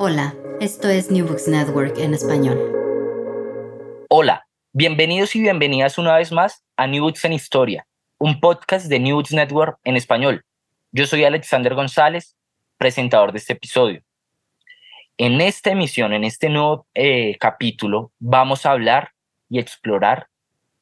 Hola, 0.00 0.32
esto 0.60 0.88
es 0.88 1.10
New 1.10 1.26
Books 1.26 1.48
Network 1.48 1.98
en 1.98 2.14
español. 2.14 2.56
Hola, 4.08 4.46
bienvenidos 4.72 5.34
y 5.34 5.40
bienvenidas 5.40 5.98
una 5.98 6.16
vez 6.16 6.30
más 6.30 6.64
a 6.76 6.86
New 6.86 7.02
Books 7.02 7.24
en 7.24 7.32
Historia, 7.32 7.84
un 8.16 8.38
podcast 8.38 8.86
de 8.86 9.00
New 9.00 9.16
Books 9.16 9.32
Network 9.32 9.80
en 9.82 9.96
español. 9.96 10.44
Yo 10.92 11.04
soy 11.08 11.24
Alexander 11.24 11.74
González, 11.74 12.36
presentador 12.76 13.32
de 13.32 13.38
este 13.38 13.54
episodio. 13.54 14.00
En 15.16 15.40
esta 15.40 15.72
emisión, 15.72 16.12
en 16.12 16.22
este 16.22 16.48
nuevo 16.48 16.86
eh, 16.94 17.36
capítulo, 17.40 18.12
vamos 18.20 18.66
a 18.66 18.70
hablar 18.70 19.14
y 19.48 19.58
explorar 19.58 20.28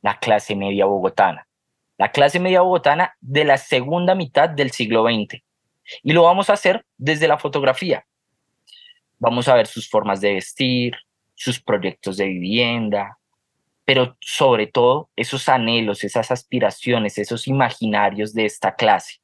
la 0.03 0.19
clase 0.19 0.55
media 0.55 0.85
bogotana. 0.85 1.49
La 1.97 2.13
clase 2.13 2.39
media 2.39 2.61
bogotana 2.61 3.17
de 3.23 3.45
la 3.47 3.57
segunda 3.57 4.15
mitad 4.15 4.51
del 4.51 4.73
siglo 4.73 5.05
XX. 5.05 5.43
Y 6.03 6.13
lo 6.13 6.25
vamos 6.25 6.51
a 6.51 6.53
hacer 6.53 6.85
desde 6.99 7.29
la 7.29 7.39
fotografía. 7.39 8.05
Vamos 9.19 9.49
a 9.49 9.55
ver 9.55 9.67
sus 9.67 9.89
formas 9.89 10.21
de 10.21 10.35
vestir, 10.35 10.95
sus 11.35 11.61
proyectos 11.61 12.17
de 12.17 12.27
vivienda, 12.27 13.19
pero 13.85 14.17
sobre 14.21 14.67
todo 14.67 15.11
esos 15.17 15.49
anhelos, 15.49 16.05
esas 16.05 16.31
aspiraciones, 16.31 17.19
esos 17.19 17.47
imaginarios 17.47 18.35
de 18.35 18.45
esta 18.45 18.75
clase. 18.75 19.21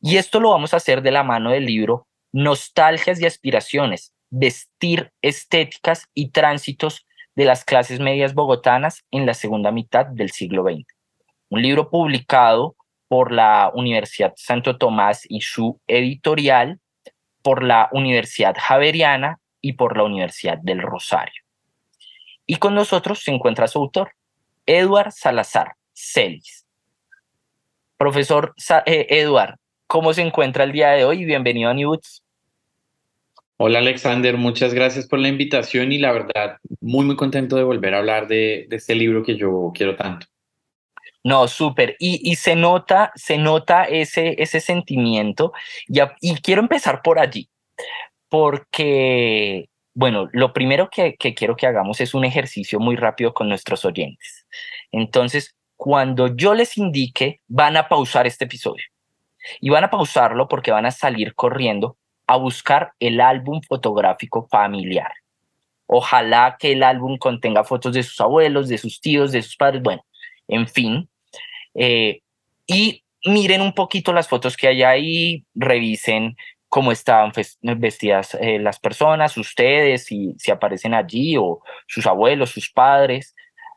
Y 0.00 0.16
esto 0.16 0.38
lo 0.38 0.50
vamos 0.50 0.74
a 0.74 0.76
hacer 0.76 1.02
de 1.02 1.10
la 1.10 1.22
mano 1.22 1.50
del 1.50 1.64
libro 1.64 2.06
Nostalgias 2.32 3.20
y 3.20 3.26
Aspiraciones, 3.26 4.12
Vestir 4.28 5.12
Estéticas 5.22 6.08
y 6.12 6.30
Tránsitos 6.30 7.06
de 7.36 7.46
las 7.46 7.64
Clases 7.64 8.00
Medias 8.00 8.34
Bogotanas 8.34 9.04
en 9.10 9.24
la 9.24 9.34
segunda 9.34 9.70
mitad 9.70 10.06
del 10.06 10.30
siglo 10.30 10.62
XX. 10.64 10.84
Un 11.48 11.62
libro 11.62 11.90
publicado 11.90 12.76
por 13.08 13.32
la 13.32 13.70
Universidad 13.74 14.34
Santo 14.36 14.76
Tomás 14.76 15.24
y 15.28 15.40
su 15.40 15.80
editorial 15.86 16.80
por 17.44 17.62
la 17.62 17.90
Universidad 17.92 18.56
Javeriana 18.58 19.38
y 19.60 19.74
por 19.74 19.98
la 19.98 20.04
Universidad 20.04 20.56
del 20.62 20.80
Rosario. 20.80 21.42
Y 22.46 22.56
con 22.56 22.74
nosotros 22.74 23.20
se 23.20 23.32
encuentra 23.32 23.68
su 23.68 23.78
autor, 23.78 24.12
Eduard 24.64 25.12
Salazar 25.12 25.74
Celis. 25.92 26.66
Profesor 27.98 28.54
eh, 28.86 29.06
Eduard, 29.10 29.56
¿cómo 29.86 30.14
se 30.14 30.22
encuentra 30.22 30.64
el 30.64 30.72
día 30.72 30.92
de 30.92 31.04
hoy? 31.04 31.26
Bienvenido 31.26 31.68
a 31.68 31.74
Newts. 31.74 32.22
Hola 33.58 33.78
Alexander, 33.80 34.38
muchas 34.38 34.72
gracias 34.72 35.06
por 35.06 35.18
la 35.18 35.28
invitación 35.28 35.92
y 35.92 35.98
la 35.98 36.12
verdad, 36.12 36.56
muy 36.80 37.04
muy 37.04 37.14
contento 37.14 37.56
de 37.56 37.62
volver 37.62 37.94
a 37.94 37.98
hablar 37.98 38.26
de 38.26 38.66
este 38.70 38.94
libro 38.94 39.22
que 39.22 39.36
yo 39.36 39.70
quiero 39.74 39.96
tanto. 39.96 40.26
No, 41.24 41.48
súper. 41.48 41.96
Y, 41.98 42.36
se 42.36 42.54
nota, 42.54 43.10
se 43.14 43.38
nota 43.38 43.84
ese, 43.84 44.42
ese 44.42 44.60
sentimiento. 44.60 45.52
Y, 45.88 46.00
y 46.20 46.34
quiero 46.36 46.60
empezar 46.60 47.00
por 47.02 47.18
allí, 47.18 47.48
porque, 48.28 49.70
bueno, 49.94 50.28
lo 50.32 50.52
primero 50.52 50.90
que, 50.90 51.16
que 51.16 51.34
quiero 51.34 51.56
que 51.56 51.66
hagamos 51.66 52.00
es 52.02 52.14
un 52.14 52.26
ejercicio 52.26 52.78
muy 52.78 52.96
rápido 52.96 53.32
con 53.32 53.48
nuestros 53.48 53.86
oyentes. 53.86 54.46
Entonces, 54.92 55.54
cuando 55.76 56.36
yo 56.36 56.54
les 56.54 56.76
indique, 56.76 57.40
van 57.48 57.78
a 57.78 57.88
pausar 57.88 58.26
este 58.26 58.44
episodio. 58.44 58.84
Y 59.60 59.70
van 59.70 59.84
a 59.84 59.90
pausarlo 59.90 60.46
porque 60.48 60.72
van 60.72 60.86
a 60.86 60.90
salir 60.90 61.34
corriendo 61.34 61.96
a 62.26 62.36
buscar 62.36 62.92
el 63.00 63.20
álbum 63.20 63.62
fotográfico 63.62 64.46
familiar. 64.50 65.12
Ojalá 65.86 66.56
que 66.58 66.72
el 66.72 66.82
álbum 66.82 67.18
contenga 67.18 67.64
fotos 67.64 67.94
de 67.94 68.02
sus 68.02 68.20
abuelos, 68.20 68.68
de 68.68 68.78
sus 68.78 69.00
tíos, 69.00 69.32
de 69.32 69.42
sus 69.42 69.56
padres, 69.56 69.82
bueno, 69.82 70.04
en 70.48 70.66
fin, 70.68 71.08
eh, 71.74 72.20
y 72.66 73.04
miren 73.24 73.60
un 73.60 73.72
poquito 73.72 74.12
las 74.12 74.28
fotos 74.28 74.56
que 74.56 74.68
hay 74.68 74.82
ahí, 74.82 75.44
revisen 75.54 76.36
cómo 76.68 76.92
estaban 76.92 77.32
vestidas 77.62 78.34
eh, 78.40 78.58
las 78.58 78.80
personas, 78.80 79.36
ustedes, 79.36 80.06
si, 80.06 80.34
si 80.38 80.50
aparecen 80.50 80.94
allí, 80.94 81.36
o 81.36 81.60
sus 81.86 82.06
abuelos, 82.06 82.50
sus 82.50 82.70
padres, 82.70 83.34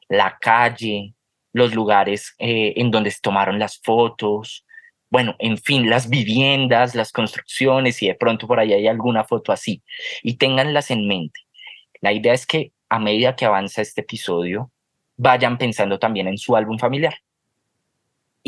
la 0.09 0.37
calle, 0.41 1.13
los 1.53 1.75
lugares 1.75 2.33
eh, 2.39 2.73
en 2.75 2.91
donde 2.91 3.11
se 3.11 3.21
tomaron 3.21 3.59
las 3.59 3.79
fotos, 3.83 4.65
bueno, 5.09 5.35
en 5.39 5.57
fin, 5.57 5.89
las 5.89 6.09
viviendas, 6.09 6.95
las 6.95 7.11
construcciones, 7.11 8.01
y 8.01 8.07
de 8.07 8.15
pronto 8.15 8.47
por 8.47 8.59
ahí 8.59 8.73
hay 8.73 8.87
alguna 8.87 9.23
foto 9.23 9.51
así, 9.51 9.83
y 10.23 10.37
ténganlas 10.37 10.91
en 10.91 11.07
mente. 11.07 11.39
La 12.01 12.11
idea 12.13 12.33
es 12.33 12.45
que 12.45 12.73
a 12.89 12.99
medida 12.99 13.35
que 13.35 13.45
avanza 13.45 13.81
este 13.81 14.01
episodio, 14.01 14.71
vayan 15.17 15.57
pensando 15.57 15.99
también 15.99 16.27
en 16.27 16.37
su 16.37 16.55
álbum 16.55 16.77
familiar 16.77 17.15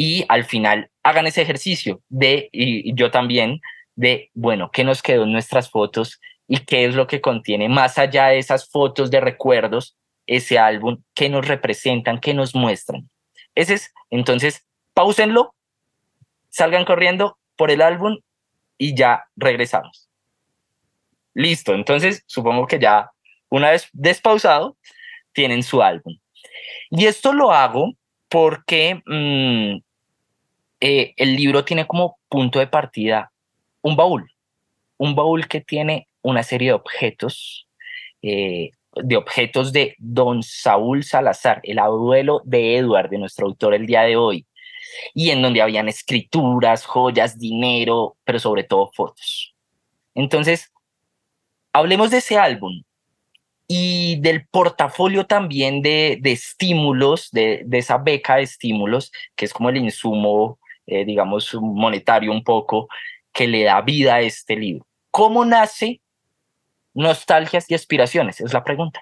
y 0.02 0.24
al 0.30 0.46
final 0.46 0.90
hagan 1.04 1.28
ese 1.28 1.42
ejercicio 1.42 2.02
de, 2.08 2.48
y, 2.54 2.96
yo 2.96 3.12
también, 3.12 3.60
de, 3.98 4.32
bueno, 4.34 4.72
¿qué 4.72 4.86
nos 4.86 5.02
quedó 5.02 5.24
en 5.24 5.34
nuestras 5.34 5.70
fotos 5.70 6.22
y 6.48 6.60
qué 6.60 6.86
es 6.86 6.96
lo 6.96 7.06
que 7.06 7.20
contiene 7.20 7.68
más 7.68 7.98
allá 7.98 8.28
de 8.28 8.38
esas 8.38 8.70
fotos 8.70 9.12
de 9.12 9.20
recuerdos, 9.20 9.98
ese 10.26 10.58
álbum, 10.58 11.04
qué 11.14 11.28
nos 11.28 11.46
representan, 11.46 12.22
qué 12.22 12.34
nos 12.34 12.56
muestran? 12.56 13.10
Ese 13.56 13.74
es, 13.74 13.94
entonces, 14.10 14.66
pausenlo, 14.94 15.54
salgan 16.48 16.86
corriendo 16.86 17.38
por 17.58 17.70
el 17.70 17.82
álbum 17.82 18.20
y 18.78 18.96
ya 18.96 19.26
regresamos. 19.36 20.08
Listo, 21.34 21.74
entonces 21.74 22.24
supongo 22.26 22.68
que 22.68 22.80
ya 22.80 23.12
una 23.50 23.72
vez 23.72 23.90
despausado, 23.92 24.78
tienen 25.34 25.62
su 25.62 25.82
álbum. 25.82 26.18
Y 26.90 27.06
esto 27.06 27.34
lo 27.34 27.52
hago 27.52 27.96
porque 28.30 29.02
mm, 29.06 29.89
eh, 30.82 31.14
el 31.18 31.36
libro 31.36 31.66
tiene 31.66 31.86
como 31.86 32.18
punto 32.30 32.60
de 32.60 32.68
partida 32.68 33.32
un 33.82 33.96
baúl, 33.96 34.32
un 34.98 35.16
baúl 35.16 35.48
que 35.48 35.62
tiene 35.62 36.08
una 36.22 36.44
serie 36.44 36.70
de 36.70 36.74
objetos, 36.74 37.68
eh, 38.22 38.72
de 38.96 39.18
objetos 39.18 39.72
de 39.72 39.96
don 39.98 40.44
Saúl 40.44 41.04
Salazar, 41.04 41.62
el 41.64 41.80
abuelo 41.80 42.42
de 42.46 42.78
Edward, 42.78 43.10
de 43.10 43.18
nuestro 43.18 43.48
autor 43.48 43.74
el 43.74 43.86
día 43.86 44.02
de 44.02 44.16
hoy, 44.16 44.46
y 45.14 45.30
en 45.30 45.42
donde 45.42 45.62
habían 45.62 45.88
escrituras, 45.88 46.86
joyas, 46.86 47.38
dinero, 47.40 48.18
pero 48.24 48.40
sobre 48.40 48.64
todo 48.64 48.92
fotos. 48.94 49.56
Entonces, 50.16 50.72
hablemos 51.74 52.12
de 52.12 52.18
ese 52.18 52.38
álbum 52.38 52.84
y 53.68 54.20
del 54.22 54.48
portafolio 54.48 55.26
también 55.26 55.82
de, 55.82 56.18
de 56.22 56.32
estímulos, 56.32 57.30
de, 57.32 57.62
de, 57.66 57.78
esa 57.78 57.98
beca 57.98 58.38
de 58.38 58.44
estímulos, 58.44 59.12
que 59.36 59.46
es 59.46 59.54
como 59.54 59.70
el 59.70 59.78
insumo 59.78 60.59
eh, 60.90 61.06
digamos, 61.06 61.54
monetario 61.56 62.32
un 62.32 62.44
poco, 62.44 62.88
que 63.32 63.48
le 63.48 63.64
da 63.64 63.82
vida 63.82 64.16
a 64.16 64.22
este 64.22 64.56
libro. 64.56 64.86
¿Cómo 65.12 65.46
nace 65.46 66.02
Nostalgias 66.94 67.70
y 67.70 67.76
Aspiraciones? 67.76 68.42
Es 68.42 68.54
la 68.54 68.64
pregunta. 68.64 69.02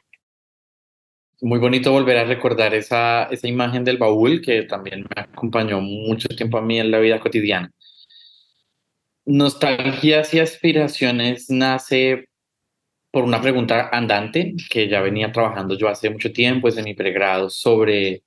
Muy 1.42 1.60
bonito 1.60 1.92
volver 1.92 2.18
a 2.18 2.24
recordar 2.24 2.74
esa, 2.74 3.25
esa 3.25 3.48
imagen 3.48 3.84
del 3.84 3.98
baúl 3.98 4.42
que 4.42 4.63
también 4.63 5.01
me 5.01 5.22
acompañó 5.22 5.80
mucho 5.80 6.28
tiempo 6.30 6.57
a 6.57 6.62
mí 6.62 6.80
en 6.80 6.89
la 6.89 7.00
vida 7.00 7.19
cotidiana. 7.19 7.72
Nostalgias 9.25 10.33
y 10.33 10.40
aspiraciones 10.40 11.50
nace 11.50 12.28
por 13.12 13.24
una 13.24 13.42
pregunta 13.42 13.90
andante 13.92 14.56
que 14.69 14.88
ya 14.88 15.01
venía 15.01 15.31
trabajando 15.31 15.78
yo 15.78 15.90
hace 15.90 16.10
mucho 16.10 16.31
tiempo, 16.31 16.68
es 16.68 16.78
en 16.78 16.86
mi 16.86 16.94
pregrado, 16.94 17.50
sobre 17.50 18.24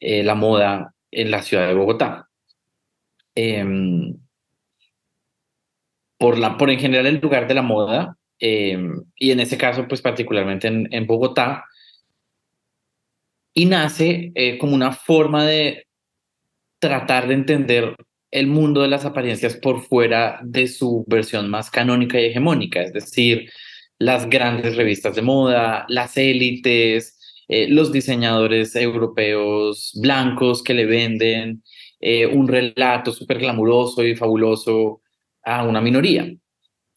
eh, 0.00 0.22
la 0.22 0.34
moda 0.34 0.94
en 1.10 1.30
la 1.30 1.42
ciudad 1.42 1.68
de 1.68 1.74
Bogotá. 1.74 2.28
Em, 3.34 4.16
por, 6.18 6.38
la, 6.38 6.56
por 6.56 6.70
en 6.70 6.78
general 6.78 7.06
el 7.06 7.20
lugar 7.20 7.48
de 7.48 7.54
la 7.54 7.62
moda, 7.62 8.16
y 8.38 9.30
en 9.30 9.40
ese 9.40 9.56
caso, 9.56 9.88
pues 9.88 10.02
particularmente 10.02 10.68
en, 10.68 11.06
Bogotá, 11.06 11.64
y 13.54 13.64
nace 13.64 14.32
como 14.60 14.74
una 14.74 14.92
forma 14.92 15.46
de 15.46 15.86
tratar 16.78 17.26
de 17.28 17.34
entender 17.34 17.96
el 18.30 18.48
mundo 18.48 18.82
de 18.82 18.88
las 18.88 19.04
apariencias 19.04 19.54
por 19.56 19.80
fuera 19.82 20.40
de 20.42 20.66
su 20.66 21.04
versión 21.06 21.48
más 21.48 21.70
canónica 21.70 22.20
y 22.20 22.26
hegemónica, 22.26 22.82
es 22.82 22.92
decir, 22.92 23.48
las 23.98 24.28
grandes 24.28 24.76
revistas 24.76 25.14
de 25.14 25.22
moda, 25.22 25.86
las 25.88 26.16
élites, 26.16 27.16
eh, 27.48 27.68
los 27.68 27.92
diseñadores 27.92 28.74
europeos 28.74 29.92
blancos 30.00 30.62
que 30.62 30.74
le 30.74 30.86
venden 30.86 31.62
eh, 32.06 32.26
un 32.26 32.46
relato 32.46 33.12
súper 33.12 33.38
glamuroso 33.38 34.04
y 34.04 34.14
fabuloso 34.14 35.00
a 35.42 35.64
una 35.64 35.80
minoría. 35.80 36.30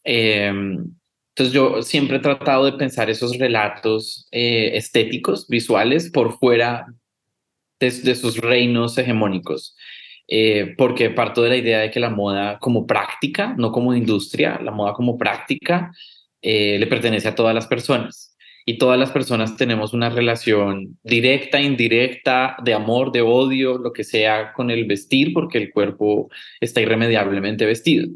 Em, 0.04 0.84
entonces 1.30 1.54
yo 1.54 1.82
siempre 1.82 2.18
he 2.18 2.20
tratado 2.20 2.66
de 2.66 2.72
pensar 2.72 3.08
esos 3.08 3.38
relatos 3.38 4.28
eh, 4.32 4.72
estéticos, 4.74 5.48
visuales, 5.48 6.10
por 6.10 6.38
fuera 6.38 6.86
de, 7.80 7.90
de 7.90 8.14
sus 8.14 8.36
reinos 8.36 8.98
hegemónicos. 8.98 9.74
Eh, 10.30 10.74
porque 10.76 11.08
parto 11.08 11.42
de 11.42 11.48
la 11.48 11.56
idea 11.56 11.78
de 11.78 11.90
que 11.90 12.00
la 12.00 12.10
moda 12.10 12.58
como 12.58 12.86
práctica, 12.86 13.54
no 13.56 13.72
como 13.72 13.94
industria, 13.94 14.60
la 14.62 14.72
moda 14.72 14.92
como 14.92 15.16
práctica 15.16 15.90
eh, 16.42 16.78
le 16.78 16.86
pertenece 16.86 17.28
a 17.28 17.34
todas 17.34 17.54
las 17.54 17.66
personas. 17.66 18.36
Y 18.68 18.76
todas 18.76 18.98
las 18.98 19.10
personas 19.10 19.56
tenemos 19.56 19.94
una 19.94 20.10
relación 20.10 20.98
directa, 21.02 21.58
indirecta, 21.58 22.54
de 22.62 22.74
amor, 22.74 23.12
de 23.12 23.22
odio, 23.22 23.78
lo 23.78 23.94
que 23.94 24.04
sea 24.04 24.52
con 24.52 24.70
el 24.70 24.84
vestir, 24.84 25.32
porque 25.32 25.56
el 25.56 25.72
cuerpo 25.72 26.28
está 26.60 26.82
irremediablemente 26.82 27.64
vestido. 27.64 28.08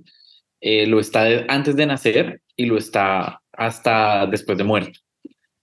Eh, 0.61 0.87
lo 0.87 1.01
está 1.01 1.47
antes 1.49 1.75
de 1.75 1.87
nacer 1.87 2.43
y 2.55 2.67
lo 2.67 2.77
está 2.77 3.41
hasta 3.51 4.27
después 4.27 4.59
de 4.59 4.65
muerto. 4.65 5.01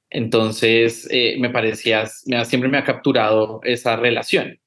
Entonces, 0.10 1.08
me 1.38 1.52
parecía, 1.52 2.08
siempre 2.08 2.68
me 2.68 2.80
ha 2.80 2.84
capturado 2.84 3.62
esa 3.66 3.96
relación. 3.96 4.60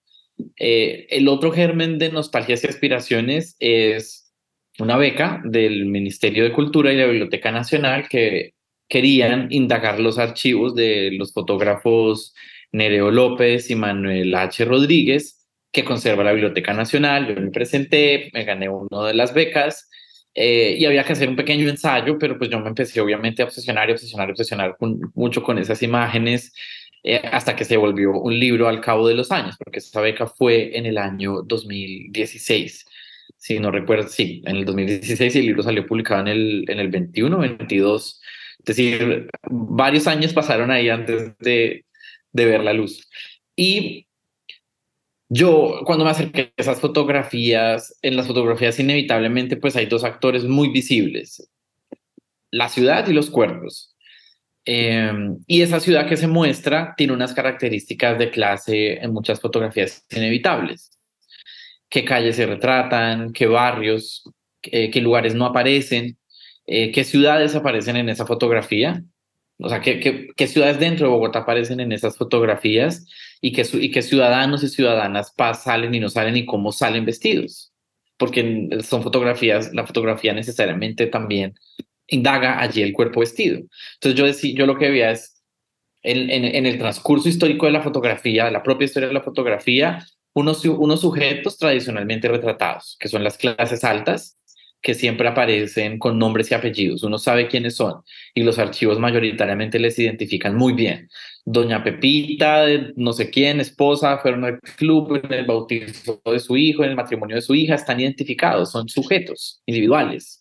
Eh, 0.57 1.09
el 1.11 1.27
otro 1.27 1.51
germen 1.51 1.99
de 1.99 2.13
nostalgias 2.13 2.63
y 2.63 2.69
aspiraciones 2.69 3.57
es 3.59 4.33
una 4.79 4.97
beca 4.97 5.43
del 5.45 5.87
Ministerio 5.87 6.45
de 6.45 6.53
Cultura 6.53 6.93
y 6.93 6.97
la 6.97 7.07
Biblioteca 7.07 7.51
Nacional 7.51 8.09
que 8.09 8.55
querían 8.93 9.47
indagar 9.49 9.99
los 10.01 10.19
archivos 10.19 10.75
de 10.75 11.13
los 11.13 11.33
fotógrafos 11.33 12.35
Nereo 12.73 13.11
López 13.11 13.71
y 13.71 13.75
Manuel 13.75 14.35
H. 14.35 14.67
Rodríguez, 14.67 15.49
que 15.73 15.83
conserva 15.83 16.23
la 16.23 16.33
Biblioteca 16.33 16.75
Nacional. 16.75 17.27
Yo 17.27 17.41
me 17.41 17.51
presenté, 17.51 18.29
me 18.35 18.45
gané 18.45 18.69
una 18.69 19.07
de 19.07 19.15
las 19.15 19.33
becas 19.33 19.89
eh, 20.35 20.77
y 20.79 20.85
había 20.85 21.05
que 21.05 21.15
hacer 21.15 21.27
un 21.31 21.37
pequeño 21.37 21.71
ensayo, 21.71 22.19
pero 22.19 22.37
pues 22.37 22.51
yo 22.51 22.61
me 22.61 22.69
empecé 22.69 23.01
obviamente 23.01 23.41
a 23.41 23.47
obsesionar 23.47 23.89
y 23.89 23.93
obsesionar 23.93 24.29
y 24.29 24.33
obsesionar 24.33 24.77
mucho 25.15 25.43
con 25.43 25.57
esas 25.57 25.83
imágenes 25.83 26.53
eh, 27.03 27.19
hasta 27.33 27.57
que 27.57 27.65
se 27.65 27.79
volvió 27.79 28.11
un 28.13 28.39
libro 28.39 28.69
al 28.69 28.83
cabo 28.83 29.09
de 29.09 29.15
los 29.15 29.33
años, 29.33 29.57
porque 29.57 29.79
esa 29.79 30.03
beca 30.03 30.27
fue 30.27 30.77
en 30.77 30.85
el 30.85 30.99
año 30.99 31.41
2016. 31.47 32.85
Si 33.39 33.59
no 33.59 33.71
recuerdo, 33.71 34.07
sí, 34.07 34.43
en 34.45 34.57
el 34.57 34.67
2016 34.67 35.35
el 35.37 35.47
libro 35.47 35.63
salió 35.63 35.87
publicado 35.87 36.21
en 36.21 36.29
el, 36.29 36.65
en 36.69 36.79
el 36.79 36.89
21, 36.89 37.39
22. 37.39 38.21
Es 38.65 38.77
decir, 38.77 39.29
varios 39.51 40.07
años 40.07 40.33
pasaron 40.33 40.71
ahí 40.71 40.89
antes 40.89 41.37
de, 41.39 41.85
ver 42.33 42.63
la 42.63 42.73
luz. 42.73 43.09
Y 43.57 44.07
yo, 45.29 45.81
cuando 45.85 46.05
me 46.05 46.11
acerqué 46.11 46.53
a 46.57 46.61
esas 46.61 46.81
fotografías, 46.81 47.99
en 48.03 48.17
las 48.17 48.27
fotografías 48.27 48.79
inevitablemente 48.79 49.57
pues 49.57 49.75
hay 49.75 49.87
dos 49.87 50.05
actores 50.05 50.45
muy 50.45 50.69
visibles, 50.69 51.51
la 52.51 52.69
ciudad 52.69 53.09
y 53.09 53.13
los 53.13 53.31
cuerpos. 53.31 53.97
Em, 54.65 55.39
y 55.49 55.63
esa 55.63 55.81
ciudad 55.81 56.09
que 56.09 56.17
se 56.17 56.29
muestra 56.29 56.95
tiene 56.97 57.13
unas 57.13 57.35
características 57.35 58.17
de 58.19 58.31
clase 58.31 59.03
en 59.03 59.13
muchas 59.13 59.41
fotografías 59.41 60.07
inevitables. 60.11 60.93
¿Qué 61.89 62.05
calles 62.05 62.37
se 62.37 62.47
retratan? 62.47 63.33
¿Qué 63.33 63.47
barrios? 63.47 64.23
¿Qué, 64.63 64.91
lugares 65.01 65.35
no 65.35 65.47
aparecen? 65.47 66.17
Eh, 66.75 66.91
¿Qué 66.91 67.05
ciudades 67.05 67.55
aparecen 67.55 67.97
en 67.97 68.09
esa 68.09 68.25
fotografía? 68.25 69.05
O 69.59 69.69
sea, 69.69 69.83
¿qué, 69.83 70.31
qué, 70.35 70.47
ciudades 70.47 70.81
dentro 70.81 71.07
de 71.07 71.13
Bogotá 71.13 71.41
aparecen 71.41 71.81
en 71.81 71.93
esas 71.93 72.17
fotografías? 72.17 73.07
¿Y 73.43 73.53
qué, 73.53 73.67
y 73.75 73.91
qué 73.91 74.01
ciudadanos 74.01 74.65
y 74.65 74.69
ciudadanas 74.69 75.35
salen 75.63 75.95
y 75.95 76.01
no 76.01 76.09
salen 76.09 76.35
y 76.35 76.47
cómo 76.47 76.73
salen 76.73 77.05
vestidos? 77.05 77.75
Porque 78.17 78.71
son 78.83 79.03
fotografías, 79.03 79.75
la 79.75 79.87
fotografía 79.87 80.33
necesariamente 80.33 81.09
también 81.09 81.55
indaga 82.07 82.59
allí 82.59 82.81
el 82.81 82.95
cuerpo 82.95 83.21
vestido. 83.21 83.61
Entonces 83.97 84.19
yo, 84.19 84.25
decía, 84.25 84.55
yo 84.57 84.65
lo 84.65 84.79
que 84.79 84.89
veía 84.89 85.11
es, 85.11 85.43
en, 86.03 86.31
en, 86.31 86.65
el 86.65 86.79
transcurso 86.79 87.29
histórico 87.29 87.67
de 87.67 87.73
la 87.73 87.83
fotografía, 87.83 88.51
la 88.51 88.63
propia 88.63 88.87
historia 88.87 89.09
de 89.09 89.15
la 89.15 89.21
fotografía, 89.21 90.07
unos, 90.33 90.65
unos 90.65 91.03
sujetos 91.03 91.59
tradicionalmente 91.59 92.29
retratados, 92.29 92.97
que 92.99 93.09
son 93.09 93.23
las 93.23 93.37
clases 93.37 93.85
altas, 93.85 94.39
que 94.83 94.95
siempre 94.95 95.29
aparecen 95.29 95.99
con 95.99 96.19
nombres 96.19 96.51
y 96.51 96.55
apellidos. 96.55 97.05
Uno 97.05 97.17
sabe 97.17 97.47
quiénes 97.47 97.77
son 97.77 98.03
y 98.35 98.43
los 98.43 98.59
archivos 98.59 98.99
mayoritariamente 98.99 99.79
les 99.79 99.99
identifican 99.99 100.57
muy 100.57 100.73
bien. 100.73 101.09
Doña 101.45 101.83
Pepita, 101.83 102.67
no 102.97 103.13
sé 103.13 103.31
quién, 103.31 103.61
esposa, 103.61 104.19
fueron 104.19 104.45
al 104.45 104.61
club 104.61 105.21
en 105.25 105.33
el 105.33 105.47
bautizo 105.47 106.21
de 106.25 106.41
su 106.41 106.57
hijo, 106.57 106.83
en 106.83 106.91
el 106.91 106.97
matrimonio 106.97 107.37
de 107.37 107.43
su 107.43 107.55
hija, 107.55 107.77
están 107.77 108.01
identificados, 108.01 108.73
son 108.73 108.89
sujetos 108.89 109.63
individuales. 109.67 110.41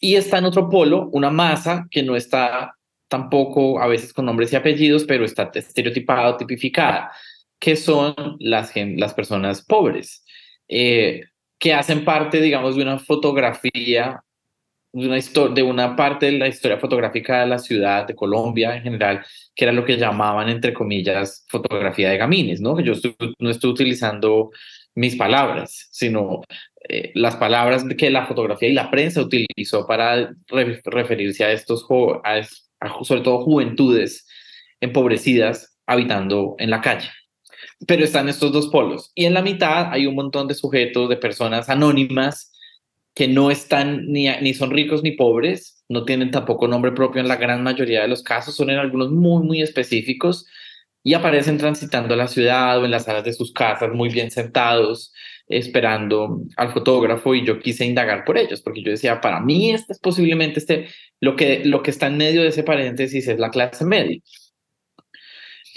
Y 0.00 0.16
está 0.16 0.38
en 0.38 0.46
otro 0.46 0.68
polo 0.70 1.08
una 1.12 1.30
masa 1.30 1.86
que 1.90 2.02
no 2.02 2.16
está 2.16 2.74
tampoco 3.08 3.80
a 3.80 3.86
veces 3.86 4.12
con 4.12 4.26
nombres 4.26 4.52
y 4.52 4.56
apellidos, 4.56 5.04
pero 5.04 5.24
está 5.24 5.50
estereotipada 5.54 6.30
o 6.30 6.36
tipificada, 6.36 7.12
que 7.58 7.76
son 7.76 8.14
las, 8.38 8.72
las 8.76 9.14
personas 9.14 9.62
pobres, 9.62 10.24
eh, 10.68 11.22
que 11.58 11.74
hacen 11.74 12.04
parte, 12.04 12.40
digamos, 12.40 12.76
de 12.76 12.82
una 12.82 12.98
fotografía, 12.98 14.22
de 14.92 15.62
una, 15.62 15.96
parte 15.96 16.26
de 16.26 16.32
la 16.32 16.48
historia 16.48 16.78
fotográfica 16.78 17.40
de 17.40 17.46
la 17.46 17.58
ciudad, 17.58 18.06
de 18.06 18.14
Colombia 18.14 18.76
en 18.76 18.82
general, 18.82 19.24
que 19.54 19.64
era 19.64 19.72
lo 19.72 19.84
que 19.84 19.96
llamaban, 19.98 20.48
entre 20.48 20.72
comillas, 20.72 21.44
fotografía 21.48 22.10
de 22.10 22.18
gamines, 22.18 22.60
¿no? 22.60 22.80
Yo 22.80 22.94
no 23.38 23.50
estoy 23.50 23.70
utilizando 23.70 24.50
mis 24.94 25.14
palabras, 25.16 25.88
sino 25.92 26.42
eh, 26.88 27.12
las 27.14 27.36
palabras 27.36 27.84
que 27.96 28.10
la 28.10 28.26
fotografía 28.26 28.68
y 28.68 28.72
la 28.72 28.90
prensa 28.90 29.20
utilizó 29.20 29.86
para 29.86 30.34
referirse 30.48 31.44
a 31.44 31.52
estos, 31.52 31.86
a, 32.24 32.42
sobre 33.04 33.20
todo 33.20 33.44
juventudes 33.44 34.26
empobrecidas 34.80 35.78
habitando 35.86 36.56
en 36.58 36.70
la 36.70 36.80
calle. 36.80 37.08
Pero 37.86 38.04
están 38.04 38.28
estos 38.28 38.52
dos 38.52 38.68
polos. 38.68 39.12
Y 39.14 39.24
en 39.24 39.34
la 39.34 39.42
mitad 39.42 39.92
hay 39.92 40.06
un 40.06 40.14
montón 40.14 40.48
de 40.48 40.54
sujetos, 40.54 41.08
de 41.08 41.16
personas 41.16 41.68
anónimas 41.68 42.52
que 43.14 43.28
no 43.28 43.50
están 43.50 44.06
ni, 44.06 44.28
ni 44.40 44.54
son 44.54 44.70
ricos 44.70 45.02
ni 45.02 45.12
pobres, 45.12 45.82
no 45.88 46.04
tienen 46.04 46.30
tampoco 46.30 46.68
nombre 46.68 46.92
propio 46.92 47.20
en 47.20 47.28
la 47.28 47.36
gran 47.36 47.62
mayoría 47.62 48.02
de 48.02 48.08
los 48.08 48.22
casos, 48.22 48.54
son 48.54 48.70
en 48.70 48.78
algunos 48.78 49.10
muy, 49.10 49.44
muy 49.44 49.62
específicos 49.62 50.46
y 51.02 51.14
aparecen 51.14 51.58
transitando 51.58 52.14
la 52.16 52.28
ciudad 52.28 52.78
o 52.78 52.84
en 52.84 52.90
las 52.90 53.04
salas 53.04 53.24
de 53.24 53.32
sus 53.32 53.52
casas 53.52 53.90
muy 53.92 54.08
bien 54.10 54.30
sentados, 54.30 55.12
esperando 55.48 56.42
al 56.56 56.72
fotógrafo 56.72 57.34
y 57.34 57.44
yo 57.44 57.58
quise 57.58 57.84
indagar 57.86 58.24
por 58.24 58.36
ellos, 58.36 58.60
porque 58.60 58.82
yo 58.82 58.90
decía, 58.90 59.20
para 59.20 59.40
mí 59.40 59.70
este 59.70 59.94
es 59.94 59.98
posiblemente 59.98 60.60
este, 60.60 60.88
lo 61.20 61.34
que, 61.36 61.64
lo 61.64 61.82
que 61.82 61.90
está 61.90 62.08
en 62.08 62.18
medio 62.18 62.42
de 62.42 62.48
ese 62.48 62.62
paréntesis 62.62 63.26
es 63.26 63.38
la 63.38 63.50
clase 63.50 63.84
media. 63.84 64.20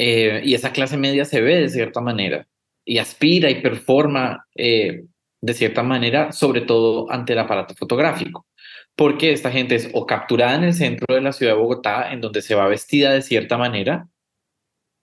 Eh, 0.04 0.42
y 0.44 0.56
esa 0.56 0.72
clase 0.72 0.98
media 0.98 1.26
se 1.26 1.42
ve 1.42 1.58
de 1.58 1.70
cierta 1.70 2.02
manera 2.02 2.48
y 2.84 2.98
aspira 2.98 3.52
y 3.52 3.62
performa 3.62 4.48
eh, 4.56 5.04
de 5.42 5.54
cierta 5.54 5.84
manera, 5.84 6.32
sobre 6.32 6.62
todo 6.62 7.12
ante 7.12 7.34
el 7.34 7.40
aparato 7.40 7.76
fotográfico, 7.76 8.48
porque 8.96 9.32
esta 9.32 9.52
gente 9.52 9.76
es 9.76 9.92
o 9.94 10.08
capturada 10.08 10.56
en 10.56 10.64
el 10.64 10.74
centro 10.74 11.14
de 11.14 11.22
la 11.22 11.32
ciudad 11.32 11.54
de 11.54 11.60
Bogotá, 11.60 12.12
en 12.12 12.20
donde 12.20 12.42
se 12.42 12.56
va 12.56 12.68
vestida 12.68 13.14
de 13.14 13.22
cierta 13.22 13.60
manera 13.60 14.08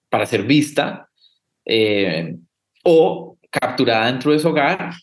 para 0.09 0.27
ser 0.27 0.43
vista, 0.43 1.09
eh, 1.65 2.35
o 2.83 3.39
capturada 3.51 4.07
dentro 4.07 4.33
de 4.33 4.41
su 4.41 4.49
hogar 4.49 4.95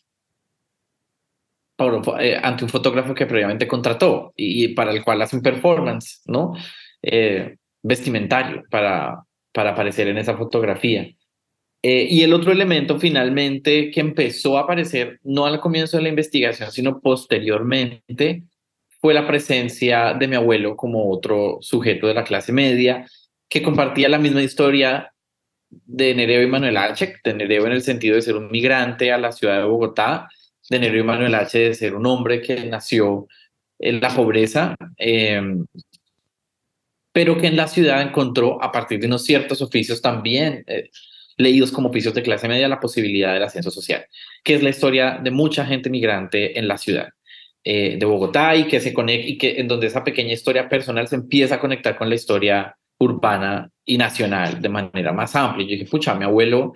ante 2.43 2.65
un 2.65 2.69
fotógrafo 2.69 3.13
que 3.13 3.27
previamente 3.27 3.65
contrató 3.65 4.33
y, 4.35 4.67
para 4.73 4.91
el 4.91 5.05
cual 5.05 5.21
hace 5.21 5.37
un 5.37 5.41
performance, 5.41 6.21
¿no? 6.25 6.53
Vestimentario 7.81 8.63
para, 8.69 9.25
para 9.55 9.71
aparecer 9.71 10.09
en 10.09 10.17
esa 10.17 10.35
fotografía. 10.35 11.09
Eh, 11.81 12.07
y 12.09 12.23
el 12.23 12.33
otro 12.33 12.51
elemento 12.51 12.99
finalmente 12.99 13.89
que 13.89 14.01
empezó 14.01 14.57
a 14.57 14.61
aparecer, 14.61 15.19
no 15.23 15.45
al 15.45 15.61
comienzo 15.61 15.95
de 15.95 16.03
la 16.03 16.09
investigación, 16.09 16.71
sino 16.71 16.99
posteriormente, 16.99 18.43
fue 18.99 19.13
la 19.13 19.25
presencia 19.25 20.13
de 20.13 20.27
mi 20.27 20.35
abuelo 20.35 20.75
como 20.75 21.09
otro 21.09 21.59
sujeto 21.61 22.07
de 22.07 22.15
la 22.15 22.25
clase 22.25 22.51
media 22.51 23.05
que 23.47 23.61
compartía 23.61 24.09
la 24.09 24.19
misma 24.19 24.41
historia 24.41 25.13
de 25.69 26.13
Nereo 26.15 26.43
y 26.43 26.47
Manuel 26.47 26.75
H., 26.75 27.15
de 27.23 27.33
Nereo 27.33 27.65
en 27.65 27.73
el 27.73 27.81
sentido 27.81 28.15
de 28.15 28.23
ser 28.23 28.35
un 28.35 28.51
migrante 28.51 29.13
a 29.13 29.17
la 29.17 29.31
ciudad 29.31 29.59
de 29.59 29.65
Bogotá, 29.65 30.27
de 30.69 30.79
Nereo 30.79 31.01
y 31.01 31.07
Manuel 31.07 31.35
H. 31.35 31.57
de 31.57 31.73
ser 31.75 31.95
un 31.95 32.05
hombre 32.07 32.41
que 32.41 32.65
nació 32.65 33.27
la 33.79 34.09
pobreza, 34.13 34.75
pero 37.15 37.37
que 37.37 37.47
en 37.47 37.55
la 37.55 37.69
ciudad 37.69 38.01
encontró, 38.01 38.61
a 38.61 38.73
partir 38.73 38.99
de 38.99 39.07
unos 39.07 39.23
ciertos 39.23 39.61
oficios 39.61 40.01
también 40.01 40.65
leídos 41.37 41.71
como 41.71 41.87
oficios 41.87 42.13
de 42.13 42.21
clase 42.21 42.49
media, 42.49 42.67
la 42.67 42.81
posibilidad 42.81 43.33
del 43.33 43.43
ascenso 43.43 43.71
social, 43.71 44.05
que 44.43 44.55
es 44.55 44.61
la 44.61 44.71
historia 44.71 45.21
de 45.23 45.31
mucha 45.31 45.65
gente 45.65 45.89
migrante 45.89 46.59
en 46.59 46.67
la 46.67 46.77
ciudad. 46.77 47.07
de 47.63 48.05
Bogotá 48.05 48.53
y 48.57 48.65
que 48.65 48.81
se 48.81 48.93
conecta 48.93 49.29
y 49.29 49.37
que 49.37 49.61
en 49.61 49.69
donde 49.69 49.87
esa 49.87 50.03
pequeña 50.03 50.33
historia 50.33 50.67
personal 50.67 51.07
se 51.07 51.15
empieza 51.15 51.55
a 51.55 51.61
conectar 51.61 51.97
con 51.97 52.09
la 52.09 52.15
historia 52.15 52.75
urbana 52.99 53.71
y 53.85 53.97
nacional 53.97 54.61
de 54.61 54.67
manera 54.67 55.13
más 55.13 55.37
amplia. 55.37 55.65
Yo 55.65 55.71
dije, 55.71 55.85
pucha, 55.85 56.15
mi 56.15 56.25
abuelo 56.25 56.73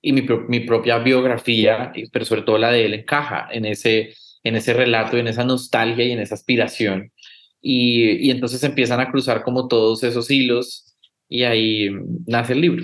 y 0.00 0.12
mi, 0.14 0.26
mi 0.48 0.60
propia 0.60 1.00
biografía, 1.00 1.92
pero 2.10 2.24
sobre 2.24 2.42
todo 2.42 2.56
la 2.56 2.72
de 2.72 2.86
él, 2.86 2.94
encaja 2.94 3.46
en 3.52 3.66
ese, 3.66 4.14
en 4.42 4.56
ese 4.56 4.72
relato, 4.72 5.18
en 5.18 5.28
esa 5.28 5.44
nostalgia 5.44 6.02
y 6.06 6.12
en 6.12 6.20
esa 6.20 6.34
aspiración. 6.34 7.12
Y, 7.64 8.28
entonces 8.30 8.62
empiezan 8.64 9.00
a 9.00 9.10
cruzar 9.10 9.44
como 9.44 9.68
todos 9.68 10.02
esos 10.02 10.30
hilos 10.30 10.96
y 11.28 11.44
ahí 11.44 11.88
nace 12.26 12.54
el 12.54 12.60
libro. 12.60 12.82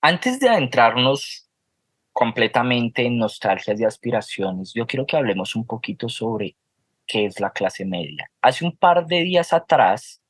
Antes 0.00 0.40
de 0.40 0.48
adentrarnos 0.48 1.48
completamente 2.12 3.06
en 3.06 3.18
nostalgias 3.18 3.80
y 3.80 3.84
aspiraciones, 3.84 4.72
yo 4.74 4.86
quiero 4.86 5.06
que 5.06 5.16
hablemos 5.16 5.54
un 5.54 5.64
poquito 5.66 6.08
sobre 6.08 6.56
qué 7.06 7.26
es 7.26 7.38
la 7.38 7.50
clase 7.50 7.84
media. 7.84 8.28
Hace 8.42 8.64
un 8.64 8.76
par 8.76 9.06
de 9.06 9.22
días 9.22 9.52
atrás 9.52 10.20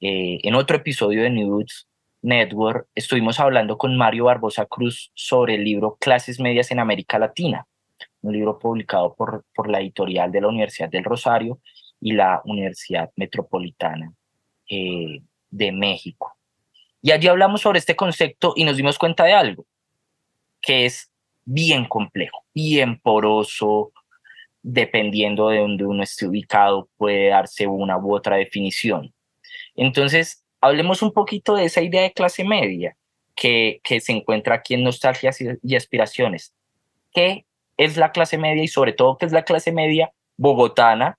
eh, 0.00 0.38
en 0.42 0.54
otro 0.54 0.78
episodio 0.78 1.22
de 1.22 1.30
News 1.30 1.86
Network 2.22 2.88
estuvimos 2.94 3.40
hablando 3.40 3.76
con 3.76 3.96
Mario 3.96 4.24
Barbosa 4.24 4.64
Cruz 4.66 5.10
sobre 5.14 5.56
el 5.56 5.64
libro 5.64 5.96
Clases 6.00 6.40
Medias 6.40 6.70
en 6.70 6.78
América 6.78 7.18
Latina, 7.18 7.66
un 8.22 8.32
libro 8.32 8.58
publicado 8.58 9.14
por, 9.14 9.44
por 9.54 9.68
la 9.68 9.80
editorial 9.80 10.32
de 10.32 10.40
la 10.40 10.48
Universidad 10.48 10.88
del 10.88 11.04
Rosario 11.04 11.60
y 12.00 12.12
la 12.12 12.40
Universidad 12.44 13.10
Metropolitana 13.16 14.12
eh, 14.68 15.22
de 15.50 15.72
México. 15.72 16.36
Y 17.02 17.12
allí 17.12 17.28
hablamos 17.28 17.62
sobre 17.62 17.78
este 17.78 17.96
concepto 17.96 18.52
y 18.56 18.64
nos 18.64 18.76
dimos 18.76 18.98
cuenta 18.98 19.24
de 19.24 19.32
algo, 19.32 19.66
que 20.60 20.86
es 20.86 21.10
bien 21.44 21.86
complejo, 21.86 22.44
bien 22.54 22.98
poroso, 23.00 23.92
dependiendo 24.62 25.48
de 25.48 25.58
donde 25.58 25.84
uno 25.84 26.02
esté 26.02 26.26
ubicado, 26.26 26.88
puede 26.96 27.28
darse 27.28 27.66
una 27.66 27.96
u 27.98 28.14
otra 28.14 28.36
definición. 28.36 29.12
Entonces, 29.74 30.44
hablemos 30.60 31.02
un 31.02 31.12
poquito 31.12 31.54
de 31.54 31.64
esa 31.64 31.82
idea 31.82 32.02
de 32.02 32.12
clase 32.12 32.44
media 32.44 32.96
que, 33.34 33.80
que 33.82 34.00
se 34.00 34.12
encuentra 34.12 34.56
aquí 34.56 34.74
en 34.74 34.84
Nostalgias 34.84 35.38
y, 35.40 35.74
Aspiraciones. 35.76 36.54
¿Qué 37.12 37.46
es 37.76 37.96
la 37.96 38.12
clase 38.12 38.36
media 38.36 38.62
y 38.62 38.68
sobre 38.68 38.92
todo 38.92 39.16
qué 39.16 39.26
es 39.26 39.32
la 39.32 39.44
clase 39.44 39.72
media 39.72 40.12
bogotana 40.36 41.18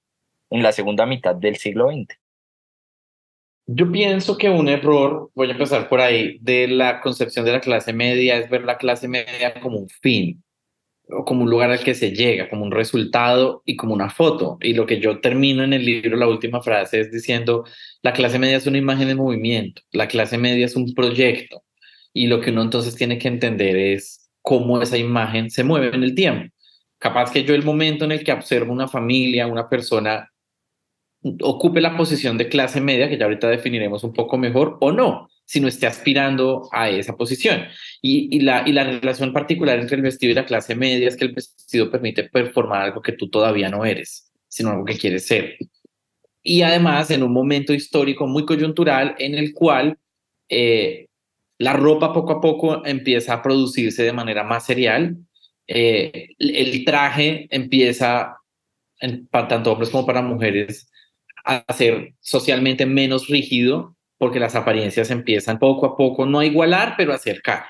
en 0.51 0.63
la 0.63 0.71
segunda 0.71 1.05
mitad 1.05 1.35
del 1.35 1.55
siglo 1.55 1.89
XX? 1.89 2.17
Yo 3.67 3.91
pienso 3.91 4.37
que 4.37 4.49
un 4.49 4.67
error, 4.67 5.31
voy 5.33 5.47
a 5.47 5.51
empezar 5.51 5.87
por 5.87 6.01
ahí, 6.01 6.37
de 6.41 6.67
la 6.67 6.99
concepción 6.99 7.45
de 7.45 7.53
la 7.53 7.61
clase 7.61 7.93
media 7.93 8.37
es 8.37 8.49
ver 8.49 8.63
la 8.63 8.77
clase 8.77 9.07
media 9.07 9.53
como 9.61 9.79
un 9.79 9.89
fin 9.89 10.43
o 11.09 11.25
como 11.25 11.43
un 11.43 11.49
lugar 11.49 11.71
al 11.71 11.83
que 11.83 11.93
se 11.93 12.11
llega, 12.11 12.49
como 12.49 12.63
un 12.63 12.71
resultado 12.71 13.61
y 13.65 13.75
como 13.75 13.93
una 13.93 14.09
foto. 14.09 14.57
Y 14.61 14.73
lo 14.73 14.85
que 14.85 14.99
yo 14.99 15.19
termino 15.19 15.63
en 15.63 15.73
el 15.73 15.85
libro, 15.85 16.17
la 16.17 16.27
última 16.27 16.61
frase 16.61 17.01
es 17.01 17.11
diciendo, 17.11 17.65
la 18.01 18.13
clase 18.13 18.39
media 18.39 18.57
es 18.57 18.67
una 18.67 18.77
imagen 18.77 19.07
de 19.07 19.15
movimiento, 19.15 19.81
la 19.91 20.07
clase 20.07 20.37
media 20.37 20.65
es 20.65 20.75
un 20.75 20.93
proyecto. 20.93 21.63
Y 22.13 22.27
lo 22.27 22.41
que 22.41 22.51
uno 22.51 22.63
entonces 22.63 22.95
tiene 22.95 23.17
que 23.17 23.27
entender 23.27 23.75
es 23.77 24.29
cómo 24.41 24.81
esa 24.81 24.97
imagen 24.97 25.49
se 25.49 25.63
mueve 25.63 25.95
en 25.95 26.03
el 26.03 26.15
tiempo. 26.15 26.53
Capaz 26.97 27.31
que 27.31 27.43
yo 27.43 27.55
el 27.55 27.63
momento 27.63 28.05
en 28.05 28.11
el 28.11 28.23
que 28.23 28.31
observo 28.31 28.73
una 28.73 28.87
familia, 28.87 29.47
una 29.47 29.69
persona, 29.69 30.31
ocupe 31.41 31.81
la 31.81 31.95
posición 31.95 32.37
de 32.37 32.49
clase 32.49 32.81
media, 32.81 33.09
que 33.09 33.17
ya 33.17 33.25
ahorita 33.25 33.47
definiremos 33.47 34.03
un 34.03 34.13
poco 34.13 34.37
mejor, 34.37 34.77
o 34.81 34.91
no 34.91 35.29
sino 35.51 35.67
esté 35.67 35.85
aspirando 35.85 36.69
a 36.71 36.89
esa 36.89 37.17
posición. 37.17 37.63
Y, 38.01 38.39
la, 38.39 38.63
y 38.65 38.71
la 38.71 38.85
relación 38.85 39.33
particular 39.33 39.77
entre 39.79 39.97
el 39.97 40.01
vestido 40.01 40.31
y 40.31 40.35
la 40.35 40.45
clase 40.45 40.75
media 40.75 41.09
es 41.09 41.17
que 41.17 41.25
el 41.25 41.33
vestido 41.33 41.91
permite 41.91 42.23
performar 42.23 42.83
algo 42.83 43.01
que 43.01 43.11
tú 43.11 43.29
todavía 43.29 43.67
no 43.67 43.83
eres, 43.83 44.31
sino 44.47 44.69
algo 44.69 44.85
que 44.85 44.97
quieres 44.97 45.27
ser. 45.27 45.57
Y 46.41 46.61
además 46.61 47.11
en 47.11 47.21
un 47.21 47.33
momento 47.33 47.73
histórico 47.73 48.27
muy 48.27 48.45
coyuntural 48.45 49.13
en 49.19 49.35
el 49.35 49.51
cual 49.51 49.97
eh, 50.47 51.07
la 51.57 51.73
ropa 51.73 52.13
poco 52.13 52.31
a 52.31 52.39
poco 52.39 52.85
empieza 52.85 53.33
a 53.33 53.43
producirse 53.43 54.03
de 54.03 54.13
manera 54.13 54.45
más 54.45 54.65
serial, 54.65 55.17
eh, 55.67 56.29
el 56.39 56.85
traje 56.85 57.47
empieza, 57.51 58.37
en, 59.01 59.27
para 59.27 59.49
tanto 59.49 59.73
hombres 59.73 59.89
como 59.89 60.05
para 60.05 60.21
mujeres, 60.21 60.89
a 61.43 61.73
ser 61.73 62.13
socialmente 62.19 62.85
menos 62.85 63.27
rígido 63.27 63.95
porque 64.21 64.39
las 64.39 64.53
apariencias 64.53 65.09
empiezan 65.09 65.57
poco 65.57 65.87
a 65.87 65.97
poco, 65.97 66.27
no 66.27 66.37
a 66.37 66.45
igualar, 66.45 66.93
pero 66.95 67.11
a 67.11 67.15
acercar. 67.15 67.65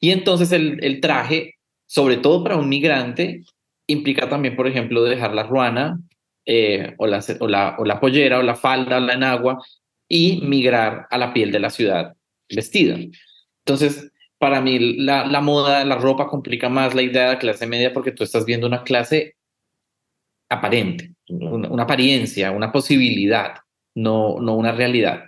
Y 0.00 0.10
entonces 0.10 0.50
el, 0.50 1.00
traje, 1.00 1.54
sobre 1.86 2.16
todo 2.16 2.42
para 2.42 2.56
un 2.56 2.68
migrante, 2.68 3.44
implica 3.86 4.28
también, 4.28 4.56
por 4.56 4.66
ejemplo, 4.66 5.04
dejar 5.04 5.34
la 5.34 5.44
ruana 5.44 6.00
eh, 6.46 6.94
o, 6.98 7.06
la, 7.06 7.24
o, 7.38 7.46
la, 7.46 7.76
o 7.78 7.84
la 7.84 8.00
pollera 8.00 8.40
o 8.40 8.42
la 8.42 8.56
falda 8.56 8.96
o 8.96 9.00
la 9.00 9.14
enagua 9.14 9.64
y 10.08 10.40
migrar 10.42 11.06
a 11.10 11.16
la 11.16 11.32
piel 11.32 11.52
de 11.52 11.60
la 11.60 11.70
ciudad 11.70 12.12
vestida. 12.48 12.98
Entonces, 13.64 14.10
para 14.38 14.60
mí 14.60 14.96
la, 14.98 15.26
la 15.26 15.40
moda, 15.40 15.84
la 15.84 15.94
ropa 15.94 16.26
complica 16.26 16.68
más 16.68 16.94
la 16.96 17.02
idea 17.02 17.22
de 17.22 17.34
la 17.34 17.38
clase 17.38 17.68
media 17.68 17.92
porque 17.92 18.10
tú 18.10 18.24
estás 18.24 18.44
viendo 18.44 18.66
una 18.66 18.82
clase 18.82 19.36
aparente, 20.48 21.14
una, 21.28 21.68
una 21.68 21.82
apariencia, 21.82 22.50
una 22.50 22.72
posibilidad, 22.72 23.56
no, 23.94 24.36
no 24.40 24.56
una 24.56 24.72
realidad. 24.72 25.24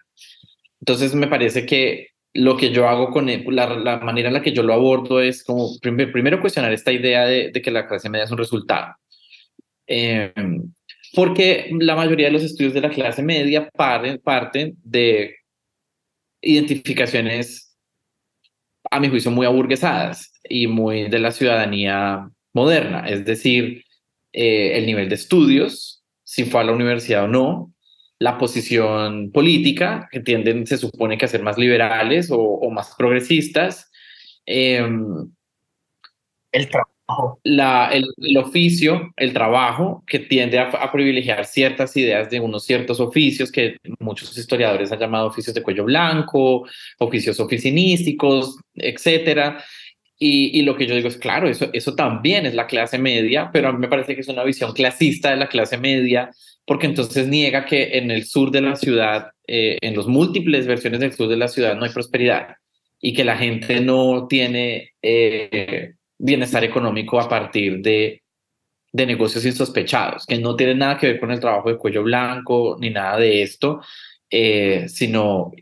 Entonces 0.81 1.15
me 1.15 1.29
parece 1.29 1.67
que 1.67 2.11
lo 2.33 2.57
que 2.57 2.71
yo 2.71 2.89
hago 2.89 3.11
con 3.11 3.27
la, 3.27 4.01
manera 4.03 4.29
en 4.29 4.35
la 4.35 4.43
que 4.43 4.53
yo 4.53 4.63
lo 4.63 4.73
abordo 4.73 5.21
es 5.21 5.43
como 5.43 5.79
primero 5.81 6.41
cuestionar 6.41 6.73
esta 6.73 6.93
idea 6.93 7.27
de, 7.27 7.53
que 7.53 7.71
la 7.71 7.89
clase 7.89 8.09
media 8.09 8.25
es 8.25 8.31
un 8.31 8.39
resultado. 8.39 8.95
Em, 9.87 10.73
porque 11.15 11.71
la 11.81 11.97
mayoría 11.97 12.27
de 12.27 12.33
los 12.33 12.45
estudios 12.45 12.73
de 12.73 12.81
la 12.83 12.91
clase 12.91 13.23
media 13.23 13.69
parten, 13.71 14.21
parten 14.23 14.77
de 14.85 15.35
identificaciones, 16.41 17.77
a 18.91 19.01
mi 19.01 19.09
juicio, 19.09 19.31
muy 19.31 19.47
aburguesadas 19.47 20.33
y 20.49 20.67
muy 20.67 21.09
de 21.09 21.19
la 21.19 21.33
ciudadanía 21.33 22.29
moderna, 22.53 23.09
es 23.09 23.25
decir, 23.25 23.85
eh, 24.33 24.79
el 24.79 24.87
nivel 24.87 25.09
de 25.09 25.15
estudios, 25.17 26.05
si 26.25 26.45
fue 26.45 26.61
a 26.61 26.65
la 26.65 26.73
universidad 26.73 27.25
o 27.25 27.29
no, 27.29 27.75
la 28.21 28.37
posición 28.39 29.33
política, 29.33 30.09
que 30.13 30.21
tienden, 30.21 30.67
se 30.67 30.77
supone 30.77 31.17
que 31.17 31.25
a 31.25 31.29
ser 31.29 31.43
más 31.43 31.57
liberales 31.57 32.29
o, 32.31 32.71
más 32.71 32.95
progresistas. 32.97 33.91
Em, 34.45 35.31
el 36.53 36.69
trabajo. 36.69 37.41
La, 37.43 37.91
el, 37.93 38.37
oficio, 38.37 39.13
el 39.17 39.33
trabajo, 39.33 40.05
que 40.07 40.21
tiende 40.21 40.59
a, 40.61 40.93
privilegiar 40.93 41.45
ciertas 41.45 41.97
ideas 41.97 42.31
de 42.31 42.39
unos 42.39 42.65
ciertos 42.65 43.01
oficios 43.01 43.51
que 43.51 43.79
muchos 43.99 44.37
historiadores 44.39 44.93
han 44.93 45.01
llamado 45.01 45.27
oficios 45.27 45.55
de 45.55 45.63
cuello 45.63 45.85
blanco, 45.85 46.69
oficios 46.99 47.41
oficinísticos, 47.41 48.59
etcétera. 48.75 49.65
Y, 50.23 50.59
y, 50.59 50.63
lo 50.63 50.77
que 50.77 50.87
yo 50.87 50.95
digo 50.95 51.09
es, 51.09 51.17
claro, 51.17 51.49
eso, 51.49 51.71
eso 51.73 51.95
también 51.95 52.45
es 52.45 52.55
la 52.55 52.67
clase 52.67 52.99
media, 52.99 53.49
pero 53.51 53.69
a 53.69 53.73
mí 53.73 53.79
me 53.79 53.89
parece 53.89 54.15
que 54.15 54.21
es 54.21 54.29
una 54.29 54.45
visión 54.45 54.75
clasista 54.75 55.31
de 55.31 55.37
la 55.37 55.49
clase 55.49 55.79
media, 55.79 56.31
porque 56.67 56.87
entonces 56.87 57.27
niega 57.27 57.65
que 57.65 57.97
en 57.97 58.11
el 58.11 58.27
sur 58.27 58.51
de 58.51 58.61
la 58.61 58.77
ciudad, 58.77 59.31
eh, 59.47 59.79
en 59.81 59.97
las 59.97 60.07
múltiples 60.07 60.67
versiones 60.67 61.01
del 61.01 61.15
sur 61.15 61.27
de 61.27 61.39
la 61.39 61.49
ciudad, 61.49 61.75
no 61.75 61.87
hay 61.87 61.91
prosperidad 61.91 62.57
y 63.01 63.15
que 63.15 63.25
la 63.25 63.37
gente 63.37 63.81
no 63.81 64.27
tiene 64.29 64.91
eh, 65.01 65.95
bienestar 66.19 66.65
económico 66.65 67.19
a 67.19 67.29
partir 67.29 67.81
de, 67.81 68.23
de 68.93 69.07
negocios 69.07 69.45
insospechados, 69.47 70.27
que 70.27 70.39
no 70.39 70.55
tienen 70.55 70.79
nada 70.79 70.99
que 70.99 71.07
ver 71.07 71.21
con 71.21 71.31
el 71.31 71.41
trabajo 71.41 71.71
de 71.71 71.79
cuello 71.79 72.03
blanco 72.03 72.77
ni 72.79 72.91
nada 72.91 73.17
de 73.17 73.43
esto, 73.43 73.81
eh, 74.29 74.87
sino, 74.89 75.53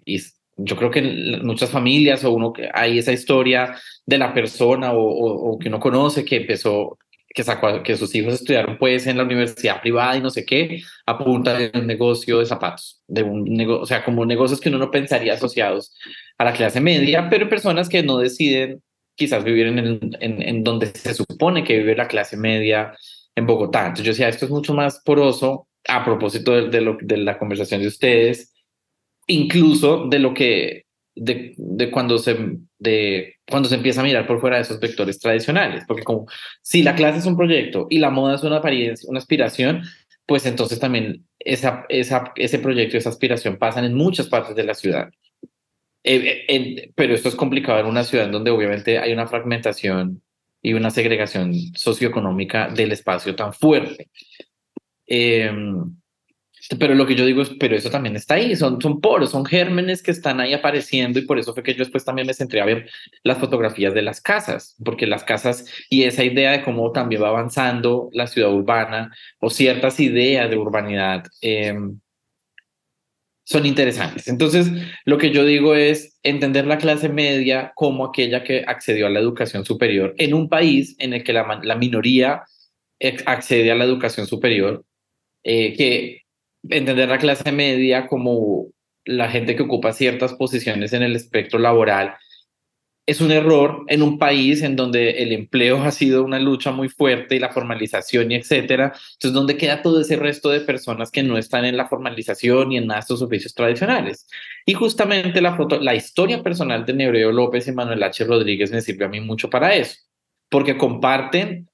yo 0.58 0.76
creo 0.76 0.90
que 0.90 0.98
en 0.98 1.46
muchas 1.46 1.70
familias 1.70 2.24
o 2.24 2.32
uno 2.32 2.52
hay 2.74 2.98
esa 2.98 3.12
historia 3.12 3.76
de 4.04 4.18
la 4.18 4.34
persona 4.34 4.92
o, 4.92 5.00
o, 5.00 5.52
o 5.52 5.58
que 5.58 5.68
uno 5.68 5.80
conoce 5.80 6.24
que 6.24 6.36
empezó 6.36 6.98
que 7.34 7.44
sacó 7.44 7.82
que 7.82 7.96
sus 7.96 8.14
hijos 8.14 8.34
estudiaron 8.34 8.78
pues 8.78 9.06
en 9.06 9.16
la 9.16 9.22
universidad 9.22 9.80
privada 9.80 10.16
y 10.16 10.20
no 10.20 10.30
sé 10.30 10.44
qué, 10.44 10.82
a 11.06 11.18
punta 11.18 11.56
de 11.56 11.70
un 11.72 11.86
negocio 11.86 12.40
de 12.40 12.46
zapatos, 12.46 13.00
de 13.06 13.22
un 13.22 13.44
negocio, 13.44 13.82
o 13.82 13.86
sea, 13.86 14.04
como 14.04 14.24
negocios 14.24 14.60
que 14.60 14.70
uno 14.70 14.78
no 14.78 14.90
pensaría 14.90 15.34
asociados 15.34 15.94
a 16.36 16.44
la 16.44 16.52
clase 16.52 16.80
media, 16.80 17.28
pero 17.30 17.48
personas 17.48 17.88
que 17.88 18.02
no 18.02 18.18
deciden 18.18 18.82
quizás 19.14 19.44
vivir 19.44 19.66
en, 19.68 19.78
el, 19.78 20.16
en, 20.20 20.42
en 20.42 20.64
donde 20.64 20.86
se 20.86 21.14
supone 21.14 21.64
que 21.64 21.78
vive 21.78 21.94
la 21.94 22.08
clase 22.08 22.36
media 22.36 22.92
en 23.36 23.46
Bogotá. 23.46 23.82
Entonces 23.82 24.06
yo 24.06 24.12
decía, 24.12 24.28
esto 24.28 24.46
es 24.46 24.50
mucho 24.50 24.74
más 24.74 25.00
poroso 25.04 25.68
a 25.86 26.04
propósito 26.04 26.52
de, 26.52 26.68
de, 26.70 26.80
lo, 26.80 26.96
de 27.00 27.18
la 27.18 27.38
conversación 27.38 27.80
de 27.82 27.88
ustedes, 27.88 28.52
incluso 29.28 30.06
de 30.08 30.18
lo 30.18 30.34
que, 30.34 30.84
de, 31.14 31.54
de 31.56 31.90
cuando 31.90 32.18
se, 32.18 32.36
de 32.78 33.36
cuando 33.48 33.68
se 33.68 33.76
empieza 33.76 34.00
a 34.00 34.04
mirar 34.04 34.26
por 34.26 34.40
fuera 34.40 34.56
de 34.56 34.62
esos 34.62 34.80
vectores 34.80 35.18
tradicionales, 35.20 35.84
porque 35.86 36.02
como 36.02 36.26
si 36.62 36.82
la 36.82 36.94
clase 36.94 37.20
es 37.20 37.26
un 37.26 37.36
proyecto 37.36 37.86
y 37.88 37.98
la 37.98 38.10
moda 38.10 38.34
es 38.34 38.42
una 38.42 38.56
apariencia, 38.56 39.08
una 39.08 39.20
aspiración, 39.20 39.82
pues 40.26 40.44
entonces 40.46 40.78
también 40.78 41.24
esa, 41.38 41.86
esa, 41.88 42.32
ese 42.36 42.58
proyecto, 42.58 42.96
esa 42.96 43.08
aspiración 43.10 43.56
pasan 43.56 43.84
en 43.84 43.94
muchas 43.94 44.28
partes 44.28 44.54
de 44.56 44.64
la 44.64 44.74
ciudad. 44.74 45.08
Eh, 46.04 46.44
eh, 46.48 46.90
pero 46.94 47.14
esto 47.14 47.28
es 47.28 47.34
complicado 47.34 47.80
en 47.80 47.86
una 47.86 48.04
ciudad 48.04 48.28
donde 48.28 48.50
obviamente 48.50 48.98
hay 48.98 49.12
una 49.12 49.26
fragmentación 49.26 50.22
y 50.62 50.72
una 50.74 50.90
segregación 50.90 51.52
socioeconómica 51.74 52.68
del 52.68 52.92
espacio 52.92 53.34
tan 53.34 53.52
fuerte. 53.52 54.08
Eh, 55.06 55.50
pero 56.76 56.94
lo 56.94 57.06
que 57.06 57.14
yo 57.14 57.24
digo 57.24 57.42
es, 57.42 57.50
pero 57.58 57.76
eso 57.76 57.90
también 57.90 58.16
está 58.16 58.34
ahí, 58.34 58.54
son, 58.54 58.80
son 58.80 59.00
poros, 59.00 59.30
son 59.30 59.44
gérmenes 59.44 60.02
que 60.02 60.10
están 60.10 60.40
ahí 60.40 60.52
apareciendo 60.52 61.18
y 61.18 61.22
por 61.22 61.38
eso 61.38 61.54
fue 61.54 61.62
que 61.62 61.72
yo 61.72 61.78
después 61.78 62.04
también 62.04 62.26
me 62.26 62.34
centré 62.34 62.60
a 62.60 62.66
ver 62.66 62.90
las 63.22 63.38
fotografías 63.38 63.94
de 63.94 64.02
las 64.02 64.20
casas, 64.20 64.76
porque 64.84 65.06
las 65.06 65.24
casas 65.24 65.64
y 65.88 66.02
esa 66.02 66.24
idea 66.24 66.52
de 66.52 66.62
cómo 66.62 66.92
también 66.92 67.22
va 67.22 67.28
avanzando 67.28 68.10
la 68.12 68.26
ciudad 68.26 68.52
urbana 68.52 69.14
o 69.40 69.48
ciertas 69.48 69.98
ideas 70.00 70.50
de 70.50 70.56
urbanidad 70.56 71.24
eh, 71.40 71.74
son 73.44 73.64
interesantes. 73.64 74.28
Entonces, 74.28 74.70
lo 75.06 75.16
que 75.16 75.30
yo 75.30 75.42
digo 75.42 75.74
es 75.74 76.18
entender 76.22 76.66
la 76.66 76.76
clase 76.76 77.08
media 77.08 77.72
como 77.74 78.04
aquella 78.04 78.44
que 78.44 78.62
accedió 78.66 79.06
a 79.06 79.10
la 79.10 79.20
educación 79.20 79.64
superior 79.64 80.14
en 80.18 80.34
un 80.34 80.50
país 80.50 80.96
en 80.98 81.14
el 81.14 81.24
que 81.24 81.32
la, 81.32 81.60
la 81.62 81.76
minoría 81.76 82.42
accede 83.24 83.70
a 83.70 83.74
la 83.74 83.84
educación 83.84 84.26
superior, 84.26 84.84
eh, 85.44 85.74
que 85.74 86.27
entender 86.70 87.08
la 87.08 87.18
clase 87.18 87.52
media 87.52 88.06
como 88.06 88.66
la 89.04 89.30
gente 89.30 89.56
que 89.56 89.62
ocupa 89.62 89.92
ciertas 89.92 90.34
posiciones 90.34 90.92
en 90.92 91.02
el 91.02 91.16
espectro 91.16 91.58
laboral 91.58 92.14
es 93.08 93.22
un 93.22 93.32
error 93.32 93.84
en 93.86 94.02
un 94.02 94.18
país 94.18 94.60
en 94.60 94.76
donde 94.76 95.22
el 95.22 95.32
empleo 95.32 95.82
ha 95.82 95.90
sido 95.90 96.22
una 96.22 96.38
lucha 96.38 96.72
muy 96.72 96.90
fuerte 96.90 97.36
y 97.36 97.38
la 97.38 97.48
formalización 97.48 98.30
y 98.30 98.34
etcétera. 98.34 98.92
Entonces, 99.14 99.32
¿dónde 99.32 99.56
queda 99.56 99.80
todo 99.80 100.02
ese 100.02 100.16
resto 100.16 100.50
de 100.50 100.60
personas 100.60 101.10
que 101.10 101.22
no 101.22 101.38
están 101.38 101.64
en 101.64 101.78
la 101.78 101.88
formalización 101.88 102.70
y 102.70 102.76
en 102.76 102.90
estos 102.92 103.22
oficios 103.22 103.54
tradicionales? 103.54 104.28
Y 104.66 104.74
justamente 104.74 105.40
la, 105.40 105.56
la 105.80 105.94
historia 105.94 106.42
personal 106.42 106.84
de 106.84 106.92
Nebreo 106.92 107.32
López 107.32 107.66
y 107.66 107.72
Manuel 107.72 108.02
H. 108.02 108.24
Rodríguez 108.24 108.70
me 108.70 108.82
sirvió 108.82 109.06
a 109.06 109.10
mí 109.10 109.20
mucho 109.20 109.48
para 109.48 109.74
eso, 109.74 109.96
porque 110.50 110.76
comparten 110.76 111.67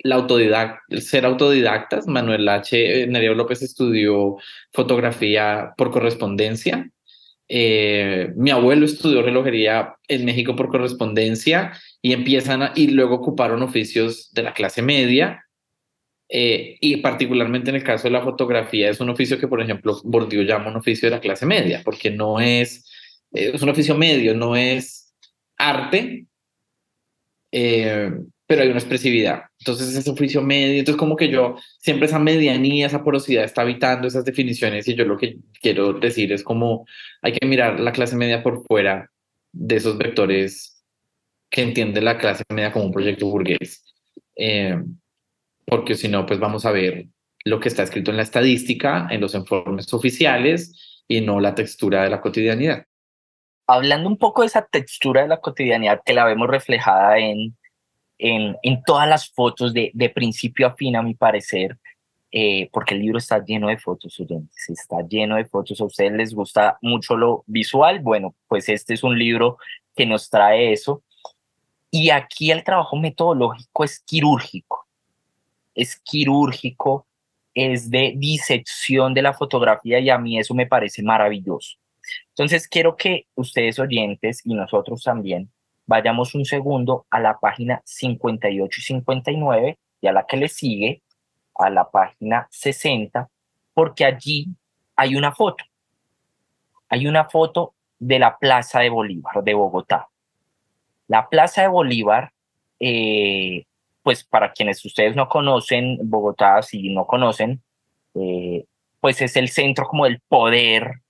la 0.00 0.16
autodidact 0.16 0.92
ser 1.00 1.24
autodidactas. 1.24 2.06
Manuel 2.06 2.48
H. 2.48 3.02
Eh, 3.02 3.06
Nereo 3.06 3.34
López 3.34 3.62
estudió 3.62 4.36
fotografía 4.72 5.72
por 5.76 5.90
correspondencia. 5.90 6.90
Eh, 7.48 8.32
mi 8.36 8.50
abuelo 8.50 8.86
estudió 8.86 9.22
relojería 9.22 9.94
en 10.08 10.24
México 10.24 10.56
por 10.56 10.68
correspondencia 10.68 11.72
y 12.02 12.12
empiezan 12.12 12.72
y 12.74 12.88
luego 12.88 13.16
ocuparon 13.16 13.62
oficios 13.62 14.32
de 14.32 14.42
la 14.42 14.52
clase 14.52 14.82
media. 14.82 15.42
Eh, 16.28 16.76
y 16.80 16.96
particularmente 16.96 17.70
en 17.70 17.76
el 17.76 17.84
caso 17.84 18.08
de 18.08 18.10
la 18.10 18.22
fotografía 18.22 18.90
es 18.90 19.00
un 19.00 19.10
oficio 19.10 19.38
que, 19.38 19.46
por 19.46 19.60
ejemplo, 19.60 20.00
Bourdieu 20.02 20.42
llama 20.42 20.70
un 20.70 20.76
oficio 20.76 21.08
de 21.08 21.14
la 21.14 21.20
clase 21.20 21.46
media, 21.46 21.82
porque 21.84 22.10
no 22.10 22.40
es, 22.40 22.84
es 23.30 23.62
un 23.62 23.68
oficio 23.68 23.94
medio, 23.94 24.34
no 24.34 24.56
es 24.56 25.14
arte, 25.56 26.26
pero 28.46 28.62
hay 28.62 28.68
una 28.68 28.78
expresividad. 28.78 29.44
Entonces 29.58 29.94
ese 29.94 30.10
oficio 30.10 30.40
medio, 30.42 30.78
entonces 30.78 30.98
como 30.98 31.16
que 31.16 31.28
yo 31.28 31.56
siempre 31.78 32.06
esa 32.06 32.18
medianía, 32.18 32.86
esa 32.86 33.02
porosidad 33.02 33.44
está 33.44 33.62
habitando 33.62 34.06
esas 34.06 34.24
definiciones 34.24 34.86
y 34.88 34.94
yo 34.94 35.04
lo 35.04 35.16
que 35.16 35.38
quiero 35.60 35.94
decir 35.94 36.32
es 36.32 36.42
como 36.42 36.86
hay 37.22 37.32
que 37.32 37.46
mirar 37.46 37.80
la 37.80 37.92
clase 37.92 38.16
media 38.16 38.42
por 38.42 38.64
fuera 38.66 39.10
de 39.52 39.76
esos 39.76 39.98
vectores 39.98 40.84
que 41.50 41.62
entiende 41.62 42.00
la 42.00 42.18
clase 42.18 42.44
media 42.48 42.72
como 42.72 42.86
un 42.86 42.92
proyecto 42.92 43.26
burgués. 43.26 43.84
Eh, 44.36 44.80
porque 45.64 45.94
si 45.94 46.08
no, 46.08 46.26
pues 46.26 46.38
vamos 46.38 46.64
a 46.64 46.70
ver 46.70 47.06
lo 47.44 47.58
que 47.58 47.68
está 47.68 47.82
escrito 47.82 48.10
en 48.10 48.18
la 48.18 48.22
estadística, 48.22 49.08
en 49.10 49.20
los 49.20 49.34
informes 49.34 49.92
oficiales 49.92 51.02
y 51.08 51.20
no 51.20 51.40
la 51.40 51.54
textura 51.54 52.04
de 52.04 52.10
la 52.10 52.20
cotidianidad. 52.20 52.84
Hablando 53.66 54.08
un 54.08 54.18
poco 54.18 54.42
de 54.42 54.48
esa 54.48 54.66
textura 54.66 55.22
de 55.22 55.28
la 55.28 55.40
cotidianidad 55.40 56.00
que 56.04 56.14
la 56.14 56.24
vemos 56.24 56.48
reflejada 56.48 57.18
en 57.18 57.56
en, 58.18 58.56
en 58.62 58.82
todas 58.82 59.08
las 59.08 59.28
fotos 59.30 59.72
de, 59.72 59.90
de, 59.94 60.10
principio 60.10 60.66
a 60.66 60.74
fin, 60.74 60.96
a 60.96 61.02
mi 61.02 61.14
parecer, 61.14 61.76
eh, 62.32 62.68
porque 62.72 62.94
el 62.94 63.00
libro 63.00 63.18
está 63.18 63.42
lleno 63.44 63.68
de 63.68 63.78
fotos, 63.78 64.18
oyentes, 64.20 64.68
está 64.68 65.00
lleno 65.02 65.36
de 65.36 65.44
fotos. 65.44 65.80
A 65.80 65.84
ustedes 65.84 66.12
les 66.12 66.34
gusta 66.34 66.78
mucho 66.82 67.16
lo 67.16 67.44
visual, 67.46 68.00
bueno, 68.00 68.34
pues 68.48 68.68
este 68.68 68.94
es 68.94 69.02
un 69.02 69.18
libro 69.18 69.58
que 69.94 70.06
nos 70.06 70.28
trae 70.28 70.72
eso. 70.72 71.02
Y 71.90 72.10
aquí 72.10 72.50
el 72.50 72.64
trabajo 72.64 72.96
metodológico 72.96 73.84
es 73.84 74.00
quirúrgico, 74.00 74.86
es 75.74 75.96
quirúrgico, 76.00 77.06
es 77.54 77.90
de 77.90 78.12
disección 78.16 79.14
de 79.14 79.22
la 79.22 79.32
fotografía 79.32 79.98
y 79.98 80.10
a 80.10 80.18
mí 80.18 80.38
eso 80.38 80.52
me 80.52 80.66
parece 80.66 81.02
maravilloso. 81.02 81.78
Entonces 82.28 82.68
quiero 82.68 82.96
que 82.96 83.26
ustedes 83.34 83.78
oyentes 83.78 84.42
y 84.44 84.54
nosotros 84.54 85.02
también 85.02 85.50
vayamos 85.86 86.34
un 86.34 86.44
segundo 86.44 87.06
a 87.10 87.20
la 87.20 87.38
página 87.38 87.82
58 87.84 88.80
y 88.80 88.82
59 88.82 89.78
y 90.00 90.06
a 90.06 90.12
la 90.12 90.26
que 90.26 90.36
le 90.36 90.48
sigue, 90.48 91.02
a 91.54 91.70
la 91.70 91.90
página 91.90 92.48
60, 92.50 93.28
porque 93.72 94.04
allí 94.04 94.48
hay 94.94 95.16
una 95.16 95.32
foto. 95.32 95.64
Hay 96.88 97.06
una 97.06 97.24
foto 97.24 97.74
de 97.98 98.18
la 98.18 98.38
Plaza 98.38 98.80
de 98.80 98.90
Bolívar 98.90 99.42
de 99.42 99.54
Bogotá. 99.54 100.08
La 101.08 101.28
Plaza 101.28 101.62
de 101.62 101.68
Bolívar, 101.68 102.32
eh, 102.80 103.64
pues 104.02 104.24
para 104.24 104.52
quienes 104.52 104.84
ustedes 104.84 105.16
no 105.16 105.28
conocen 105.28 105.98
Bogotá, 106.02 106.62
si 106.62 106.92
no 106.92 107.06
conocen, 107.06 107.62
eh, 108.14 108.64
pues 109.00 109.20
es 109.22 109.36
el 109.36 109.48
centro 109.48 109.86
como 109.86 110.04
del 110.04 110.20
poder 110.20 111.00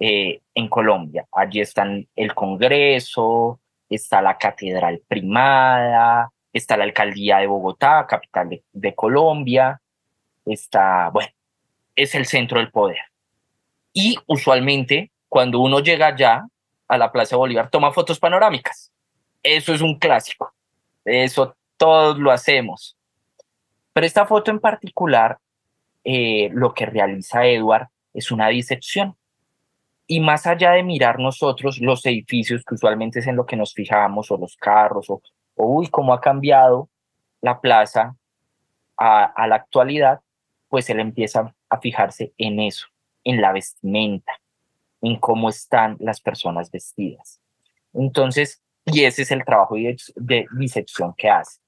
eh, 0.00 0.40
en 0.54 0.68
Colombia. 0.68 1.26
Allí 1.32 1.60
están 1.60 2.06
el 2.16 2.34
Congreso, 2.34 3.60
está 3.88 4.22
la 4.22 4.36
Catedral 4.38 5.02
Primada, 5.06 6.30
está 6.52 6.76
la 6.76 6.84
Alcaldía 6.84 7.38
de 7.38 7.46
Bogotá, 7.46 8.06
capital 8.06 8.60
de, 8.72 8.94
Colombia, 8.94 9.80
está, 10.44 11.10
bueno, 11.10 11.30
es 11.94 12.14
el 12.14 12.26
centro 12.26 12.58
del 12.58 12.70
poder. 12.70 12.98
Y 13.92 14.18
usualmente, 14.26 15.10
cuando 15.28 15.60
uno 15.60 15.80
llega 15.80 16.08
allá 16.08 16.46
a 16.88 16.98
la 16.98 17.12
Plaza 17.12 17.36
Bolívar, 17.36 17.70
toma 17.70 17.92
fotos 17.92 18.18
panorámicas. 18.18 18.92
Eso 19.42 19.72
es 19.72 19.80
un 19.80 19.98
clásico. 19.98 20.52
Eso 21.04 21.56
todos 21.76 22.18
lo 22.18 22.30
hacemos. 22.30 22.96
Pero 23.92 24.06
esta 24.06 24.26
foto 24.26 24.50
en 24.50 24.60
particular, 24.60 25.38
eh, 26.04 26.50
lo 26.52 26.74
que 26.74 26.86
realiza 26.86 27.46
Edward 27.46 27.88
es 28.12 28.30
una 28.30 28.48
disección. 28.48 29.16
Y 30.06 30.20
más 30.20 30.46
allá 30.46 30.72
de 30.72 30.82
mirar 30.82 31.18
nosotros 31.18 31.78
los 31.80 32.06
edificios, 32.06 32.64
que 32.64 32.74
usualmente 32.74 33.18
es 33.18 33.26
en 33.26 33.36
lo 33.36 33.46
que 33.46 33.56
nos 33.56 33.74
fijamos, 33.74 34.30
o 34.30 34.36
los 34.36 34.56
carros, 34.56 35.10
o, 35.10 35.20
uy, 35.56 35.88
cómo 35.88 36.12
ha 36.12 36.20
cambiado 36.20 36.88
la 37.40 37.60
plaza 37.60 38.16
a, 38.96 39.46
la 39.46 39.56
actualidad, 39.56 40.20
pues 40.68 40.88
él 40.90 41.00
empieza 41.00 41.54
a 41.68 41.80
fijarse 41.80 42.32
en 42.38 42.60
eso, 42.60 42.86
en 43.24 43.40
la 43.40 43.52
vestimenta, 43.52 44.32
en 45.02 45.16
cómo 45.16 45.48
están 45.48 45.96
las 46.00 46.20
personas 46.20 46.70
vestidas. 46.70 47.40
Entonces, 47.92 48.62
y 48.84 49.04
ese 49.04 49.22
es 49.22 49.30
el 49.32 49.44
trabajo 49.44 49.74
de, 49.74 49.96
de 50.14 50.46
disección 50.56 51.14
que 51.16 51.28
hace. 51.28 51.60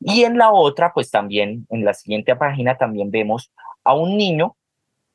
Y 0.00 0.24
en 0.24 0.36
la 0.36 0.52
otra, 0.52 0.92
pues 0.92 1.10
también, 1.10 1.66
en 1.70 1.84
la 1.84 1.94
siguiente 1.94 2.36
página, 2.36 2.76
también 2.76 3.10
vemos 3.10 3.50
a 3.82 3.94
un 3.94 4.16
niño 4.16 4.56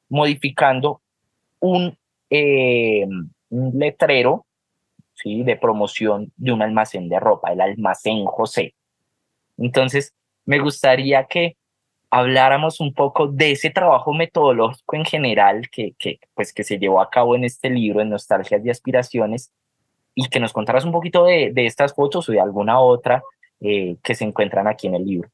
modificando 0.10 1.02
un 1.60 1.98
eh, 2.32 3.06
un 3.50 3.78
letrero 3.78 4.46
¿sí? 5.13 5.44
de 5.44 5.58
promoción 5.58 6.32
de 6.38 6.52
un 6.52 6.62
almacén 6.62 7.10
de 7.10 7.20
ropa, 7.20 7.52
el 7.52 7.62
almacén 7.62 8.26
José. 8.26 8.74
Entonces, 9.58 10.15
me 10.46 10.60
gustaría 10.60 11.26
que 11.26 11.58
habláramos 12.10 12.80
un 12.80 12.94
poco 12.94 13.28
de 13.28 13.52
ese 13.52 13.70
trabajo 13.70 14.13
metodológico 14.13 14.96
en 14.96 15.06
general 15.06 15.70
que, 15.70 15.94
que, 16.00 16.20
pues, 16.34 16.54
que 16.54 16.63
se 16.63 16.80
llevó 16.80 17.02
a 17.02 17.10
cabo 17.10 17.36
en 17.36 17.44
este 17.44 17.70
libro, 17.70 18.02
en 18.02 18.10
Nostalgias 18.10 18.65
y 18.65 18.70
Aspiraciones, 18.70 19.52
y 20.15 20.28
que 20.28 20.39
nos 20.39 20.54
contaras 20.54 20.84
un 20.84 20.91
poquito 20.91 21.26
de, 21.26 21.52
de 21.54 21.65
estas 21.65 21.94
fotos 21.94 22.28
o 22.28 22.32
de 22.32 22.41
alguna 22.41 22.80
otra 22.80 23.24
eh, 23.60 23.98
que 24.04 24.15
se 24.15 24.26
encuentran 24.26 24.67
aquí 24.67 24.88
en 24.88 24.96
el 24.96 25.06
libro. 25.06 25.30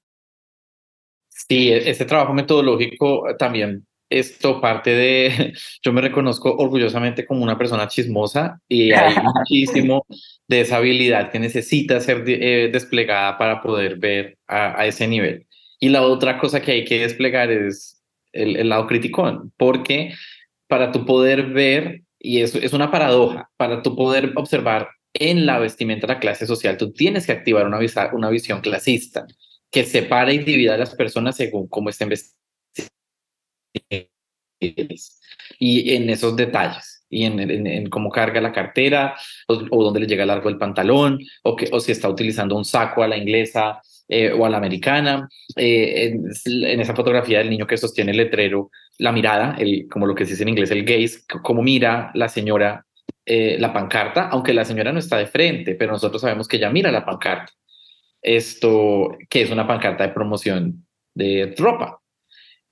Sí, 1.29 1.71
este 1.71 2.05
trabajo 2.05 2.33
metodológico 2.33 3.23
también 3.37 3.85
esto 4.09 4.61
parte 4.61 4.91
de, 4.91 5.53
yo 5.83 5.93
me 5.93 6.01
reconozco 6.01 6.55
orgullosamente 6.55 7.25
como 7.25 7.43
una 7.43 7.57
persona 7.57 7.87
chismosa 7.87 8.59
y 8.67 8.91
hay 8.91 9.15
muchísimo 9.23 10.05
de 10.47 10.61
esa 10.61 10.77
habilidad 10.77 11.31
que 11.31 11.39
necesita 11.39 11.99
ser 11.99 12.23
eh, 12.27 12.69
desplegada 12.71 13.37
para 13.37 13.61
poder 13.61 13.97
ver 13.97 14.37
a, 14.47 14.85
ese 14.85 15.07
nivel. 15.07 15.45
Y 15.79 15.89
la 15.89 16.01
otra 16.01 16.39
cosa 16.39 16.61
que 16.61 16.71
hay 16.71 16.85
que 16.85 16.99
desplegar 16.99 17.51
es 17.51 18.01
el, 18.31 18.55
el 18.55 18.69
lado 18.69 18.87
criticón, 18.87 19.53
porque 19.57 20.13
para 20.67 20.91
tu 20.91 21.05
poder 21.05 21.47
ver, 21.47 22.01
y 22.19 22.41
eso 22.41 22.57
es 22.59 22.73
una 22.73 22.91
paradoja, 22.91 23.49
para 23.57 23.81
tu 23.81 23.95
poder 23.95 24.33
observar 24.35 24.89
en 25.13 25.45
la 25.45 25.59
vestimenta 25.59 26.07
de 26.07 26.13
la 26.13 26.19
clase 26.19 26.45
social, 26.45 26.77
tú 26.77 26.91
tienes 26.91 27.25
que 27.25 27.31
activar 27.31 27.65
una, 27.65 27.79
una 28.13 28.29
visión 28.29 28.61
clasista 28.61 29.25
que 29.71 29.83
separa 29.83 30.31
y 30.31 30.39
divida 30.39 30.75
a 30.75 30.77
las 30.77 30.95
personas 30.95 31.35
según 31.35 31.67
cómo 31.67 31.89
estén 31.89 32.09
vestidas 32.09 32.36
y 35.59 35.95
en 35.95 36.09
esos 36.09 36.35
detalles 36.35 36.97
y 37.09 37.23
en, 37.23 37.39
en, 37.39 37.89
cómo 37.89 38.09
carga 38.09 38.41
la 38.41 38.51
cartera 38.51 39.15
o, 39.47 39.83
dónde 39.83 40.01
le 40.01 40.07
llega 40.07 40.25
largo 40.25 40.49
el 40.49 40.57
pantalón 40.57 41.19
o, 41.43 41.55
que, 41.55 41.69
o 41.71 41.79
si 41.79 41.91
está 41.91 42.09
utilizando 42.09 42.55
un 42.55 42.65
saco 42.65 43.03
a 43.03 43.07
la 43.07 43.17
inglesa 43.17 43.81
eh, 44.07 44.31
o 44.31 44.45
a 44.45 44.49
la 44.49 44.57
americana. 44.57 45.27
Eh, 45.55 46.13
en, 46.45 46.79
esa 46.81 46.95
fotografía 46.95 47.39
del 47.39 47.49
niño 47.49 47.67
que 47.67 47.77
sostiene 47.77 48.11
el 48.11 48.17
letrero, 48.17 48.71
la 48.97 49.11
mirada, 49.11 49.57
como 49.89 50.05
lo 50.05 50.15
que 50.15 50.25
se 50.25 50.31
dice 50.31 50.43
en 50.43 50.49
inglés 50.49 50.71
el 50.71 50.83
gaze, 50.83 51.21
cómo 51.43 51.61
mira 51.61 52.11
la 52.13 52.29
señora 52.29 52.85
eh, 53.25 53.57
la 53.59 53.73
pancarta, 53.73 54.29
aunque 54.29 54.53
la 54.53 54.65
señora 54.65 54.91
no 54.91 54.99
está 54.99 55.17
de 55.17 55.27
frente, 55.27 55.75
pero 55.75 55.91
nosotros 55.91 56.21
sabemos 56.21 56.47
que 56.47 56.57
ella 56.57 56.69
mira 56.69 56.91
la 56.91 57.05
pancarta. 57.05 57.51
Esto, 58.21 59.15
que 59.29 59.43
es 59.43 59.51
una 59.51 59.67
pancarta 59.67 60.05
de 60.05 60.13
promoción 60.13 60.87
de 61.13 61.53
ropa 61.57 62.01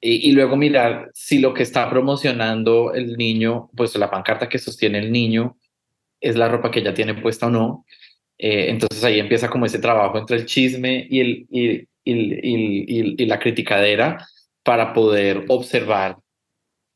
y, 0.01 0.31
luego 0.33 0.55
mirar 0.55 1.09
si 1.13 1.39
lo 1.39 1.53
que 1.53 1.63
está 1.63 1.89
promocionando 1.89 2.93
el 2.93 3.17
niño, 3.17 3.69
pues 3.75 3.95
la 3.95 4.11
pancarta 4.11 4.47
que 4.47 4.59
sostiene 4.59 4.99
el 4.99 5.11
niño 5.11 5.57
es 6.19 6.35
la 6.35 6.47
ropa 6.47 6.71
que 6.71 6.83
ya 6.83 6.93
tiene 6.93 7.15
puesta 7.15 7.47
o 7.47 7.49
no. 7.49 7.85
Eh, 8.37 8.69
entonces 8.69 9.03
ahí 9.03 9.19
empieza 9.19 9.49
como 9.49 9.65
ese 9.65 9.79
trabajo 9.79 10.17
entre 10.17 10.37
el 10.37 10.45
chisme 10.45 11.07
y, 11.09 11.19
el, 11.21 11.87
y, 12.03 13.25
la 13.25 13.39
criticadera 13.39 14.27
para 14.63 14.93
poder 14.93 15.45
observar 15.47 16.17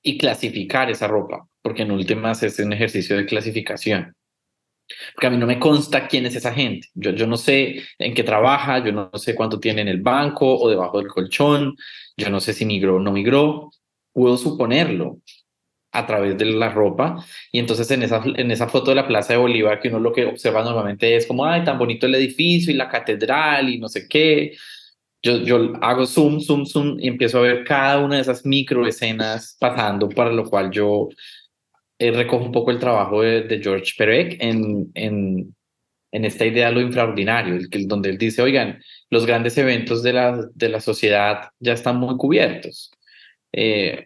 y 0.04 0.18
clasificar 0.18 0.90
esa 0.90 1.08
ropa, 1.08 1.48
porque 1.62 1.84
en 1.84 1.92
últimas 1.92 2.44
es 2.44 2.60
un 2.60 2.74
ejercicio 2.74 3.18
de 3.18 3.26
clasificación. 3.26 4.14
Porque 5.14 5.28
a 5.28 5.30
mí 5.30 5.38
no 5.38 5.46
me 5.46 5.60
consta 5.60 6.08
quién 6.08 6.26
es 6.26 6.36
esa 6.36 6.52
gente. 6.52 6.88
Yo, 6.96 7.12
yo 7.12 7.28
no 7.28 7.38
sé 7.38 7.84
en 8.00 8.14
qué 8.14 8.24
trabaja, 8.24 8.84
yo 8.84 8.92
no 8.92 9.12
sé 9.16 9.36
cuánto 9.36 9.60
tiene 9.60 9.82
en 9.82 9.88
el 9.88 10.02
banco 10.02 10.58
o 10.60 10.70
debajo 10.70 10.98
del 10.98 11.08
colchón, 11.08 11.76
yo 12.20 12.30
no 12.30 12.40
sé 12.40 12.54
si 12.54 12.66
migró 12.66 13.00
no 13.00 13.12
migró. 13.12 13.72
Puedo 14.14 14.38
suponerlo 14.38 15.20
a 15.92 16.06
través 16.06 16.38
de 16.38 16.46
la 16.46 16.70
ropa. 16.70 17.26
Y 17.52 17.60
entonces 17.60 17.90
en 17.92 18.04
esa, 18.04 18.24
en 18.26 18.52
esa 18.52 18.68
foto 18.68 18.92
de 18.92 18.96
la 18.96 19.08
Plaza 19.08 19.34
de 19.34 19.40
Bolívar, 19.40 19.80
que 19.80 19.90
uno 19.90 20.00
lo 20.00 20.14
que 20.14 20.26
observa 20.26 20.64
normalmente 20.64 21.16
es 21.16 21.26
como, 21.26 21.46
ay, 21.46 21.64
tan 21.64 21.78
bonito 21.78 22.06
el 22.06 22.16
edificio 22.16 22.72
y 22.72 22.78
la 22.78 22.90
catedral 22.90 23.70
y 23.70 23.80
no 23.80 23.88
sé 23.88 24.08
qué. 24.08 24.56
Yo, 25.22 25.38
yo 25.44 25.74
hago 25.82 26.06
zoom, 26.06 26.40
zoom, 26.40 26.66
zoom 26.66 26.98
y 27.00 27.08
empiezo 27.08 27.40
a 27.40 27.42
ver 27.42 27.64
cada 27.66 28.00
una 28.00 28.16
de 28.16 28.22
esas 28.22 28.46
micro 28.46 28.88
escenas 28.88 29.58
pasando, 29.60 30.08
para 30.10 30.32
lo 30.32 30.46
cual 30.50 30.72
yo 30.72 31.10
eh, 32.00 32.12
recojo 32.12 32.46
un 32.46 32.52
poco 32.54 32.72
el 32.72 32.80
trabajo 32.80 33.22
de, 33.22 33.60
George 33.62 33.94
Perec 33.98 34.38
en, 34.42 34.90
en, 34.94 35.54
en, 36.12 36.26
esta 36.26 36.46
idea 36.46 36.68
de 36.68 36.74
lo 36.74 36.82
infraordinario, 36.82 37.56
el, 37.56 37.88
donde 37.88 38.10
él 38.10 38.18
dice, 38.18 38.42
oigan, 38.42 38.82
los 39.10 39.26
grandes 39.26 39.58
eventos 39.58 40.04
de 40.04 40.14
la, 40.14 40.48
de 40.54 40.70
la 40.70 40.82
sociedad 40.82 41.50
ya 41.60 41.74
están 41.74 41.98
muy 41.98 42.16
cubiertos. 42.18 42.92
Eh, 43.52 44.06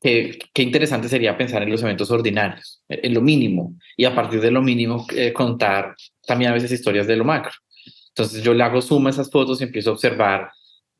qué, 0.00 0.62
interesante 0.62 1.08
sería 1.08 1.36
pensar 1.36 1.62
en 1.62 1.70
los 1.70 1.82
eventos 1.82 2.10
ordinarios, 2.10 2.82
en 2.88 3.14
lo 3.14 3.20
mínimo, 3.20 3.74
y 3.96 4.04
a 4.04 4.14
partir 4.14 4.40
de 4.40 4.50
lo 4.50 4.62
mínimo 4.62 5.06
eh, 5.14 5.32
contar 5.32 5.94
también 6.26 6.50
a 6.50 6.54
veces 6.54 6.72
historias 6.72 7.06
de 7.06 7.16
lo 7.16 7.24
macro. 7.24 7.52
Entonces 8.08 8.42
yo 8.42 8.54
le 8.54 8.62
hago 8.62 8.80
suma 8.80 9.10
a 9.10 9.12
esas 9.12 9.30
fotos 9.30 9.60
y 9.60 9.64
empiezo 9.64 9.90
a 9.90 9.94
observar 9.94 10.50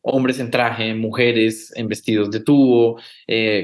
hombres 0.03 0.39
en 0.41 0.51
traje, 0.51 0.95
mujeres 0.95 1.73
en 1.77 1.89
vestidos 1.89 2.31
de 2.31 2.41
tubo, 2.41 3.01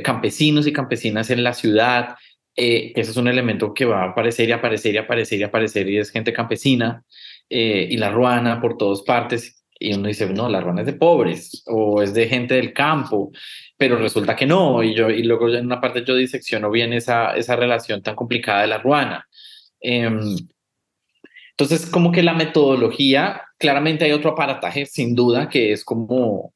campesinos 0.02 0.66
y 0.66 0.72
campesinas 0.72 1.28
en 1.28 1.44
la 1.44 1.52
ciudad, 1.52 2.16
eh, 2.56 2.92
ese 2.96 3.12
es 3.12 3.16
un 3.16 3.28
elemento 3.28 3.72
que 3.72 3.84
va 3.84 4.02
a 4.02 4.10
aparecer 4.10 4.48
y 4.48 4.52
aparecer 4.52 4.94
y 4.94 4.98
aparecer 4.98 5.38
y 5.38 5.42
aparecer 5.42 5.88
y 5.88 5.98
es 5.98 6.10
gente 6.10 6.32
campesina 6.32 7.04
eh, 7.48 7.86
y 7.90 7.96
la 7.96 8.10
ruana 8.10 8.60
por 8.60 8.76
todas 8.76 9.02
partes 9.02 9.64
y 9.78 9.94
uno 9.94 10.08
dice, 10.08 10.28
no, 10.28 10.48
la 10.48 10.60
ruana 10.60 10.82
es 10.82 10.86
de 10.86 10.92
pobres 10.92 11.62
o 11.66 12.02
es 12.02 12.12
de 12.12 12.28
gente 12.28 12.54
del 12.54 12.74
campo, 12.74 13.32
pero 13.78 13.96
resulta 13.96 14.36
que 14.36 14.46
no 14.46 14.82
y 14.82 14.94
yo 14.94 15.08
y 15.08 15.22
luego 15.22 15.48
en 15.48 15.66
una 15.66 15.80
parte 15.80 16.04
yo 16.04 16.14
disecciono 16.16 16.70
bien 16.70 16.92
esa, 16.92 17.34
esa 17.34 17.56
relación 17.56 18.02
tan 18.02 18.14
complicada 18.14 18.62
de 18.62 18.66
la 18.66 18.78
ruana. 18.78 19.26
Em, 19.80 20.20
entonces, 21.52 21.86
como 21.90 22.12
que 22.12 22.22
la 22.22 22.34
metodología, 22.34 23.42
claramente 23.58 24.04
hay 24.04 24.12
otro 24.12 24.30
aparataje, 24.30 24.86
sin 24.86 25.14
duda, 25.14 25.48
que 25.48 25.72
es 25.72 25.84
como, 25.84 26.54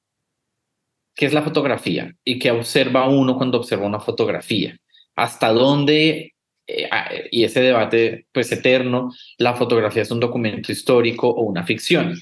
¿qué 1.14 1.26
es 1.26 1.34
la 1.34 1.42
fotografía? 1.42 2.14
Y 2.24 2.38
que 2.38 2.50
observa 2.50 3.08
uno 3.08 3.36
cuando 3.36 3.58
observa 3.58 3.86
una 3.86 4.00
fotografía 4.00 4.78
hasta 5.16 5.52
dónde, 5.52 6.34
eh, 6.66 6.88
ah, 6.90 7.10
y 7.30 7.44
ese 7.44 7.60
debate 7.60 8.26
pues 8.32 8.50
eterno, 8.52 9.12
la 9.38 9.54
fotografía 9.54 10.02
es 10.02 10.10
un 10.10 10.20
documento 10.20 10.72
histórico 10.72 11.28
o 11.28 11.42
una 11.42 11.64
ficción, 11.64 12.14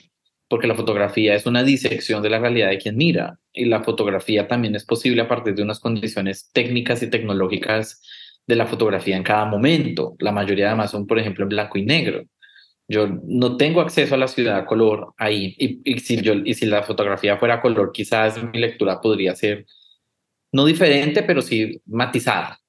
porque 0.49 0.67
la 0.67 0.75
fotografía 0.75 1.35
es 1.35 1.47
una 1.47 1.63
disección 1.63 2.23
de 2.23 2.31
la 2.31 2.39
realidad 2.39 2.69
de 2.71 2.79
quien 2.79 2.97
mira, 2.97 3.39
y 3.53 3.67
la 3.67 3.83
fotografía 3.83 4.49
también 4.49 4.75
es 4.75 4.85
posible 4.85 5.23
a 5.23 5.29
partir 5.29 5.55
de 5.55 5.63
unas 5.63 5.81
condiciones 5.81 6.51
técnicas 6.53 7.03
y 7.03 7.11
tecnológicas 7.11 8.03
de 8.47 8.57
la 8.57 8.67
fotografía 8.67 9.17
en 9.17 9.23
cada 9.23 9.45
momento. 9.47 10.17
La 10.19 10.33
mayoría 10.33 10.69
además 10.69 10.91
son, 10.91 11.07
por 11.07 11.19
ejemplo, 11.19 11.45
en 11.45 11.51
blanco 11.51 11.79
y 11.79 11.85
negro. 11.85 12.25
Yo 12.89 13.09
no 13.25 13.57
tengo 13.57 13.81
acceso 13.81 14.15
a 14.15 14.19
la 14.19 14.29
ciudad 14.29 14.57
a 14.59 14.67
color 14.67 15.15
ahí, 15.17 15.55
y, 15.59 15.81
y 15.85 15.99
si, 16.01 16.21
yo, 16.21 16.35
y 16.35 16.55
si 16.55 16.67
la 16.67 16.83
fotografía 16.83 17.39
fuera 17.39 17.55
a 17.55 17.61
color, 17.63 17.93
quizás 17.93 18.43
mi 18.43 18.59
lectura 18.59 19.01
podría 19.01 19.35
ser 19.37 19.67
no 20.53 20.67
diferente, 20.67 21.23
pero 21.23 21.41
sí 21.41 21.81
matizada 21.87 22.62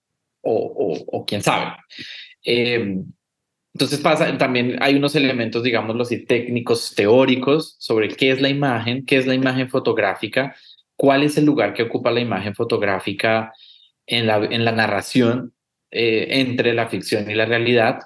o, 0.43 1.25
quién 1.25 1.41
sabe. 1.41 1.73
Em, 2.43 3.05
entonces 3.73 3.99
pasa, 3.99 4.37
también 4.37 4.77
hay 4.81 4.95
unos 4.95 5.15
elementos, 5.15 5.63
digámoslo 5.63 6.03
así, 6.03 6.25
técnicos, 6.25 6.93
teóricos 6.95 7.75
sobre 7.79 8.09
qué 8.09 8.31
es 8.31 8.41
la 8.41 8.49
imagen, 8.49 9.05
qué 9.05 9.17
es 9.17 9.25
la 9.25 9.33
imagen 9.33 9.69
fotográfica, 9.69 10.55
cuál 10.95 11.23
es 11.23 11.37
el 11.37 11.45
lugar 11.45 11.73
que 11.73 11.83
ocupa 11.83 12.11
la 12.11 12.19
imagen 12.19 12.53
fotográfica 12.53 13.51
en 14.05 14.27
la, 14.27 14.37
en 14.37 14.63
la 14.63 14.73
narración 14.73 15.53
eh, 15.89 16.27
entre 16.39 16.73
la 16.73 16.87
ficción 16.87 17.29
y 17.31 17.33
la 17.33 17.45
realidad. 17.45 17.99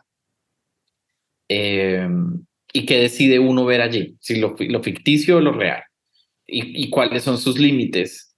Em, 1.50 2.45
y 2.71 2.86
qué 2.86 3.00
decide 3.00 3.39
uno 3.39 3.65
ver 3.65 3.82
allí, 3.82 4.15
si 4.19 4.38
lo, 4.39 4.56
lo 4.60 4.84
ficticio 4.84 5.38
o 5.38 5.41
lo 5.41 5.54
real, 5.54 5.84
y, 6.45 6.84
y 6.84 6.89
cuáles 6.89 7.23
son 7.23 7.38
sus 7.38 7.58
límites 7.58 8.36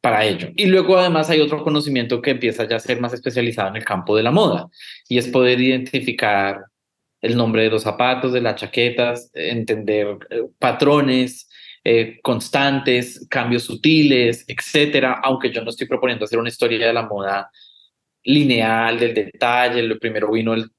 para 0.00 0.24
ello. 0.24 0.48
Y 0.56 0.66
luego 0.66 0.96
además 0.98 1.30
hay 1.30 1.40
otro 1.40 1.62
conocimiento 1.62 2.22
que 2.22 2.30
empieza 2.30 2.66
ya 2.66 2.76
a 2.76 2.80
ser 2.80 3.00
más 3.00 3.12
especializado 3.12 3.68
en 3.68 3.76
el 3.76 3.84
campo 3.84 4.16
de 4.16 4.22
la 4.22 4.30
moda 4.30 4.68
y 5.08 5.18
es 5.18 5.28
poder 5.28 5.60
identificar 5.60 6.64
el 7.20 7.36
nombre 7.36 7.64
de 7.64 7.70
los 7.70 7.82
zapatos, 7.82 8.32
de 8.32 8.40
las 8.40 8.56
chaquetas, 8.56 9.30
entender 9.34 10.16
eh, 10.30 10.42
patrones 10.58 11.48
eh, 11.84 12.18
constantes, 12.22 13.26
cambios 13.28 13.64
sutiles, 13.64 14.44
etcétera, 14.48 15.20
aunque 15.22 15.50
yo 15.50 15.62
no 15.62 15.70
estoy 15.70 15.86
proponiendo 15.86 16.24
hacer 16.24 16.38
una 16.38 16.48
historia 16.48 16.86
de 16.86 16.92
la 16.92 17.06
moda 17.06 17.50
lineal, 18.24 18.98
del 18.98 19.14
detalle, 19.14 19.82
lo 19.82 19.98
primero 19.98 20.30
vino 20.30 20.54
el, 20.54 20.70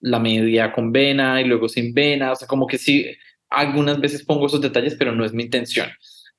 la 0.00 0.18
media 0.20 0.72
con 0.72 0.92
vena 0.92 1.40
y 1.40 1.44
luego 1.44 1.68
sin 1.68 1.94
vena, 1.94 2.32
o 2.32 2.36
sea, 2.36 2.48
como 2.48 2.66
que 2.66 2.78
sí, 2.78 3.06
algunas 3.50 4.00
veces 4.00 4.24
pongo 4.24 4.46
esos 4.46 4.60
detalles, 4.60 4.96
pero 4.96 5.12
no 5.12 5.24
es 5.24 5.32
mi 5.32 5.44
intención 5.44 5.88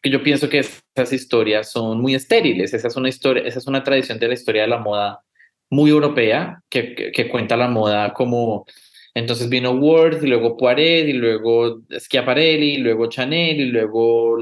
que 0.01 0.09
yo 0.09 0.23
pienso 0.23 0.49
que 0.49 0.59
esas 0.59 1.13
historias 1.13 1.71
son 1.71 2.01
muy 2.01 2.15
estériles. 2.15 2.73
Esa 2.73 2.87
es 2.87 2.95
una 2.95 3.09
historia, 3.09 3.43
esa 3.43 3.59
es 3.59 3.67
una 3.67 3.83
tradición 3.83 4.19
de 4.19 4.27
la 4.27 4.33
historia 4.33 4.61
de 4.63 4.67
la 4.69 4.77
moda 4.77 5.21
muy 5.69 5.91
europea 5.91 6.63
que, 6.69 7.11
que, 7.13 7.29
cuenta 7.29 7.55
la 7.55 7.67
moda 7.67 8.13
como 8.13 8.65
entonces 9.13 9.49
vino 9.49 9.71
Worth 9.71 10.23
y 10.23 10.27
luego 10.27 10.55
Poiret 10.55 11.07
y 11.09 11.13
luego 11.13 11.81
Schiaparelli 11.91 12.75
y 12.75 12.77
luego 12.77 13.09
Chanel 13.09 13.59
y 13.59 13.65
luego 13.65 14.37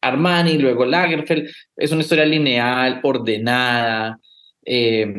Armani 0.00 0.52
y 0.52 0.58
luego 0.58 0.84
Lagerfeld. 0.84 1.48
Es 1.76 1.92
una 1.92 2.00
historia 2.00 2.24
lineal, 2.24 3.00
ordenada, 3.04 4.18
eh, 4.64 5.14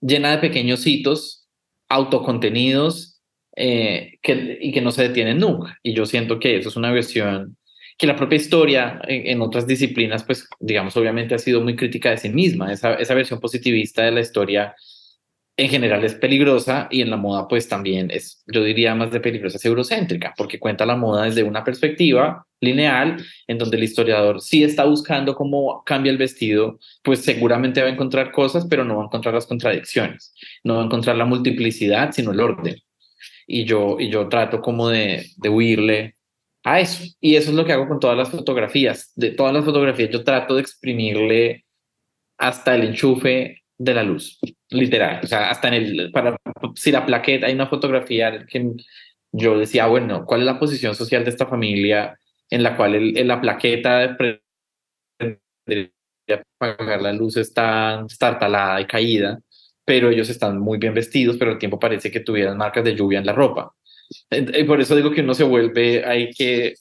llena 0.00 0.30
de 0.30 0.38
pequeños 0.38 0.86
hitos 0.86 1.46
autocontenidos 1.90 3.20
eh, 3.54 4.18
que, 4.22 4.58
y 4.60 4.72
que 4.72 4.80
no 4.80 4.90
se 4.90 5.08
detienen 5.08 5.38
nunca. 5.38 5.78
Y 5.82 5.92
yo 5.92 6.06
siento 6.06 6.38
que 6.38 6.56
eso 6.56 6.70
es 6.70 6.76
una 6.76 6.90
versión 6.90 7.57
que 7.98 8.06
la 8.06 8.14
propia 8.14 8.36
historia 8.36 9.00
en, 9.08 9.40
otras 9.42 9.66
disciplinas, 9.66 10.22
pues 10.22 10.48
digamos, 10.60 10.96
obviamente 10.96 11.34
ha 11.34 11.38
sido 11.38 11.60
muy 11.60 11.74
crítica 11.74 12.10
de 12.10 12.16
sí 12.16 12.28
misma. 12.28 12.72
Esa, 12.72 12.94
esa 12.94 13.14
versión 13.14 13.40
positivista 13.40 14.02
de 14.04 14.12
la 14.12 14.20
historia 14.20 14.76
en 15.56 15.68
general 15.68 16.04
es 16.04 16.14
peligrosa 16.14 16.86
y 16.92 17.02
en 17.02 17.10
la 17.10 17.16
moda 17.16 17.48
pues 17.48 17.68
también 17.68 18.12
es, 18.12 18.44
yo 18.46 18.62
diría 18.62 18.94
más 18.94 19.10
de 19.10 19.18
peligrosa, 19.18 19.56
es 19.56 19.64
eurocéntrica, 19.64 20.32
porque 20.36 20.60
cuenta 20.60 20.86
la 20.86 20.94
moda 20.94 21.24
desde 21.24 21.42
una 21.42 21.64
perspectiva 21.64 22.46
lineal, 22.60 23.16
en 23.48 23.58
donde 23.58 23.76
el 23.76 23.82
historiador 23.82 24.40
sí 24.40 24.62
está 24.62 24.84
buscando 24.84 25.34
cómo 25.34 25.82
cambia 25.84 26.12
el 26.12 26.18
vestido, 26.18 26.78
pues 27.02 27.24
seguramente 27.24 27.82
va 27.82 27.88
a 27.88 27.92
encontrar 27.92 28.30
cosas, 28.30 28.68
pero 28.70 28.84
no 28.84 28.96
va 28.96 29.02
a 29.02 29.06
encontrar 29.06 29.34
las 29.34 29.46
contradicciones, 29.46 30.32
no 30.62 30.76
va 30.76 30.82
a 30.82 30.86
encontrar 30.86 31.16
la 31.16 31.24
multiplicidad, 31.24 32.12
sino 32.12 32.30
el 32.30 32.38
orden. 32.38 32.76
Y 33.48 33.64
yo, 33.64 33.96
y 33.98 34.10
yo 34.10 34.28
trato 34.28 34.60
como 34.60 34.88
de, 34.88 35.26
de 35.36 35.48
huirle 35.48 36.17
a 36.64 36.80
eso. 36.80 37.04
Y 37.20 37.36
eso 37.36 37.50
es 37.50 37.56
lo 37.56 37.64
que 37.64 37.72
hago 37.72 37.88
con 37.88 38.00
todas 38.00 38.16
las 38.16 38.30
fotografías. 38.30 39.12
De 39.16 39.30
todas 39.30 39.52
las 39.52 39.64
fotografías 39.64 40.10
yo 40.10 40.24
trato 40.24 40.54
de 40.54 40.62
exprimirle 40.62 41.64
hasta 42.38 42.74
el 42.74 42.84
enchufe 42.84 43.62
de 43.78 43.94
la 43.94 44.02
luz, 44.02 44.38
literal. 44.70 45.20
O 45.22 45.26
sea, 45.26 45.50
hasta 45.50 45.68
en 45.68 45.74
el, 45.74 46.10
para, 46.12 46.36
si 46.74 46.90
la 46.92 47.06
plaqueta, 47.06 47.46
hay 47.46 47.54
una 47.54 47.68
fotografía 47.68 48.44
que 48.46 48.72
yo 49.32 49.58
decía, 49.58 49.86
bueno, 49.86 50.24
¿cuál 50.24 50.40
es 50.40 50.46
la 50.46 50.58
posición 50.58 50.94
social 50.94 51.24
de 51.24 51.30
esta 51.30 51.46
familia 51.46 52.18
en 52.50 52.62
la 52.62 52.76
cual 52.76 52.94
el, 52.94 53.26
la 53.26 53.40
plaqueta 53.40 54.16
apagar 56.60 57.02
la 57.02 57.12
luz 57.12 57.36
está 57.36 58.04
estartalada 58.06 58.80
y 58.80 58.86
caída, 58.86 59.40
pero 59.84 60.10
ellos 60.10 60.28
están 60.28 60.58
muy 60.58 60.78
bien 60.78 60.94
vestidos, 60.94 61.36
pero 61.38 61.52
al 61.52 61.58
tiempo 61.58 61.78
parece 61.78 62.10
que 62.10 62.20
tuvieran 62.20 62.58
marcas 62.58 62.84
de 62.84 62.94
lluvia 62.94 63.18
en 63.18 63.26
la 63.26 63.32
ropa. 63.32 63.74
Y 64.30 64.64
por 64.64 64.80
eso 64.80 64.96
digo 64.96 65.10
que 65.10 65.20
uno 65.20 65.34
se 65.34 65.44
vuelve, 65.44 66.04
hay 66.04 66.30
que... 66.30 66.74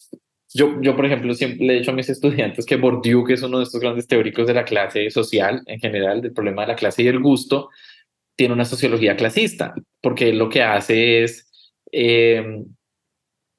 Yo, 0.54 0.82
yo, 0.82 0.96
por 0.96 1.06
ejemplo, 1.06 1.34
siempre 1.34 1.66
le 1.66 1.74
he 1.74 1.80
dicho 1.80 1.92
a 1.92 1.94
mis 1.94 2.10
estudiantes 2.10 2.66
que 2.66 2.78
Bourdieu, 2.78 3.24
que 3.26 3.34
es 3.34 3.44
uno 3.44 3.58
de 3.58 3.66
estos 3.66 3.82
grandes 3.82 4.08
teóricos 4.08 4.48
de 4.48 4.54
la 4.54 4.64
clase 4.64 5.10
social 5.10 5.62
en 5.66 5.80
general, 5.80 6.22
del 6.22 6.34
problema 6.34 6.62
de 6.62 6.70
la 6.70 6.76
clase 6.76 7.04
y 7.04 7.08
el 7.08 7.20
gusto, 7.20 7.70
tiene 8.36 8.54
una 8.54 8.66
sociología 8.66 9.18
clasista, 9.18 9.74
porque 10.02 10.32
lo 10.32 10.48
que 10.48 10.64
hace 10.64 11.24
es 11.24 11.50
eh, 11.92 12.64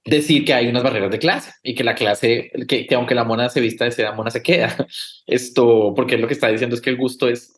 decir 0.05 0.45
que 0.45 0.55
hay 0.55 0.69
unas 0.69 0.83
barreras 0.83 1.11
de 1.11 1.19
clase 1.19 1.53
y 1.63 1.75
que 1.75 1.85
la 1.85 1.95
clase, 1.95 2.51
que, 2.67 2.87
que, 2.87 2.95
aunque 2.95 3.15
la 3.15 3.25
mona 3.25 3.49
se 3.49 3.61
vista 3.61 3.85
de 3.85 3.93
seda, 3.93 4.13
mona 4.13 4.31
se 4.31 4.43
queda. 4.43 4.75
Esto, 5.27 5.93
porque 5.95 6.17
lo 6.17 6.27
que 6.27 6.35
está 6.35 6.49
diciendo 6.49 6.75
es 6.75 6.81
que 6.81 6.91
el 6.91 6.97
gusto 6.97 7.29
es 7.29 7.58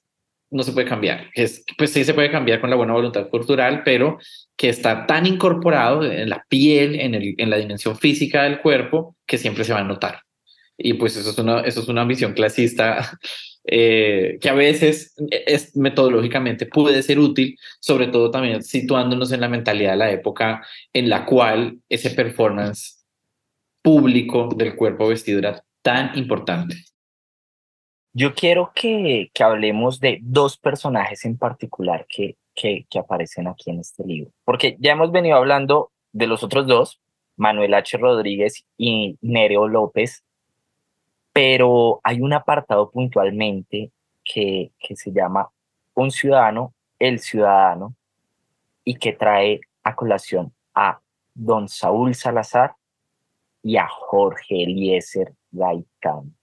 no 0.50 0.62
se 0.62 0.72
puede 0.72 0.88
cambiar. 0.88 1.30
Es, 1.34 1.64
pues 1.78 1.92
sí 1.92 2.04
se 2.04 2.14
puede 2.14 2.30
cambiar 2.30 2.60
con 2.60 2.70
la 2.70 2.76
buena 2.76 2.92
voluntad 2.92 3.28
cultural, 3.28 3.82
pero 3.84 4.18
que 4.56 4.68
está 4.68 5.06
tan 5.06 5.26
incorporado 5.26 6.04
en 6.04 6.28
la 6.28 6.44
piel, 6.48 6.98
en, 7.00 7.14
el, 7.14 7.34
en 7.38 7.50
la 7.50 7.56
dimensión 7.56 7.96
física 7.96 8.44
del 8.44 8.60
cuerpo, 8.60 9.16
que 9.26 9.38
siempre 9.38 9.64
se 9.64 9.72
va 9.72 9.80
a 9.80 9.84
notar. 9.84 10.22
Y 10.76 10.94
pues 10.94 11.16
eso 11.16 11.30
es 11.30 11.38
una, 11.38 11.60
eso 11.60 11.80
es 11.80 11.88
una 11.88 12.04
visión 12.04 12.32
clasista 12.32 13.18
eh, 13.64 14.38
que 14.40 14.48
a 14.48 14.54
veces 14.54 15.14
es, 15.30 15.76
metodológicamente 15.76 16.66
puede 16.66 17.02
ser 17.02 17.18
útil, 17.18 17.56
sobre 17.80 18.08
todo 18.08 18.30
también 18.30 18.62
situándonos 18.62 19.30
en 19.32 19.42
la 19.42 19.48
mentalidad 19.48 19.92
de 19.92 19.96
la 19.98 20.10
época 20.10 20.66
en 20.92 21.08
la 21.08 21.26
cual 21.26 21.78
ese 21.88 22.10
performance 22.10 23.04
público 23.82 24.48
del 24.56 24.74
cuerpo 24.74 25.08
vestido 25.08 25.38
era 25.38 25.62
tan 25.82 26.16
importante. 26.18 26.76
Yo 28.12 28.34
quiero 28.34 28.72
que, 28.74 29.30
que 29.32 29.44
hablemos 29.44 30.00
de 30.00 30.18
dos 30.22 30.56
personajes 30.56 31.24
en 31.24 31.38
particular 31.38 32.06
que, 32.08 32.36
que, 32.54 32.86
aparecen 32.98 33.46
aquí 33.46 33.70
en 33.70 33.80
este 33.80 34.04
libro, 34.04 34.32
porque 34.44 34.76
ya 34.80 34.92
hemos 34.92 35.12
venido 35.12 35.36
hablando 35.36 35.92
de 36.12 36.26
los 36.26 36.42
otros 36.42 36.66
dos, 36.66 37.00
Manuel 37.36 37.72
H. 37.74 37.96
Rodríguez 37.98 38.64
y 38.76 39.16
Nereo 39.22 39.68
López, 39.68 40.24
pero 41.32 42.00
hay 42.02 42.20
un 42.20 42.32
apartado 42.32 42.90
puntualmente 42.90 43.92
que, 44.24 44.72
que 44.78 44.96
se 44.96 45.12
llama 45.12 45.48
Un 45.94 46.10
ciudadano, 46.10 46.74
el 46.98 47.20
ciudadano, 47.20 47.94
y 48.84 48.96
que 48.96 49.12
trae 49.12 49.60
a 49.84 49.94
colación 49.94 50.52
a 50.74 51.00
don 51.34 51.68
Saúl 51.68 52.14
Salazar 52.14 52.74
y 53.62 53.76
a 53.76 53.86
Jorge 53.88 54.64
Eliezer 54.64 55.32
Gaitán. 55.52 56.34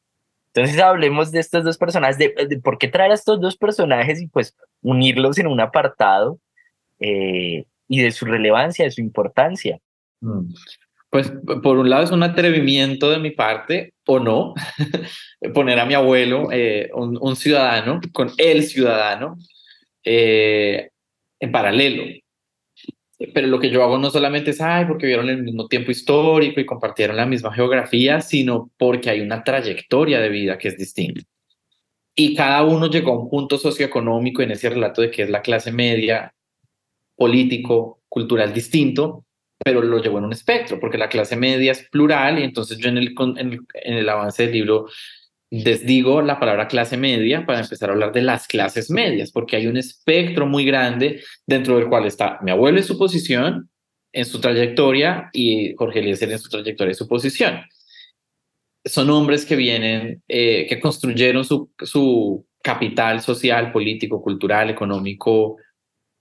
Entonces 0.57 0.81
hablemos 0.81 1.31
de 1.31 1.39
estos 1.39 1.63
dos 1.63 1.77
personajes, 1.77 2.17
de, 2.17 2.59
por 2.63 2.79
qué 2.79 2.87
traer 2.87 3.11
a 3.11 3.13
estos 3.13 3.39
dos 3.39 3.55
personajes 3.55 4.19
y 4.19 4.27
pues 4.27 4.55
unirlos 4.81 5.37
en 5.37 5.45
un 5.45 5.61
apartado 5.61 6.39
eh, 6.99 7.65
y 7.87 8.01
de 8.01 8.11
su 8.11 8.25
relevancia, 8.25 8.85
de 8.85 8.91
su 8.91 9.01
importancia. 9.01 9.79
Mm. 10.19 10.51
Pues 11.11 11.31
por 11.61 11.77
un 11.77 11.91
lado 11.91 12.03
es 12.03 12.11
un 12.11 12.23
atrevimiento 12.23 13.11
de 13.11 13.19
mi 13.19 13.29
parte, 13.29 13.93
o 14.07 14.19
no, 14.19 14.55
poner 15.53 15.79
a 15.79 15.85
mi 15.85 15.93
abuelo, 15.93 16.51
eh, 16.51 16.89
un, 16.91 17.35
ciudadano, 17.35 18.01
con 18.11 18.31
el 18.37 18.63
ciudadano, 18.63 19.37
eh, 20.03 20.89
en 21.39 21.51
paralelo. 21.51 22.03
Pero 23.33 23.47
lo 23.47 23.59
que 23.59 23.69
yo 23.69 23.83
hago 23.83 23.97
no 23.97 24.11
solamente 24.11 24.51
es, 24.51 24.61
ay, 24.61 24.85
porque 24.85 25.07
vieron 25.07 25.29
el 25.29 25.41
mismo 25.41 25.67
tiempo 25.67 25.91
histórico 25.91 26.59
y 26.59 26.65
compartieron 26.65 27.17
la 27.17 27.25
misma 27.25 27.53
geografía, 27.53 28.21
sino 28.21 28.71
porque 28.77 29.09
hay 29.09 29.21
una 29.21 29.43
trayectoria 29.43 30.19
de 30.19 30.29
vida 30.29 30.57
que 30.57 30.67
es 30.67 30.77
distinta. 30.77 31.21
Y 32.15 32.35
cada 32.35 32.63
uno 32.63 32.89
llegó 32.89 33.13
a 33.13 33.19
un 33.19 33.29
punto 33.29 33.57
socioeconómico 33.57 34.41
en 34.41 34.51
ese 34.51 34.69
relato 34.69 35.01
de 35.01 35.11
que 35.11 35.23
es 35.23 35.29
la 35.29 35.41
clase 35.41 35.71
media, 35.71 36.33
político, 37.15 38.01
cultural 38.07 38.53
distinto, 38.53 39.25
pero 39.57 39.81
lo 39.81 40.01
llevó 40.01 40.19
en 40.19 40.25
un 40.25 40.33
espectro, 40.33 40.79
porque 40.79 40.97
la 40.97 41.09
clase 41.09 41.35
media 41.35 41.71
es 41.71 41.87
plural 41.89 42.39
y 42.39 42.43
entonces 42.43 42.77
yo 42.77 42.89
en 42.89 42.97
el, 42.97 43.15
en 43.37 43.93
el, 43.93 44.09
avance 44.09 44.43
del 44.43 44.53
libro 44.53 44.87
desdigo 45.49 46.21
la 46.21 46.39
palabra 46.39 46.67
clase 46.67 46.97
media 46.97 47.45
para 47.45 47.61
empezar 47.61 47.89
a 47.89 47.93
hablar 47.93 48.11
de 48.11 48.21
las 48.21 48.47
clases 48.47 48.89
medias, 48.89 49.31
porque 49.31 49.55
hay 49.55 49.67
un 49.67 49.77
espectro 49.77 50.45
muy 50.45 50.65
grande 50.65 51.21
dentro 51.45 51.77
del 51.77 51.87
cual 51.87 52.05
está 52.05 52.39
mi 52.41 52.51
abuelo 52.51 52.77
en 52.77 52.83
su 52.83 52.97
posición, 52.97 53.69
en 54.11 54.25
su 54.25 54.41
trayectoria, 54.41 55.29
y 55.33 55.73
Jorge 55.75 55.99
Eliezer 55.99 56.31
en 56.31 56.39
su 56.39 56.49
trayectoria 56.49 56.91
y 56.91 56.95
su 56.95 57.07
posición. 57.07 57.61
Son 58.83 59.09
hombres 59.09 59.45
que 59.45 59.55
vienen, 59.55 60.23
eh, 60.27 60.65
que 60.67 60.79
construyeron 60.79 61.43
su, 61.45 61.71
su 61.81 62.45
capital 62.61 63.21
social, 63.21 63.71
político, 63.71 64.21
cultural, 64.21 64.69
económico 64.69 65.57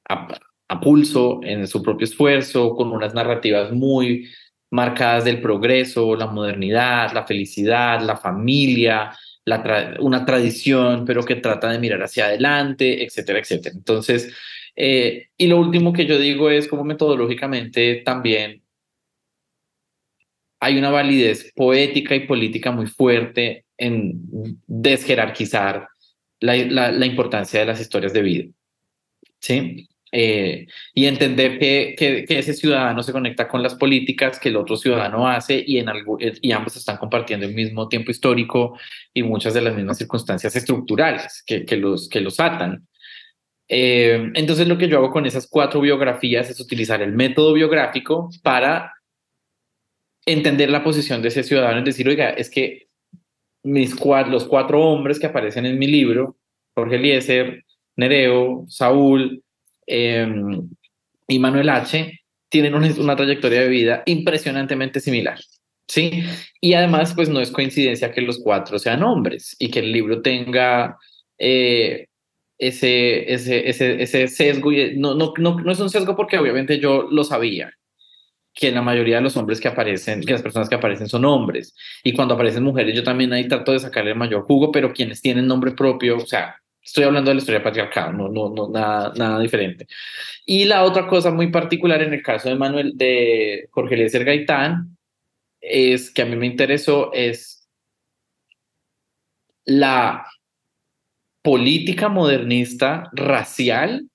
a 0.09 0.81
pulso, 0.81 1.41
en 1.43 1.67
su 1.67 1.83
propio 1.83 2.05
esfuerzo, 2.05 2.75
con 2.75 2.93
unas 2.93 3.15
narrativas 3.15 3.73
muy 3.73 4.29
marcadas 4.77 5.25
del 5.25 5.41
progreso, 5.41 6.15
la 6.15 6.27
modernidad, 6.27 7.13
la 7.13 7.27
felicidad, 7.27 8.01
la 8.03 8.17
familia, 8.17 9.11
la 9.45 9.97
una 10.01 10.25
tradición, 10.27 11.05
pero 11.07 11.25
que 11.25 11.37
trata 11.37 11.71
de 11.71 11.79
mirar 11.79 12.03
hacia 12.03 12.27
adelante, 12.27 13.03
etcétera, 13.03 13.39
etcétera. 13.39 13.75
Entonces, 13.75 14.33
eh, 14.77 15.29
y 15.39 15.47
lo 15.47 15.59
último 15.59 15.93
que 15.93 16.05
yo 16.07 16.19
digo 16.19 16.51
es 16.51 16.69
como 16.69 16.85
metodológicamente 16.85 18.03
también 18.05 18.63
hay 20.61 20.79
una 20.79 20.91
validez 20.91 21.53
poética 21.55 22.15
y 22.15 22.27
política 22.27 22.71
muy 22.71 22.87
fuerte 22.87 23.65
en 23.79 24.21
desjerarquizar 24.67 25.89
la, 26.41 26.57
la, 26.57 26.93
la 26.93 27.07
importancia 27.07 27.61
de 27.61 27.67
las 27.67 27.81
historias 27.81 28.13
de 28.13 28.23
vida. 28.23 28.45
¿Sí? 29.41 29.89
Eh, 30.19 30.67
y 30.95 31.05
entender 31.05 31.59
que, 31.59 32.25
ese 32.27 32.55
ciudadano 32.55 33.03
se 33.03 33.13
conecta 33.13 33.47
con 33.47 33.63
las 33.63 33.75
políticas 33.75 34.41
que 34.41 34.49
el 34.49 34.57
otro 34.57 34.79
ciudadano 34.79 35.29
hace 35.29 35.59
eh, 35.59 36.33
y 36.41 36.53
ambos 36.53 36.75
están 36.75 36.97
compartiendo 36.97 37.45
el 37.45 37.53
mismo 37.53 37.87
tiempo 37.87 38.11
histórico 38.11 38.79
y 39.13 39.23
muchas 39.23 39.53
de 39.53 39.61
las 39.61 39.75
mismas 39.75 39.99
circunstancias 39.99 40.57
estructurales 40.57 41.43
que, 41.47 41.67
que 41.67 41.77
los, 41.77 42.09
que 42.09 42.23
los 42.23 42.41
atan. 42.41 42.89
Eh, 43.69 44.31
entonces 44.33 44.67
lo 44.67 44.79
que 44.79 44.89
yo 44.89 44.97
hago 44.97 45.11
con 45.11 45.27
esas 45.27 45.47
cuatro 45.47 45.83
biografías 45.83 46.49
es 46.49 46.61
utilizar 46.61 47.03
el 47.03 47.13
método 47.13 47.53
biográfico 47.53 48.31
para 48.43 48.95
entender 50.25 50.71
la 50.71 50.83
posición 50.83 51.21
de 51.21 51.29
ese 51.29 51.43
ciudadano, 51.43 51.81
es 51.81 51.85
decir, 51.85 52.09
oiga, 52.09 52.31
es 52.31 52.49
que 52.49 52.89
mis 53.63 53.95
cuatro, 53.95 54.33
los 54.33 54.47
cuatro 54.47 54.83
hombres 54.83 55.21
que 55.21 55.27
aparecen 55.27 55.67
en 55.67 55.79
mi 55.79 55.89
libro, 55.89 56.39
Jorge 56.75 56.97
Eliezer, 56.97 57.65
Nereo, 57.97 58.65
Saúl, 58.69 59.43
Em, 59.87 60.69
y 61.29 61.39
Manuel 61.39 61.69
H. 61.69 62.21
tienen 62.49 62.75
una, 62.75 63.17
trayectoria 63.17 63.63
de 63.63 63.69
vida 63.69 64.03
impresionantemente 64.07 65.01
similar. 65.01 65.39
¿sí? 65.89 66.25
Y 66.61 66.75
además, 66.75 67.15
pues 67.15 67.29
no 67.29 67.41
es 67.41 67.51
coincidencia 67.51 68.13
que 68.13 68.21
los 68.21 68.39
cuatro 68.39 68.79
sean 68.79 69.03
hombres 69.03 69.57
y 69.59 69.71
que 69.71 69.81
el 69.81 69.93
libro 69.93 70.23
tenga 70.23 70.99
eh, 71.39 72.07
ese, 72.59 73.33
ese, 73.33 73.69
ese, 73.69 74.03
ese 74.03 74.29
sesgo. 74.29 74.73
Y 74.73 74.97
no, 74.97 75.15
no, 75.15 75.33
no, 75.39 75.61
no 75.61 75.73
es 75.73 75.81
un 75.81 75.91
sesgo 75.91 76.17
porque 76.17 76.39
obviamente 76.39 76.79
yo 76.79 77.09
lo 77.11 77.25
sabía, 77.25 77.73
que 78.57 78.73
la 78.73 78.83
mayoría 78.83 79.17
de 79.17 79.23
los 79.23 79.37
hombres 79.37 79.61
que 79.61 79.69
aparecen, 79.69 80.23
que 80.23 80.33
las 80.33 80.43
personas 80.43 80.69
que 80.69 80.75
aparecen 80.75 81.09
son 81.09 81.27
hombres. 81.27 81.75
Y 82.03 82.15
cuando 82.15 82.35
aparecen 82.35 82.65
mujeres, 82.65 82.97
yo 82.97 83.05
también 83.05 83.33
ahí 83.33 83.47
trato 83.47 83.73
de 83.73 83.81
sacarle 83.81 84.13
el 84.13 84.17
mayor 84.17 84.45
jugo, 84.45 84.73
pero 84.73 84.95
quienes 84.95 85.21
tienen 85.21 85.47
nombre 85.47 85.73
propio, 85.73 86.17
o 86.17 86.27
sea, 86.27 86.57
Estoy 86.87 87.03
hablando 87.03 87.31
de 87.31 87.35
la 87.35 87.41
historia 87.41 87.63
patriarcal, 87.65 88.17
no, 88.17 88.29
no, 88.29 88.49
no 88.55 88.69
nada, 88.71 89.13
nada 89.17 89.41
diferente. 89.41 89.89
Y 90.45 90.67
la 90.67 90.85
otra 90.85 91.09
cosa 91.09 91.33
muy 91.33 91.51
particular 91.51 92.01
en 92.01 92.15
el 92.15 92.23
caso 92.23 92.49
de 92.49 92.55
Manuel, 92.55 92.93
de 92.95 93.69
Jorge 93.73 93.97
Eliezer 93.97 94.25
Gaitán, 94.25 94.97
es 95.61 96.13
que 96.13 96.23
a 96.23 96.27
mí 96.27 96.37
me 96.37 96.47
interesó 96.47 97.13
es 97.13 97.69
la 99.65 100.25
política 101.43 102.09
modernista 102.09 103.11
racial 103.13 104.09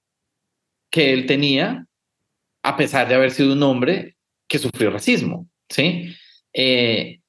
que 0.90 1.12
él 1.12 1.26
tenía, 1.26 1.86
a 2.64 2.78
pesar 2.78 3.10
de 3.10 3.16
haber 3.16 3.32
sido 3.32 3.52
un 3.52 3.64
hombre 3.64 4.16
que 4.48 4.60
sufrió 4.60 4.92
racismo, 4.92 5.50
¿sí? 5.70 6.16
Eh, 6.54 7.21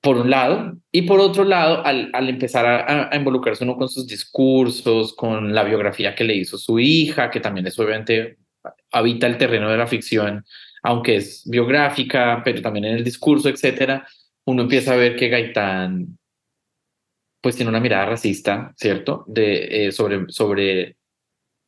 por 0.00 0.16
un 0.16 0.30
lado, 0.30 0.78
y 0.90 1.02
por 1.02 1.20
otro 1.20 1.44
lado, 1.44 1.84
al, 1.84 2.10
al 2.14 2.28
empezar 2.28 2.64
a, 2.66 3.14
involucrarse 3.14 3.64
uno 3.64 3.76
con 3.76 3.88
sus 3.88 4.06
discursos, 4.06 5.14
con 5.14 5.54
la 5.54 5.62
biografía 5.62 6.14
que 6.14 6.24
le 6.24 6.34
hizo 6.34 6.56
su 6.56 6.78
hija, 6.78 7.30
que 7.30 7.40
también 7.40 7.66
es 7.66 7.78
obviamente 7.78 8.38
habita 8.92 9.26
el 9.26 9.36
terreno 9.36 9.70
de 9.70 9.76
la 9.76 9.86
ficción, 9.86 10.44
aunque 10.82 11.16
es 11.16 11.42
biográfica, 11.46 12.40
pero 12.44 12.62
también 12.62 12.86
en 12.86 12.96
el 12.96 13.04
discurso, 13.04 13.48
etcétera, 13.48 14.06
uno 14.46 14.62
empieza 14.62 14.94
a 14.94 14.96
ver 14.96 15.16
que 15.16 15.28
Gaitán 15.28 16.18
pues 17.42 17.56
tiene 17.56 17.70
una 17.70 17.80
mirada 17.80 18.06
racista, 18.06 18.72
¿cierto? 18.76 19.24
De, 19.26 19.86
eh, 19.86 19.92
sobre, 19.92 20.26
sobre 20.28 20.96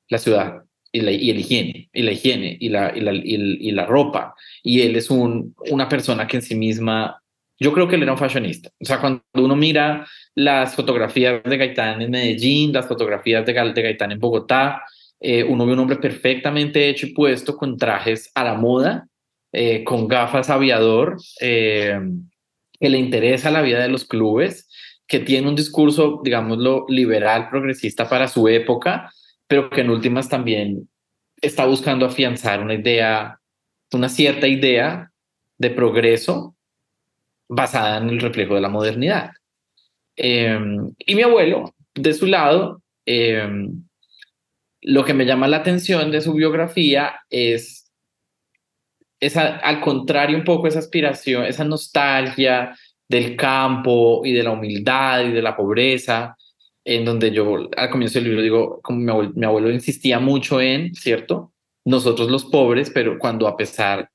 la 0.08 0.18
ciudad 0.18 0.62
y, 0.90 1.00
la, 1.00 1.12
y 1.12 1.30
el 1.30 1.40
higiene, 1.40 1.88
y 1.92 2.02
la 2.02 2.12
higiene, 2.12 2.56
y 2.60 2.68
la, 2.68 2.92
y 2.94 3.00
la, 3.00 3.12
y 3.14 3.70
la 3.72 3.86
ropa. 3.86 4.34
Y 4.62 4.82
él 4.82 4.96
es 4.96 5.10
un, 5.10 5.54
una 5.70 5.88
persona 5.88 6.26
que 6.26 6.38
en 6.38 6.42
sí 6.42 6.54
misma 6.54 7.21
yo 7.62 7.72
creo 7.72 7.88
que 7.88 7.96
él 7.96 8.02
era 8.02 8.12
un 8.12 8.18
fashionista. 8.18 8.70
O 8.80 8.84
sea, 8.84 9.00
cuando 9.00 9.22
uno 9.34 9.56
mira 9.56 10.06
las 10.34 10.74
fotografías 10.74 11.42
de 11.44 11.56
Gaitán 11.56 12.02
en 12.02 12.10
Medellín, 12.10 12.72
las 12.72 12.86
fotografías 12.86 13.46
de, 13.46 13.52
de 13.52 13.82
Gaitán 13.82 14.12
en 14.12 14.18
Bogotá, 14.18 14.82
eh, 15.20 15.44
uno 15.44 15.64
ve 15.64 15.72
un 15.72 15.78
hombre 15.78 15.96
perfectamente 15.96 16.88
hecho 16.88 17.06
y 17.06 17.12
puesto 17.12 17.56
con 17.56 17.78
trajes 17.78 18.30
a 18.34 18.42
la 18.42 18.54
moda, 18.54 19.06
eh, 19.52 19.84
con 19.84 20.08
gafas 20.08 20.50
aviador, 20.50 21.16
eh, 21.40 21.98
que 22.80 22.90
le 22.90 22.98
interesa 22.98 23.50
la 23.50 23.62
vida 23.62 23.80
de 23.80 23.88
los 23.88 24.04
clubes, 24.04 24.68
que 25.06 25.20
tiene 25.20 25.48
un 25.48 25.54
discurso, 25.54 26.20
digámoslo, 26.24 26.86
liberal, 26.88 27.48
progresista 27.48 28.08
para 28.08 28.26
su 28.26 28.48
época, 28.48 29.12
pero 29.46 29.70
que 29.70 29.82
en 29.82 29.90
últimas 29.90 30.28
también 30.28 30.88
está 31.40 31.66
buscando 31.66 32.06
afianzar 32.06 32.60
una 32.60 32.74
idea, 32.74 33.38
una 33.92 34.08
cierta 34.08 34.48
idea 34.48 35.12
de 35.58 35.70
progreso 35.70 36.56
basada 37.54 37.98
en 37.98 38.08
el 38.08 38.20
reflejo 38.20 38.54
de 38.54 38.60
la 38.60 38.68
modernidad. 38.68 39.30
Em, 40.16 40.92
y 40.98 41.14
mi 41.14 41.22
abuelo, 41.22 41.74
de 41.94 42.14
su 42.14 42.26
lado, 42.26 42.82
em, 43.06 43.84
lo 44.80 45.04
que 45.04 45.14
me 45.14 45.26
llama 45.26 45.48
la 45.48 45.58
atención 45.58 46.10
de 46.10 46.20
su 46.20 46.32
biografía 46.34 47.20
es, 47.30 47.90
esa, 49.20 49.56
al 49.58 49.80
contrario 49.80 50.36
un 50.36 50.44
poco 50.44 50.66
esa 50.66 50.80
aspiración, 50.80 51.44
esa 51.44 51.64
nostalgia 51.64 52.76
del 53.08 53.36
campo 53.36 54.22
y 54.24 54.32
de 54.32 54.42
la 54.42 54.52
humildad 54.52 55.24
y 55.24 55.32
de 55.32 55.42
la 55.42 55.56
pobreza, 55.56 56.36
en 56.84 57.04
donde 57.04 57.30
yo 57.30 57.68
al 57.76 57.90
comienzo 57.90 58.18
del 58.18 58.28
libro 58.28 58.42
digo, 58.42 58.80
como 58.82 58.98
mi 58.98 59.10
abuelo, 59.10 59.32
mi 59.36 59.46
abuelo 59.46 59.70
insistía 59.70 60.18
mucho 60.18 60.60
en, 60.60 60.94
¿cierto? 60.94 61.52
Nosotros 61.84 62.30
los 62.30 62.44
pobres, 62.46 62.90
pero 62.90 63.18
cuando 63.18 63.46
a 63.46 63.56
pesar, 63.56 64.10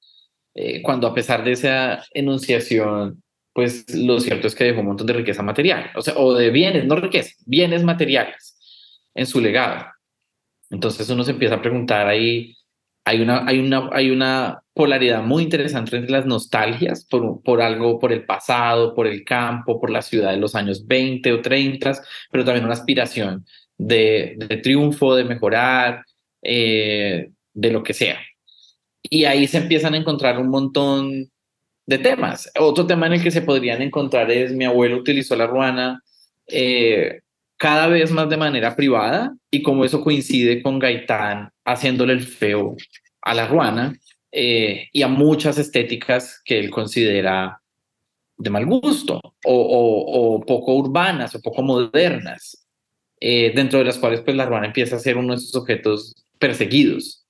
eh, 0.55 0.81
cuando 0.81 1.07
a 1.07 1.13
pesar 1.13 1.43
de 1.43 1.53
esa 1.53 2.03
enunciación 2.13 3.23
pues 3.57 3.91
lo 3.91 4.19
cierto 4.19 4.45
es 4.45 4.53
que 4.53 4.65
dejó 4.65 4.81
un 4.81 4.85
montón 4.85 5.07
de 5.07 5.13
riqueza 5.13 5.41
material, 5.41 5.89
o 5.95 6.03
sea, 6.03 6.13
o 6.15 6.35
de 6.35 6.51
bienes, 6.51 6.85
no 6.85 6.95
riqueza, 6.95 7.31
bienes 7.43 7.81
materiales 7.81 8.55
en 9.15 9.25
su 9.25 9.41
legado. 9.41 9.83
Entonces 10.69 11.09
uno 11.09 11.23
se 11.23 11.31
empieza 11.31 11.55
a 11.55 11.61
preguntar 11.63 12.05
ahí, 12.05 12.55
hay 13.03 13.19
una, 13.19 13.47
hay 13.47 13.57
una, 13.57 13.89
hay 13.93 14.11
una 14.11 14.61
polaridad 14.75 15.23
muy 15.23 15.41
interesante 15.41 15.97
entre 15.97 16.11
las 16.11 16.27
nostalgias 16.27 17.03
por, 17.09 17.41
por 17.41 17.63
algo, 17.63 17.97
por 17.97 18.13
el 18.13 18.27
pasado, 18.27 18.93
por 18.93 19.07
el 19.07 19.23
campo, 19.23 19.81
por 19.81 19.89
la 19.89 20.03
ciudad 20.03 20.29
de 20.29 20.37
los 20.37 20.53
años 20.53 20.85
20 20.85 21.33
o 21.33 21.41
30, 21.41 21.93
pero 22.29 22.45
también 22.45 22.63
una 22.63 22.75
aspiración 22.75 23.43
de, 23.75 24.37
triunfo, 24.61 25.15
de 25.15 25.23
mejorar, 25.23 26.05
eh, 26.43 27.31
de 27.55 27.71
lo 27.71 27.81
que 27.81 27.95
sea. 27.95 28.19
Y 29.01 29.25
ahí 29.25 29.47
se 29.47 29.57
empiezan 29.57 29.95
a 29.95 29.97
encontrar 29.97 30.37
un 30.37 30.49
montón 30.49 31.31
de 31.87 31.97
temas. 31.97 32.51
Otro 32.59 32.85
tema 32.85 33.07
en 33.07 33.13
el 33.13 33.23
que 33.23 33.31
se 33.31 33.41
podrían 33.41 33.81
encontrar 33.81 34.29
es 34.29 34.51
mi 34.51 34.65
abuelo 34.65 34.97
utilizó 34.97 35.35
la 35.35 35.47
ruana 35.47 36.03
eh, 36.45 37.21
cada 37.55 37.87
vez 37.87 38.11
más 38.11 38.29
de 38.29 38.37
manera 38.37 38.75
privada 38.75 39.33
y 39.49 39.63
como 39.63 39.83
eso 39.83 40.03
coincide 40.03 40.61
con 40.61 40.77
Gaitán 40.77 41.49
haciéndole 41.65 42.13
el 42.13 42.21
feo 42.21 42.75
a 43.21 43.33
la 43.33 43.47
ruana 43.47 43.97
eh, 44.31 44.89
y 44.91 45.01
a 45.01 45.07
muchas 45.07 45.57
estéticas 45.57 46.41
que 46.45 46.59
él 46.59 46.69
considera 46.69 47.61
de 48.37 48.49
mal 48.49 48.65
gusto 48.65 49.19
o, 49.45 50.43
poco 50.45 50.75
urbanas 50.75 51.33
o 51.35 51.41
poco 51.41 51.63
modernas, 51.63 52.67
eh, 53.19 53.51
dentro 53.55 53.79
de 53.79 53.85
las 53.85 53.97
cuales 53.97 54.21
pues 54.21 54.35
la 54.35 54.45
ruana 54.45 54.67
empieza 54.67 54.97
a 54.97 54.99
ser 54.99 55.17
uno 55.17 55.33
de 55.33 55.39
esos 55.39 55.55
objetos 55.55 56.13
perseguidos. 56.37 57.25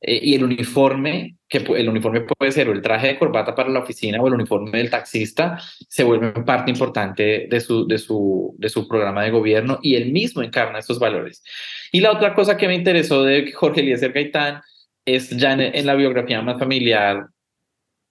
Y 0.00 0.34
el 0.34 0.44
uniforme 0.44 1.36
que 1.50 1.58
el 1.58 1.88
uniforme 1.88 2.20
puede 2.20 2.52
ser 2.52 2.68
el 2.68 2.80
traje 2.80 3.08
de 3.08 3.18
corbata 3.18 3.56
para 3.56 3.68
la 3.68 3.80
oficina 3.80 4.20
o 4.20 4.28
el 4.28 4.34
uniforme 4.34 4.78
del 4.78 4.88
taxista, 4.88 5.60
se 5.88 6.04
vuelve 6.04 6.30
parte 6.44 6.70
importante 6.70 7.48
de 7.50 7.60
su, 7.60 7.88
de 7.88 7.98
su, 7.98 8.54
de 8.56 8.68
su 8.68 8.86
programa 8.86 9.24
de 9.24 9.32
gobierno 9.32 9.80
y 9.82 9.96
él 9.96 10.12
mismo 10.12 10.42
encarna 10.42 10.78
estos 10.78 11.00
valores. 11.00 11.42
Y 11.90 12.00
la 12.00 12.12
otra 12.12 12.34
cosa 12.34 12.56
que 12.56 12.68
me 12.68 12.76
interesó 12.76 13.24
de 13.24 13.50
Jorge 13.50 13.80
Eliezer 13.80 14.12
Gaitán 14.12 14.60
es 15.04 15.30
ya 15.30 15.52
en, 15.54 15.86
la 15.86 15.94
biografía 15.96 16.40
más 16.40 16.58
familiar 16.58 17.26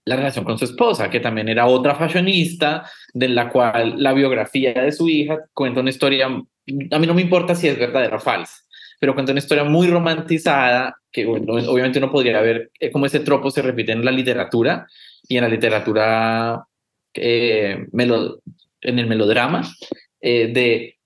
la 0.04 0.16
relación 0.16 0.44
con 0.44 0.58
su 0.58 0.66
esposa, 0.66 1.10
que 1.10 1.20
también 1.20 1.50
era 1.50 1.68
otra 1.68 1.94
fashionista, 1.94 2.90
de 3.14 3.30
la 3.30 3.48
cual 3.50 4.02
la 4.02 4.12
biografía 4.12 4.74
de 4.74 4.92
su 4.92 5.08
hija 5.08 5.38
cuenta 5.54 5.82
una 5.82 5.92
historia, 5.92 6.26
a 6.26 7.00
mí 7.00 7.08
no 7.08 7.14
me 7.14 7.22
importa 7.22 7.54
si 7.54 7.68
es 7.68 7.78
verdadera 7.78 8.18
o 8.18 8.20
falsa, 8.20 8.64
pero 9.00 9.14
cuenta 9.14 9.32
una 9.32 9.40
historia 9.40 9.64
muy 9.64 9.88
romantizada, 9.88 10.96
que 11.12 11.26
obviamente 11.26 12.00
uno 12.00 12.12
podría 12.12 12.42
ver 12.42 12.72
eh, 12.80 12.92
cómo 12.92 13.06
ese 13.06 13.22
tropo 13.22 13.50
se 13.50 13.62
repite 13.62 13.94
en 13.94 14.04
la 14.04 14.12
literatura 14.12 14.88
y 15.28 15.38
en 15.38 15.44
la 15.44 15.50
literatura, 15.50 16.66
eh, 17.14 17.88
en 17.92 19.00
el 19.00 19.08
melodrama, 19.08 19.64
eh, 20.22 20.52
de 20.54 20.98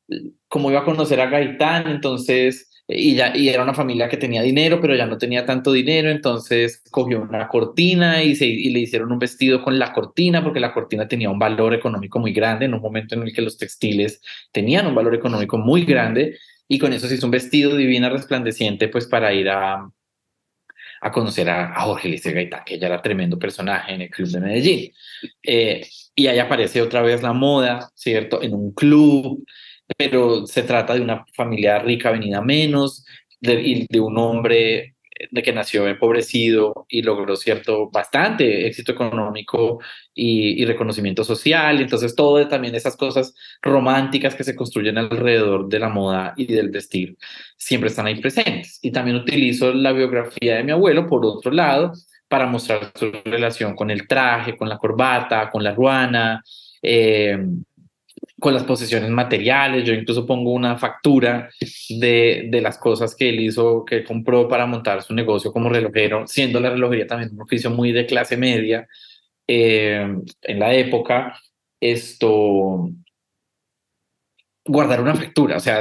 cómo 0.47 0.71
iba 0.71 0.81
a 0.81 0.85
conocer 0.85 1.21
a 1.21 1.27
Gaitán, 1.27 1.87
entonces, 1.87 2.83
y, 2.87 3.15
ya, 3.15 3.35
y 3.35 3.49
era 3.49 3.63
una 3.63 3.73
familia 3.73 4.09
que 4.09 4.17
tenía 4.17 4.41
dinero, 4.41 4.79
pero 4.81 4.95
ya 4.95 5.05
no 5.05 5.17
tenía 5.17 5.45
tanto 5.45 5.71
dinero, 5.71 6.09
entonces 6.09 6.83
cogió 6.91 7.21
una 7.21 7.47
cortina 7.47 8.23
y, 8.23 8.35
se, 8.35 8.45
y 8.45 8.69
le 8.71 8.79
hicieron 8.79 9.11
un 9.11 9.19
vestido 9.19 9.63
con 9.63 9.79
la 9.79 9.93
cortina, 9.93 10.43
porque 10.43 10.59
la 10.59 10.73
cortina 10.73 11.07
tenía 11.07 11.29
un 11.29 11.39
valor 11.39 11.73
económico 11.73 12.19
muy 12.19 12.33
grande 12.33 12.65
en 12.65 12.73
un 12.73 12.81
momento 12.81 13.15
en 13.15 13.23
el 13.23 13.33
que 13.33 13.41
los 13.41 13.57
textiles 13.57 14.21
tenían 14.51 14.87
un 14.87 14.95
valor 14.95 15.15
económico 15.15 15.57
muy 15.57 15.85
grande, 15.85 16.37
y 16.67 16.79
con 16.79 16.93
eso 16.93 17.07
se 17.07 17.15
hizo 17.15 17.27
un 17.27 17.31
vestido 17.31 17.75
divina 17.75 18.09
resplandeciente 18.09 18.87
pues 18.87 19.07
para 19.07 19.33
ir 19.33 19.49
a, 19.49 19.89
a 21.01 21.11
conocer 21.11 21.49
a, 21.49 21.81
Jorge 21.81 22.09
Lice 22.09 22.31
Gaitán, 22.31 22.63
que 22.65 22.75
ella 22.75 22.87
era 22.87 23.01
tremendo 23.01 23.37
personaje 23.37 23.93
en 23.93 24.01
el 24.01 24.09
club 24.09 24.29
de 24.29 24.39
Medellín. 24.39 24.93
Eh, 25.43 25.85
y 26.15 26.27
ahí 26.27 26.39
aparece 26.39 26.81
otra 26.81 27.01
vez 27.01 27.21
la 27.21 27.33
moda, 27.33 27.91
¿cierto? 27.95 28.41
En 28.41 28.53
un 28.53 28.73
club, 28.73 29.45
pero 29.97 30.47
se 30.47 30.63
trata 30.63 30.93
de 30.93 31.01
una 31.01 31.25
familia 31.33 31.79
rica 31.79 32.11
venida 32.11 32.41
menos, 32.41 33.05
de 33.41 33.99
un 33.99 34.17
hombre 34.17 34.92
de 35.31 35.41
que 35.43 35.53
nació 35.53 35.87
empobrecido 35.87 36.85
y 36.89 37.01
logró 37.01 37.35
cierto, 37.35 37.89
bastante 37.89 38.67
éxito 38.67 38.91
económico 38.91 39.79
y, 40.13 40.63
reconocimiento 40.65 41.23
social. 41.23 41.81
Entonces, 41.81 42.15
todo 42.15 42.47
también 42.47 42.75
esas 42.75 42.95
cosas 42.97 43.35
románticas 43.61 44.35
que 44.35 44.43
se 44.43 44.55
construyen 44.55 44.97
alrededor 44.97 45.67
de 45.67 45.79
la 45.79 45.89
moda 45.89 46.33
y 46.37 46.45
del 46.45 46.69
vestir 46.69 47.17
siempre 47.57 47.89
están 47.89 48.07
ahí 48.07 48.19
presentes. 48.19 48.79
Y 48.81 48.91
también 48.91 49.17
utilizo 49.17 49.73
la 49.73 49.91
biografía 49.91 50.57
de 50.57 50.63
mi 50.63 50.71
abuelo, 50.71 51.07
por 51.07 51.25
otro 51.25 51.51
lado, 51.51 51.93
para 52.27 52.47
mostrar 52.47 52.91
su 52.95 53.11
relación 53.25 53.75
con 53.75 53.91
el 53.91 54.07
traje, 54.07 54.57
con 54.57 54.69
la 54.69 54.77
corbata, 54.77 55.49
con 55.49 55.63
la 55.63 55.73
ruana. 55.73 56.43
Eh, 56.81 57.37
con 58.43 58.53
las 58.53 58.65
posesiones 58.65 59.09
materiales. 59.09 59.85
Yo 59.85 59.93
incluso 59.93 60.25
pongo 60.25 60.51
una 60.51 60.77
factura 60.77 61.49
de, 61.87 62.49
de, 62.51 62.61
las 62.61 62.77
cosas 62.77 63.15
que 63.15 63.29
él 63.29 63.39
hizo, 63.39 63.85
que 63.85 64.03
compró 64.03 64.49
para 64.49 64.65
montar 64.65 65.01
su 65.01 65.13
negocio 65.13 65.53
como 65.53 65.69
relojero, 65.69 66.27
siendo 66.27 66.59
la 66.59 66.69
relojería 66.69 67.07
también 67.07 67.31
un 67.33 67.41
oficio 67.43 67.69
muy 67.69 67.93
de 67.93 68.05
clase 68.05 68.35
media 68.35 68.85
eh, 69.47 70.13
en 70.41 70.59
la 70.59 70.73
época. 70.73 71.39
Esto, 71.79 72.89
guardar 74.65 74.99
una 74.99 75.15
factura, 75.15 75.55
o 75.55 75.61
sea, 75.61 75.79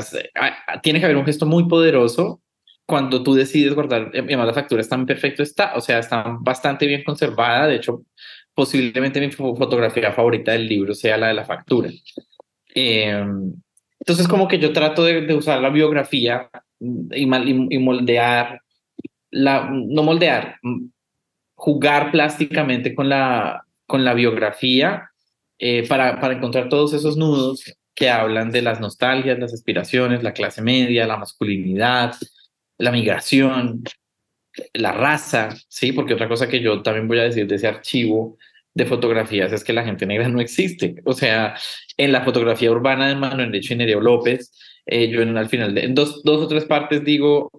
tiene 0.84 1.00
que 1.00 1.06
haber 1.06 1.16
un 1.16 1.26
gesto 1.26 1.46
muy 1.46 1.66
poderoso 1.66 2.42
cuando 2.86 3.24
tú 3.24 3.34
decides 3.34 3.74
guardar, 3.74 4.12
además 4.14 4.46
la 4.46 4.54
factura 4.54 4.82
está 4.82 4.94
en 4.96 5.06
perfecto 5.06 5.42
está, 5.42 5.74
o 5.74 5.80
sea, 5.80 5.98
está 5.98 6.36
bastante 6.40 6.86
bien 6.86 7.02
conservada, 7.02 7.66
de 7.66 7.76
hecho, 7.76 8.02
posiblemente 8.54 9.20
mi 9.20 9.30
fotografía 9.32 10.12
favorita 10.12 10.52
del 10.52 10.68
libro 10.68 10.94
sea 10.94 11.16
la 11.16 11.28
de 11.28 11.34
la 11.34 11.44
factura. 11.44 11.90
Em, 12.74 13.54
entonces, 14.00 14.26
como 14.26 14.48
que 14.48 14.58
yo 14.58 14.72
trato 14.72 15.04
de, 15.04 15.34
usar 15.34 15.60
la 15.60 15.70
biografía 15.70 16.50
y, 16.80 17.26
moldear, 17.26 18.60
la, 19.30 19.70
no 19.70 20.02
moldear, 20.02 20.58
jugar 21.54 22.10
plásticamente 22.10 22.94
con 22.94 23.08
la, 23.08 23.64
con 23.86 24.04
la 24.04 24.14
biografía 24.14 25.10
eh, 25.58 25.86
para, 25.86 26.20
para 26.20 26.34
encontrar 26.34 26.68
todos 26.68 26.92
esos 26.94 27.16
nudos 27.16 27.64
que 27.94 28.10
hablan 28.10 28.50
de 28.50 28.62
las 28.62 28.80
nostalgias, 28.80 29.38
las 29.38 29.52
aspiraciones, 29.52 30.22
la 30.22 30.32
clase 30.32 30.62
media, 30.62 31.06
la 31.06 31.18
masculinidad, 31.18 32.14
la 32.78 32.90
migración, 32.90 33.84
la 34.72 34.92
raza, 34.92 35.50
¿sí? 35.68 35.92
Porque 35.92 36.14
otra 36.14 36.28
cosa 36.28 36.48
que 36.48 36.60
yo 36.60 36.82
también 36.82 37.06
voy 37.06 37.18
a 37.18 37.24
decir 37.24 37.46
de 37.46 37.56
ese 37.56 37.68
archivo 37.68 38.38
de 38.74 38.86
fotografías 38.86 39.52
es 39.52 39.64
que 39.64 39.72
la 39.72 39.84
gente 39.84 40.06
negra 40.06 40.28
no 40.28 40.40
existe. 40.40 40.96
O 41.04 41.12
sea, 41.12 41.54
en 41.96 42.12
la 42.12 42.24
fotografía 42.24 42.70
urbana 42.70 43.08
de 43.08 43.16
Manuel 43.16 43.50
Lecho 43.50 43.74
y 43.74 43.76
Nereo 43.76 44.00
López, 44.00 44.52
eh, 44.86 45.08
yo 45.08 45.22
en, 45.22 45.36
al 45.36 45.48
final, 45.48 45.74
de, 45.74 45.84
en 45.84 45.94
dos, 45.94 46.22
dos 46.22 46.42
o 46.42 46.48
tres 46.48 46.64
partes 46.64 47.04
digo, 47.04 47.50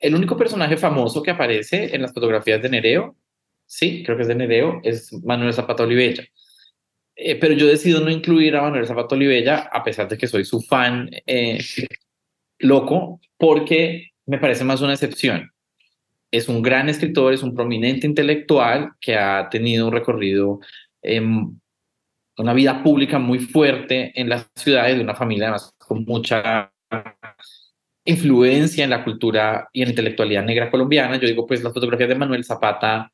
el 0.00 0.14
único 0.14 0.36
personaje 0.36 0.76
famoso 0.76 1.22
que 1.22 1.30
aparece 1.30 1.94
en 1.94 2.02
las 2.02 2.12
fotografías 2.12 2.62
de 2.62 2.68
Nereo, 2.68 3.16
sí, 3.66 4.02
creo 4.04 4.16
que 4.16 4.22
es 4.22 4.28
de 4.28 4.34
Nereo, 4.34 4.80
es 4.82 5.12
Manuel 5.24 5.52
Zapata 5.52 5.82
Olivella. 5.82 6.24
Eh, 7.16 7.36
pero 7.36 7.54
yo 7.54 7.66
decido 7.66 8.00
no 8.00 8.10
incluir 8.10 8.56
a 8.56 8.62
Manuel 8.62 8.86
Zapata 8.86 9.14
Olivella, 9.14 9.68
a 9.72 9.82
pesar 9.82 10.08
de 10.08 10.18
que 10.18 10.26
soy 10.26 10.44
su 10.44 10.60
fan 10.60 11.10
eh, 11.26 11.58
loco, 12.58 13.20
porque 13.38 14.10
me 14.26 14.38
parece 14.38 14.64
más 14.64 14.80
una 14.80 14.92
excepción 14.92 15.50
es 16.36 16.48
un 16.48 16.62
gran 16.62 16.88
escritor, 16.88 17.32
es 17.32 17.42
un 17.42 17.54
prominente 17.54 18.06
intelectual 18.06 18.92
que 19.00 19.16
ha 19.16 19.48
tenido 19.48 19.86
un 19.86 19.92
recorrido 19.92 20.60
em, 21.02 21.58
una 22.38 22.52
vida 22.52 22.82
pública 22.82 23.18
muy 23.18 23.38
fuerte 23.38 24.12
en 24.20 24.28
las 24.28 24.50
ciudades, 24.54 24.96
de 24.96 25.02
una 25.02 25.14
familia 25.14 25.46
además 25.46 25.74
con 25.78 26.04
mucha 26.04 26.70
influencia 28.04 28.84
en 28.84 28.90
la 28.90 29.04
cultura 29.04 29.68
y 29.72 29.82
en 29.82 29.88
la 29.88 29.90
intelectualidad 29.90 30.44
negra 30.44 30.70
colombiana. 30.70 31.16
Yo 31.16 31.26
digo, 31.26 31.46
pues 31.46 31.62
las 31.62 31.72
fotografías 31.72 32.08
de 32.08 32.14
Manuel 32.14 32.44
Zapata 32.44 33.10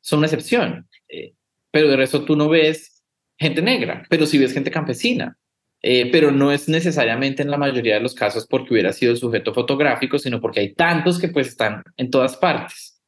son 0.00 0.18
una 0.18 0.26
excepción, 0.26 0.88
eh, 1.08 1.34
pero 1.70 1.88
de 1.88 1.96
resto 1.96 2.24
tú 2.24 2.36
no 2.36 2.48
ves 2.48 3.02
gente 3.38 3.60
negra, 3.60 4.04
pero 4.08 4.26
sí 4.26 4.38
ves 4.38 4.52
gente 4.52 4.70
campesina. 4.70 5.36
Eh, 5.82 6.10
pero 6.12 6.30
no 6.30 6.52
es 6.52 6.68
necesariamente 6.68 7.42
en 7.42 7.50
la 7.50 7.56
mayoría 7.56 7.94
de 7.94 8.00
los 8.00 8.14
casos 8.14 8.46
porque 8.46 8.74
hubiera 8.74 8.92
sido 8.92 9.16
sujeto 9.16 9.54
fotográfico, 9.54 10.18
sino 10.18 10.40
porque 10.40 10.60
hay 10.60 10.74
tantos 10.74 11.18
que 11.18 11.28
pues 11.28 11.48
están 11.48 11.82
en 11.96 12.10
todas 12.10 12.36
partes. 12.36 13.00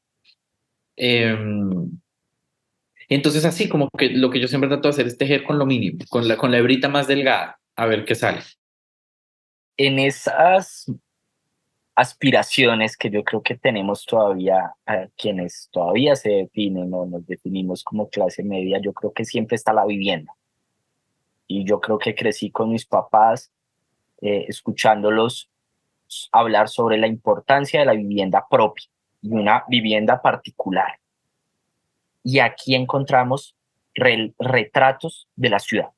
Em, 0.97 1.91
entonces 3.09 3.45
así 3.45 3.69
como 3.69 3.89
que 3.91 4.11
lo 4.11 4.31
que 4.31 4.41
yo 4.41 4.49
siempre 4.49 4.69
trato 4.69 4.89
de 4.89 4.93
hacer 4.93 5.07
es 5.07 5.19
tejer 5.19 5.45
con 5.45 5.59
lo 5.59 5.67
mínimo, 5.67 5.99
con 6.09 6.27
la, 6.27 6.37
con 6.37 6.51
la 6.51 6.59
hebrita 6.59 6.89
más 6.89 7.07
delgada, 7.07 7.59
a 7.77 7.87
ver 7.87 8.05
qué 8.07 8.15
sale. 8.15 8.41
En 9.77 9.99
esas 9.99 10.91
aspiraciones 11.95 12.97
que 12.97 13.11
yo 13.11 13.23
creo 13.23 13.43
que 13.43 13.57
tenemos 13.57 14.07
todavía, 14.07 14.75
a 14.87 15.09
quienes 15.17 15.69
todavía 15.73 16.17
se 16.17 16.31
definen 16.31 16.93
o 16.95 17.05
nos 17.05 17.27
definimos 17.27 17.85
como 17.85 18.09
clase 18.09 18.43
media, 18.43 18.81
yo 18.81 18.95
creo 18.95 19.13
que 19.13 19.27
siempre 19.27 19.57
está 19.57 19.75
la 19.75 19.85
vivienda. 19.85 20.33
Y 21.53 21.65
yo 21.65 21.81
creo 21.81 21.99
que 21.99 22.15
crecí 22.15 22.51
con 22.51 22.71
mis 22.71 22.87
papás 22.87 23.51
eh, 24.23 24.47
escuchándolos 24.49 25.51
hablar 26.31 26.71
sobre 26.71 26.97
la 26.97 27.07
importancia 27.07 27.81
de 27.81 27.87
la 27.87 27.93
vivienda 27.93 28.47
propia 28.49 28.87
y 29.21 29.33
una 29.33 29.65
vivienda 29.69 30.23
particular. 30.23 30.99
Y 32.25 32.39
aquí 32.39 32.75
encontramos 32.75 33.55
retratos 33.95 35.29
de 35.37 35.49
la 35.51 35.59
ciudad. 35.59 35.91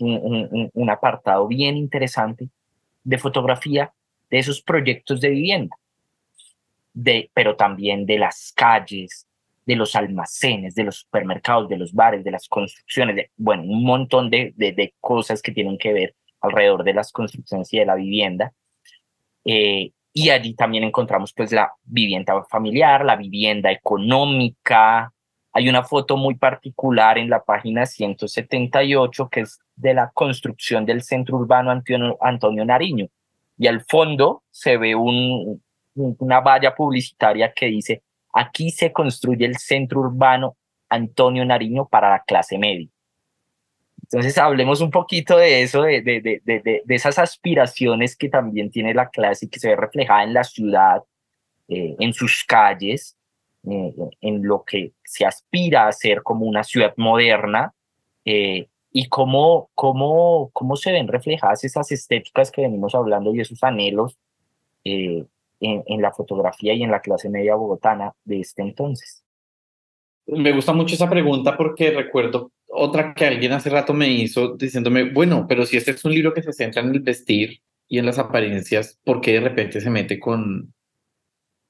un 0.00 0.90
apartado 0.90 1.46
bien 1.46 1.76
interesante 1.76 2.48
de 3.04 3.18
fotografía 3.18 3.92
de 4.30 4.38
esos 4.38 4.60
proyectos 4.60 5.20
de 5.20 5.28
vivienda, 5.30 5.76
de, 6.92 7.30
pero 7.34 7.54
también 7.54 8.04
de 8.04 8.18
las 8.18 8.52
calles, 8.52 9.27
de 9.68 9.76
los 9.76 9.94
almacenes, 9.94 10.74
de 10.74 10.84
los 10.84 11.00
supermercados, 11.00 11.68
de 11.68 11.76
los 11.76 11.92
bares, 11.92 12.24
de 12.24 12.30
las 12.30 12.48
construcciones, 12.48 13.16
de, 13.16 13.30
bueno, 13.36 13.64
un 13.64 13.84
montón 13.84 14.30
de, 14.30 14.54
de, 14.56 14.94
cosas 14.98 15.42
que 15.42 15.52
tienen 15.52 15.76
que 15.76 15.92
ver 15.92 16.14
alrededor 16.40 16.84
de 16.84 16.94
las 16.94 17.12
construcciones 17.12 17.70
y 17.74 17.78
de 17.78 17.84
la 17.84 17.94
vivienda. 17.94 18.54
Eh, 19.44 19.92
y 20.14 20.30
allí 20.30 20.54
también 20.54 20.84
encontramos 20.84 21.34
pues 21.34 21.52
la 21.52 21.70
vivienda 21.84 22.42
familiar, 22.48 23.04
la 23.04 23.16
vivienda 23.16 23.70
económica. 23.70 25.12
Hay 25.52 25.68
una 25.68 25.84
foto 25.84 26.16
muy 26.16 26.36
particular 26.36 27.18
en 27.18 27.28
la 27.28 27.44
página 27.44 27.84
178 27.84 29.28
que 29.28 29.40
es 29.40 29.58
de 29.76 29.92
la 29.92 30.10
construcción 30.14 30.86
del 30.86 31.02
centro 31.02 31.36
urbano 31.36 31.70
Antonio, 31.70 32.16
Antonio 32.22 32.64
Nariño 32.64 33.06
y 33.58 33.66
al 33.66 33.82
fondo 33.82 34.44
se 34.50 34.78
ve 34.78 34.94
un, 34.94 35.62
una 35.94 36.40
valla 36.40 36.74
publicitaria 36.74 37.52
que 37.52 37.66
dice, 37.66 38.02
aquí 38.32 38.70
se 38.70 38.92
construye 38.92 39.46
el 39.46 39.56
centro 39.56 40.00
urbano 40.00 40.56
Antonio 40.88 41.44
Nariño 41.44 41.86
para 41.88 42.10
la 42.10 42.22
clase 42.22 42.58
media. 42.58 42.88
Entonces 44.02 44.38
hablemos 44.38 44.80
un 44.80 44.90
poquito 44.90 45.36
de 45.36 45.62
eso, 45.62 45.82
de, 45.82 46.00
de, 46.00 46.20
de, 46.20 46.40
de, 46.42 46.82
esas 46.88 47.18
aspiraciones 47.18 48.16
que 48.16 48.28
también 48.28 48.70
tiene 48.70 48.94
la 48.94 49.10
clase 49.10 49.46
y 49.46 49.48
que 49.48 49.60
se 49.60 49.68
ve 49.68 49.76
reflejada 49.76 50.24
en 50.24 50.32
la 50.32 50.44
ciudad, 50.44 51.02
eh, 51.68 51.94
en 51.98 52.14
sus 52.14 52.42
calles, 52.44 53.16
eh, 53.68 53.92
en 54.22 54.46
lo 54.46 54.64
que 54.64 54.92
se 55.04 55.26
aspira 55.26 55.88
a 55.88 55.92
ser 55.92 56.22
como 56.22 56.46
una 56.46 56.64
ciudad 56.64 56.94
moderna, 56.96 57.74
eh, 58.24 58.68
y 58.90 59.08
cómo, 59.08 59.70
cómo, 59.74 60.50
cómo 60.52 60.76
se 60.76 60.92
ven 60.92 61.08
reflejadas 61.08 61.64
esas 61.64 61.92
estéticas 61.92 62.50
que 62.50 62.62
venimos 62.62 62.94
hablando 62.94 63.34
y 63.34 63.40
esos 63.40 63.62
anhelos 63.62 64.18
eh, 64.84 65.24
en, 65.60 65.82
en, 65.86 66.02
la 66.02 66.12
fotografía 66.12 66.74
y 66.74 66.82
en 66.82 66.90
la 66.90 67.00
clase 67.00 67.28
media 67.28 67.54
bogotana 67.54 68.12
de 68.24 68.40
este 68.40 68.62
entonces. 68.62 69.24
Me 70.26 70.52
gusta 70.52 70.72
mucho 70.72 70.94
esa 70.94 71.08
pregunta 71.08 71.56
porque 71.56 71.90
recuerdo 71.90 72.52
otra 72.68 73.14
que 73.14 73.26
alguien 73.26 73.52
hace 73.52 73.70
rato 73.70 73.94
me 73.94 74.08
hizo 74.08 74.56
diciéndome, 74.56 75.10
bueno, 75.12 75.46
pero 75.48 75.64
si 75.64 75.76
este 75.76 75.92
es 75.92 76.04
un 76.04 76.12
libro 76.12 76.34
que 76.34 76.42
se 76.42 76.52
centra 76.52 76.82
en 76.82 76.90
el 76.90 77.00
vestir 77.00 77.60
y 77.88 77.98
en 77.98 78.06
las 78.06 78.18
apariencias, 78.18 78.98
¿por 79.04 79.20
qué 79.20 79.32
de 79.32 79.40
repente 79.40 79.80
se 79.80 79.88
mete 79.88 80.20
con, 80.20 80.74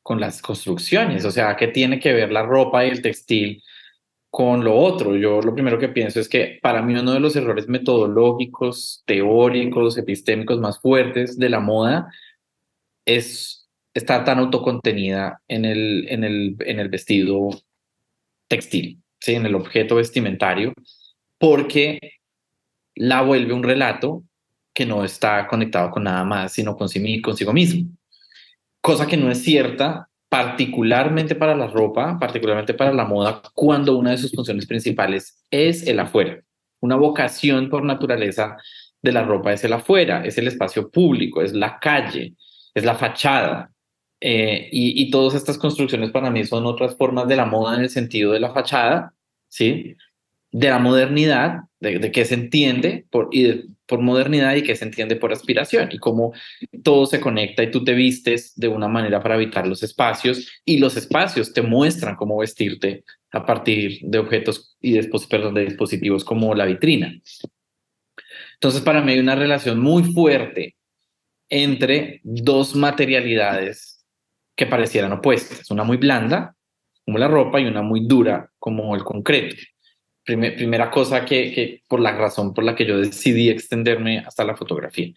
con 0.03 0.20
las 0.20 0.43
construcciones? 0.43 1.24
O 1.24 1.30
sea, 1.30 1.57
¿qué 1.57 1.68
tiene 1.68 2.01
que 2.01 2.12
ver 2.12 2.32
la 2.32 2.43
ropa 2.43 2.84
y 2.84 2.91
el 2.91 3.01
textil 3.01 3.62
con 4.30 4.64
lo 4.64 4.76
otro. 4.76 5.16
Yo 5.16 5.41
lo 5.41 5.55
primero 5.55 5.78
que 5.78 5.89
pienso 5.89 6.20
es 6.20 6.28
que 6.28 6.59
para 6.62 6.82
mí 6.82 6.95
uno 6.95 7.12
de 7.12 7.20
los 7.20 7.34
errores 7.36 7.68
metodológicos, 7.68 9.03
teóricos, 9.07 9.99
epistémicos 9.99 10.61
más 10.61 10.80
fuertes 10.80 11.39
de 11.39 11.49
la 11.49 11.61
moda 11.61 12.12
es 13.05 13.57
estar 13.95 14.24
tan 14.24 14.39
autocontenida 14.39 15.41
en 15.49 15.64
el, 15.64 16.07
en 16.09 16.24
el, 16.24 16.57
en 16.61 16.78
el 16.80 16.89
vestido 16.89 17.51
textil, 18.49 19.03
¿sí? 19.20 19.34
en 19.34 19.47
el 19.47 19.55
objeto 19.55 19.97
vestimentario, 19.97 20.72
porque 21.39 21.99
la 22.95 23.22
vuelve 23.22 23.53
un 23.53 23.62
relato 23.62 24.24
que 24.74 24.86
no 24.86 25.05
está 25.05 25.47
conectado 25.47 25.91
con 25.91 26.05
nada 26.05 26.24
más, 26.24 26.53
sino 26.53 26.76
con 26.76 26.89
sí, 26.89 27.20
consigo 27.20 27.53
mismo. 27.53 27.91
Cosa 28.80 29.07
que 29.07 29.16
no 29.16 29.30
es 29.30 29.43
cierta 29.43 30.09
particularmente 30.28 31.34
para 31.34 31.57
la 31.57 31.68
ropa, 31.68 32.18
particularmente 32.18 32.74
para 32.74 32.93
la 32.93 33.05
moda, 33.05 33.41
cuando 33.55 33.97
una 33.97 34.11
de 34.11 34.18
sus 34.18 34.32
funciones 34.32 34.66
principales 34.66 35.45
es 35.51 35.86
el 35.86 35.99
afuera. 36.01 36.41
Una 36.80 36.97
vocación 36.97 37.70
por 37.70 37.82
naturaleza 37.84 38.57
de 39.03 39.12
la 39.12 39.24
ropa 39.24 39.53
es 39.53 39.64
el 39.64 39.72
afuera, 39.72 40.24
es 40.24 40.39
el 40.39 40.49
espacio 40.49 40.91
público, 40.91 41.43
es 41.43 41.53
la 41.53 41.78
calle, 41.78 42.34
es 42.74 42.84
la 42.84 42.95
fachada. 42.95 43.72
Eh, 44.20 44.68
y, 44.72 45.10
todas 45.10 45.34
estas 45.34 45.58
construcciones 45.58 46.10
para 46.10 46.30
mí 46.30 46.44
son 46.44 46.66
otras 46.66 46.96
formas 46.96 47.28
de 47.28 47.36
la 47.36 47.44
moda 47.44 47.76
en 47.76 47.82
el 47.82 47.90
sentido 47.90 48.32
de 48.32 48.40
la 48.40 48.52
fachada, 48.52 49.14
¿sí? 49.48 49.96
De 50.50 50.68
la 50.68 50.80
modernidad, 50.80 51.60
de, 51.78 51.98
de 52.00 52.10
qué 52.10 52.24
se 52.24 52.34
entiende 52.34 53.06
por, 53.10 53.28
y 53.32 53.76
por 53.88 54.00
modernidad 54.00 54.54
y 54.54 54.62
qué 54.62 54.76
se 54.76 54.84
entiende 54.84 55.16
por 55.16 55.32
aspiración 55.32 55.88
y 55.90 55.98
cómo 55.98 56.32
todo 56.84 57.06
se 57.06 57.20
conecta 57.20 57.62
y 57.62 57.70
tú 57.70 57.82
te 57.82 57.94
vistes 57.94 58.54
de 58.54 58.68
una 58.68 58.86
manera 58.86 59.22
para 59.22 59.36
habitar 59.36 59.66
los 59.66 59.82
espacios 59.82 60.60
y 60.64 60.78
los 60.78 60.96
espacios 60.96 61.54
te 61.54 61.62
muestran 61.62 62.14
cómo 62.14 62.36
vestirte 62.36 63.04
a 63.32 63.46
partir 63.46 64.00
de 64.02 64.18
objetos 64.18 64.76
y 64.80 64.92
de 64.92 65.64
dispositivos 65.64 66.24
como 66.24 66.54
la 66.54 66.66
vitrina. 66.66 67.18
Entonces 68.54 68.82
para 68.82 69.00
mí 69.00 69.12
hay 69.12 69.20
una 69.20 69.36
relación 69.36 69.80
muy 69.80 70.04
fuerte 70.12 70.76
entre 71.48 72.20
dos 72.24 72.74
materialidades 72.74 73.97
que 74.59 74.66
parecieran 74.66 75.12
opuestas, 75.12 75.70
una 75.70 75.84
muy 75.84 75.96
blanda 75.96 76.54
como 77.06 77.16
la 77.16 77.28
ropa 77.28 77.61
y 77.61 77.64
una 77.64 77.80
muy 77.80 78.06
dura 78.06 78.50
como 78.59 78.94
el 78.94 79.04
concreto 79.04 79.56
primera 80.36 80.90
cosa 80.90 81.24
que, 81.24 81.52
que, 81.52 81.82
por 81.88 82.00
la 82.00 82.12
razón 82.12 82.52
por 82.52 82.64
la 82.64 82.74
que 82.74 82.84
yo 82.84 82.98
decidí 82.98 83.48
extenderme 83.48 84.18
hasta 84.18 84.44
la 84.44 84.56
fotografía, 84.56 85.12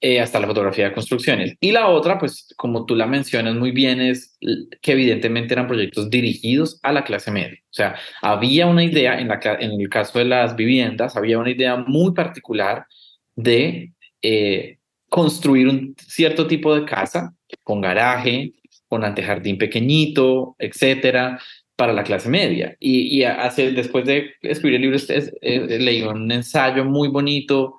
eh, 0.00 0.20
hasta 0.20 0.38
la 0.38 0.46
fotografía 0.46 0.88
de 0.88 0.94
construcciones. 0.94 1.56
Y 1.60 1.72
la 1.72 1.88
otra, 1.88 2.18
pues 2.18 2.54
como 2.56 2.86
tú 2.86 2.94
la 2.94 3.06
mencionas 3.06 3.56
muy 3.56 3.72
bien, 3.72 4.00
es 4.00 4.38
que 4.80 4.92
evidentemente 4.92 5.54
eran 5.54 5.66
proyectos 5.66 6.08
dirigidos 6.08 6.78
a 6.82 6.92
la 6.92 7.02
clase 7.02 7.32
media. 7.32 7.58
O 7.64 7.74
sea, 7.74 7.96
había 8.22 8.66
una 8.66 8.84
idea, 8.84 9.18
en, 9.18 9.28
la, 9.28 9.40
en 9.58 9.80
el 9.80 9.88
caso 9.88 10.20
de 10.20 10.26
las 10.26 10.54
viviendas, 10.54 11.16
había 11.16 11.38
una 11.38 11.50
idea 11.50 11.76
muy 11.76 12.12
particular 12.12 12.86
de 13.34 13.92
eh, 14.22 14.78
construir 15.08 15.66
un 15.68 15.96
cierto 15.98 16.46
tipo 16.46 16.74
de 16.76 16.84
casa 16.84 17.34
con 17.64 17.80
garaje, 17.80 18.52
con 18.88 19.04
antejardín 19.04 19.58
pequeñito, 19.58 20.56
etcétera, 20.58 21.40
para 21.76 21.92
la 21.92 22.04
clase 22.04 22.28
media. 22.28 22.76
Y, 22.80 23.22
hace, 23.24 23.72
después 23.72 24.04
de 24.06 24.32
escribir 24.42 24.76
el 24.76 24.82
libro, 24.82 24.98
eh, 25.08 25.78
leí 25.78 26.02
un 26.02 26.30
ensayo 26.32 26.84
muy 26.84 27.08
bonito 27.08 27.76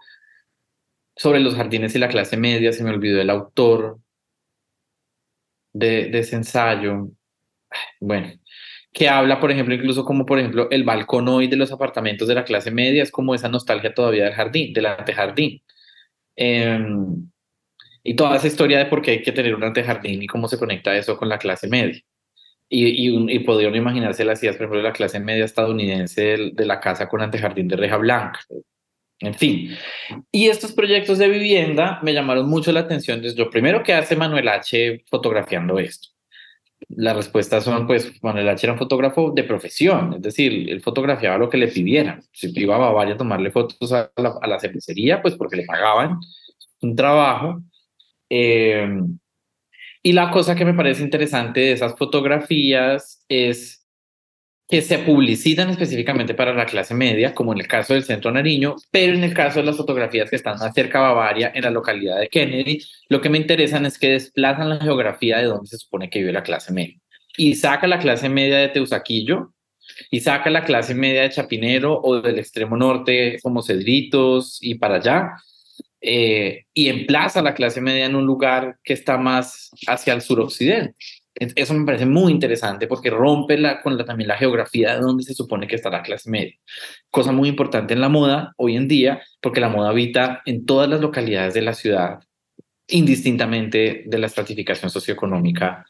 sobre 1.15 1.39
los 1.39 1.55
jardines 1.55 1.95
y 1.95 1.99
la 1.99 2.07
clase 2.07 2.37
media. 2.37 2.71
Se 2.71 2.83
me 2.83 2.91
olvidó 2.91 3.21
el 3.21 3.29
autor 3.29 3.99
de, 5.73 6.05
de 6.09 6.19
ese 6.19 6.35
ensayo. 6.37 7.09
Bueno, 7.99 8.31
que 8.93 9.07
habla, 9.09 9.39
por 9.39 9.51
ejemplo, 9.51 9.75
incluso 9.75 10.03
como, 10.03 10.25
por 10.25 10.39
ejemplo, 10.39 10.67
el 10.71 10.83
balcón 10.83 11.27
hoy 11.27 11.47
de 11.47 11.57
los 11.57 11.71
apartamentos 11.71 12.27
de 12.27 12.35
la 12.35 12.43
clase 12.45 12.71
media 12.71 13.03
es 13.03 13.11
como 13.11 13.35
esa 13.35 13.49
nostalgia 13.49 13.93
todavía 13.93 14.25
del 14.25 14.33
jardín, 14.33 14.73
del 14.73 14.87
antejardín. 14.87 15.61
Em, 16.35 17.29
y 18.03 18.15
toda 18.15 18.37
esa 18.37 18.47
historia 18.47 18.77
de 18.79 18.85
por 18.85 19.01
qué 19.01 19.11
hay 19.11 19.21
que 19.21 19.31
tener 19.31 19.55
un 19.55 19.63
antejardín 19.63 20.23
y 20.23 20.27
cómo 20.27 20.47
se 20.47 20.57
conecta 20.57 20.95
eso 20.95 21.17
con 21.17 21.29
la 21.29 21.37
clase 21.37 21.67
media. 21.67 22.01
Y, 22.69 23.09
y, 23.09 23.35
y 23.35 23.39
podría 23.39 23.75
imaginarse 23.75 24.23
las 24.23 24.41
ideas, 24.43 24.55
por 24.55 24.65
ejemplo, 24.65 24.77
de 24.77 24.83
la 24.83 24.93
clase 24.93 25.19
media 25.19 25.45
estadounidense 25.45 26.51
de, 26.53 26.65
la 26.65 26.79
casa 26.79 27.09
con 27.09 27.21
antejardín 27.21 27.67
de 27.67 27.75
reja 27.75 27.97
blanca. 27.97 28.39
En 29.19 29.33
fin. 29.33 29.75
Y 30.31 30.47
estos 30.47 30.71
proyectos 30.71 31.17
de 31.17 31.27
vivienda 31.27 31.99
me 32.03 32.13
llamaron 32.13 32.47
mucho 32.47 32.71
la 32.71 32.81
atención. 32.81 33.21
Desde 33.21 33.39
lo 33.39 33.49
primero 33.49 33.83
que 33.83 33.93
hace 33.93 34.15
Manuel 34.15 34.47
H. 34.47 35.03
fotografiando 35.09 35.79
esto. 35.79 36.09
las 36.89 37.15
respuestas 37.15 37.63
son, 37.63 37.87
pues, 37.87 38.11
Manuel 38.23 38.47
H. 38.49 38.65
era 38.65 38.73
un 38.73 38.79
fotógrafo 38.79 39.31
de 39.31 39.43
profesión, 39.43 40.13
es 40.15 40.21
decir, 40.21 40.69
él 40.69 40.81
fotografiaba 40.81 41.37
lo 41.37 41.49
que 41.49 41.57
le 41.57 41.67
pidieran. 41.67 42.23
Si 42.31 42.51
iba 42.55 42.75
a 42.75 42.79
Bavaria 42.79 43.15
a 43.15 43.17
tomarle 43.17 43.51
fotos 43.51 43.91
a 43.91 44.11
la, 44.15 44.35
a 44.41 44.47
la 44.47 44.59
cervecería, 44.59 45.21
pues 45.21 45.35
porque 45.35 45.57
le 45.57 45.65
pagaban 45.65 46.19
un 46.81 46.95
trabajo. 46.95 47.61
Eh, 48.29 48.87
y 50.01 50.13
la 50.13 50.31
cosa 50.31 50.55
que 50.55 50.65
me 50.65 50.73
parece 50.73 51.03
interesante 51.03 51.59
de 51.59 51.71
esas 51.73 51.95
fotografías 51.97 53.25
es 53.27 53.85
que 54.69 54.81
se 54.83 54.99
publicitan 54.99 55.71
específicamente 55.71 56.35
para 56.35 56.53
la 56.53 56.67
clase 56.67 56.93
media, 56.93 57.33
como 57.33 57.53
en 57.53 57.59
el 57.59 57.67
caso 57.67 57.95
del 57.95 58.03
Centro 58.03 58.31
Nariño, 58.31 58.75
pero 58.91 59.13
en 59.13 59.23
el 59.23 59.33
caso 59.33 59.59
de 59.59 59.65
las 59.65 59.77
fotografías 59.77 60.29
que 60.29 60.35
están 60.35 60.59
más 60.59 60.73
cerca 60.75 60.99
de 60.99 61.05
Bavaria, 61.05 61.51
en 61.55 61.63
la 61.63 61.71
localidad 61.71 62.19
de 62.19 62.29
Kennedy, 62.29 62.79
lo 63.09 63.19
que 63.19 63.29
me 63.29 63.39
interesan 63.39 63.87
es 63.87 63.97
que 63.97 64.11
desplazan 64.11 64.69
la 64.69 64.77
geografía 64.79 65.39
de 65.39 65.45
donde 65.45 65.67
se 65.67 65.79
supone 65.79 66.09
que 66.09 66.19
vive 66.19 66.31
la 66.31 66.43
clase 66.43 66.71
media. 66.71 66.99
Y 67.35 67.55
saca 67.55 67.87
la 67.87 67.97
clase 67.97 68.29
media 68.29 68.59
de 68.59 68.69
Teusaquillo, 68.69 69.53
y 70.11 70.19
saca 70.19 70.49
la 70.49 70.63
clase 70.63 70.93
media 70.93 71.23
de 71.23 71.31
Chapinero 71.31 71.99
o 71.99 72.21
del 72.21 72.39
extremo 72.39 72.77
norte 72.77 73.39
como 73.41 73.63
Cedritos 73.63 74.59
y 74.61 74.75
para 74.75 74.97
allá, 74.97 75.31
eh, 76.01 76.65
y 76.73 76.87
emplaza 76.87 77.41
la 77.41 77.53
clase 77.53 77.81
media 77.81 78.05
en 78.05 78.15
un 78.15 78.25
lugar 78.25 78.77
que 78.83 78.93
está 78.93 79.17
más 79.17 79.69
hacia 79.87 80.13
el 80.13 80.21
suroccidente. 80.21 80.95
Eso 81.35 81.73
me 81.73 81.85
parece 81.85 82.05
muy 82.05 82.33
interesante 82.33 82.87
porque 82.87 83.09
rompe 83.09 83.57
la, 83.57 83.81
con 83.81 83.97
la, 83.97 84.03
también 84.03 84.27
la 84.27 84.37
geografía 84.37 84.95
de 84.95 85.01
donde 85.01 85.23
se 85.23 85.33
supone 85.33 85.67
que 85.67 85.75
está 85.75 85.89
la 85.89 86.01
clase 86.01 86.29
media. 86.29 86.53
Cosa 87.09 87.31
muy 87.31 87.47
importante 87.47 87.93
en 87.93 88.01
la 88.01 88.09
moda 88.09 88.53
hoy 88.57 88.75
en 88.75 88.87
día, 88.87 89.21
porque 89.41 89.61
la 89.61 89.69
moda 89.69 89.89
habita 89.89 90.41
en 90.45 90.65
todas 90.65 90.89
las 90.89 90.99
localidades 90.99 91.53
de 91.53 91.61
la 91.61 91.73
ciudad, 91.73 92.19
indistintamente 92.87 94.03
de 94.05 94.17
la 94.17 94.27
estratificación 94.27 94.91
socioeconómica 94.91 95.85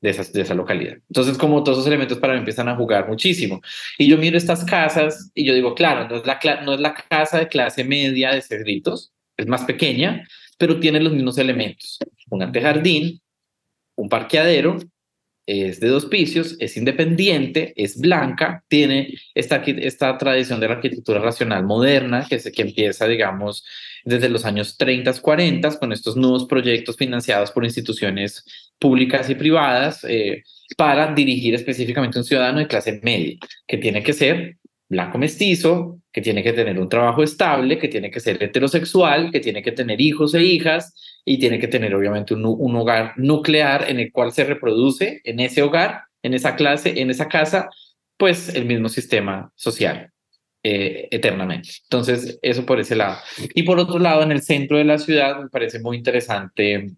de, 0.00 0.10
esas, 0.10 0.32
de 0.32 0.42
esa 0.42 0.54
localidad. 0.54 0.96
Entonces, 1.08 1.36
como 1.36 1.62
todos 1.62 1.78
esos 1.78 1.88
elementos 1.88 2.18
para 2.18 2.32
mí 2.32 2.38
empiezan 2.38 2.68
a 2.68 2.76
jugar 2.76 3.08
muchísimo. 3.08 3.60
Y 3.98 4.08
yo 4.08 4.16
miro 4.16 4.38
estas 4.38 4.64
casas 4.64 5.30
y 5.34 5.44
yo 5.44 5.54
digo, 5.54 5.74
claro, 5.74 6.08
no 6.08 6.16
es 6.16 6.26
la, 6.26 6.38
no 6.64 6.74
es 6.74 6.80
la 6.80 6.94
casa 6.94 7.38
de 7.38 7.48
clase 7.48 7.84
media 7.84 8.32
de 8.32 8.40
Cedritos, 8.40 9.12
es 9.36 9.46
más 9.46 9.64
pequeña, 9.64 10.26
pero 10.58 10.80
tiene 10.80 11.00
los 11.00 11.12
mismos 11.12 11.38
elementos. 11.38 11.98
Un 12.30 12.42
antejardín, 12.42 13.20
un 13.96 14.08
parqueadero, 14.08 14.78
es 15.46 15.78
de 15.78 15.88
dos 15.88 16.06
pisos, 16.06 16.56
es 16.58 16.76
independiente, 16.76 17.72
es 17.76 18.00
blanca, 18.00 18.64
tiene 18.68 19.14
esta, 19.32 19.56
esta 19.58 20.18
tradición 20.18 20.58
de 20.58 20.66
la 20.66 20.74
arquitectura 20.74 21.20
racional 21.20 21.64
moderna 21.64 22.26
que, 22.28 22.40
se, 22.40 22.50
que 22.50 22.62
empieza, 22.62 23.06
digamos, 23.06 23.64
desde 24.04 24.28
los 24.28 24.44
años 24.44 24.76
30, 24.76 25.20
40, 25.20 25.78
con 25.78 25.92
estos 25.92 26.16
nuevos 26.16 26.46
proyectos 26.46 26.96
financiados 26.96 27.52
por 27.52 27.64
instituciones 27.64 28.44
públicas 28.78 29.30
y 29.30 29.36
privadas 29.36 30.04
eh, 30.04 30.42
para 30.76 31.14
dirigir 31.14 31.54
específicamente 31.54 32.18
a 32.18 32.22
un 32.22 32.26
ciudadano 32.26 32.58
de 32.58 32.66
clase 32.66 33.00
media, 33.02 33.36
que 33.68 33.78
tiene 33.78 34.02
que 34.02 34.12
ser 34.12 34.56
blanco 34.88 35.18
mestizo, 35.18 36.00
que 36.16 36.22
tiene 36.22 36.42
que 36.42 36.54
tener 36.54 36.78
un 36.80 36.88
trabajo 36.88 37.22
estable, 37.22 37.78
que 37.78 37.88
tiene 37.88 38.10
que 38.10 38.20
ser 38.20 38.42
heterosexual, 38.42 39.30
que 39.30 39.38
tiene 39.38 39.62
que 39.62 39.72
tener 39.72 40.00
hijos 40.00 40.32
e 40.32 40.42
hijas 40.42 40.94
y 41.26 41.38
tiene 41.38 41.58
que 41.58 41.68
tener 41.68 41.94
obviamente 41.94 42.32
un, 42.32 42.42
un, 42.46 42.74
hogar 42.74 43.12
nuclear 43.18 43.84
en 43.90 44.00
el 44.00 44.10
cual 44.10 44.32
se 44.32 44.44
reproduce 44.44 45.20
en 45.24 45.40
ese 45.40 45.60
hogar, 45.60 46.04
en 46.22 46.32
esa 46.32 46.56
clase, 46.56 47.02
en 47.02 47.10
esa 47.10 47.28
casa, 47.28 47.68
pues 48.16 48.48
el 48.54 48.64
mismo 48.64 48.88
sistema 48.88 49.52
social 49.56 50.10
eh, 50.62 51.06
eternamente. 51.10 51.68
Entonces, 51.82 52.38
eso 52.40 52.64
por 52.64 52.80
ese 52.80 52.96
lado. 52.96 53.18
Y 53.54 53.64
por 53.64 53.78
otro 53.78 53.98
lado, 53.98 54.22
en 54.22 54.32
el 54.32 54.40
centro 54.40 54.78
de 54.78 54.84
la 54.84 54.96
ciudad 54.96 55.38
me 55.38 55.50
parece 55.50 55.80
muy 55.80 55.98
interesante 55.98 56.92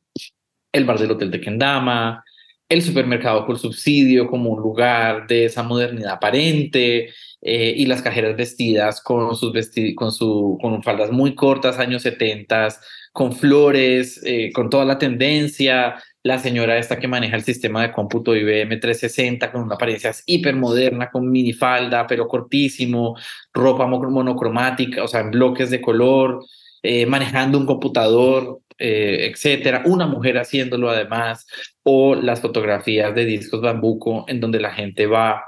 el 0.73 0.85
bar 0.85 0.97
del 0.97 1.11
Hotel 1.11 1.33
de 1.33 1.41
Kendama, 1.41 2.23
el 2.69 2.83
supermercado 2.83 3.45
por 3.45 3.59
subsidio 3.59 4.29
como 4.29 4.51
un 4.51 4.63
lugar 4.63 5.27
de 5.27 5.47
esa 5.47 5.65
modernidad 5.65 6.13
aparente, 6.13 7.13
eh, 7.41 7.73
y 7.77 7.87
las 7.87 8.03
cajeras 8.03 8.37
vestidas 8.37 9.01
con 9.01 9.37
sus 9.37 9.53
con 9.95 10.11
su 10.11 10.59
con 10.61 10.83
faldas 10.83 11.13
muy 11.13 11.37
cortas 11.37 11.79
años 11.79 12.03
70 12.03 12.69
con 13.13 13.33
flores 13.33 14.21
eh, 14.25 14.51
con 14.53 14.69
toda 14.69 14.85
la 14.85 14.99
tendencia. 14.99 16.03
La 16.25 16.41
señora 16.41 16.79
esta 16.79 16.99
que 16.99 17.07
maneja 17.07 17.37
el 17.37 17.45
sistema 17.45 17.83
de 17.83 17.93
cómputo 17.93 18.35
IBM 18.35 18.81
360 18.81 19.53
con 19.53 19.63
una 19.63 19.77
apariencia 19.77 20.13
hiper 20.27 20.57
moderna 20.57 21.11
con 21.11 21.31
minifalda 21.31 22.09
pero 22.09 22.27
cortísimo 22.27 23.17
ropa 23.53 23.87
monocromática 23.87 25.05
o 25.05 25.09
sea 25.09 25.21
en 25.21 25.31
bloques 25.31 25.71
de 25.71 25.81
color 25.81 26.45
eh, 26.83 27.07
manejando 27.07 27.57
un 27.57 27.67
computador 27.67 28.61
etcétera. 28.81 29.83
Una 29.87 30.07
mujer 30.07 30.39
haciéndolo 30.39 30.91
además 30.91 31.47
o 31.83 32.15
las 32.15 32.41
fotografías 32.41 33.15
de 33.15 33.25
discos 33.25 33.61
bambuco 33.61 34.25
en 34.29 34.41
donde 34.41 34.61
la 34.61 34.73
gente 34.73 35.07
va 35.07 35.45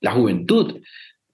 la 0.00 0.12
juventud 0.12 0.80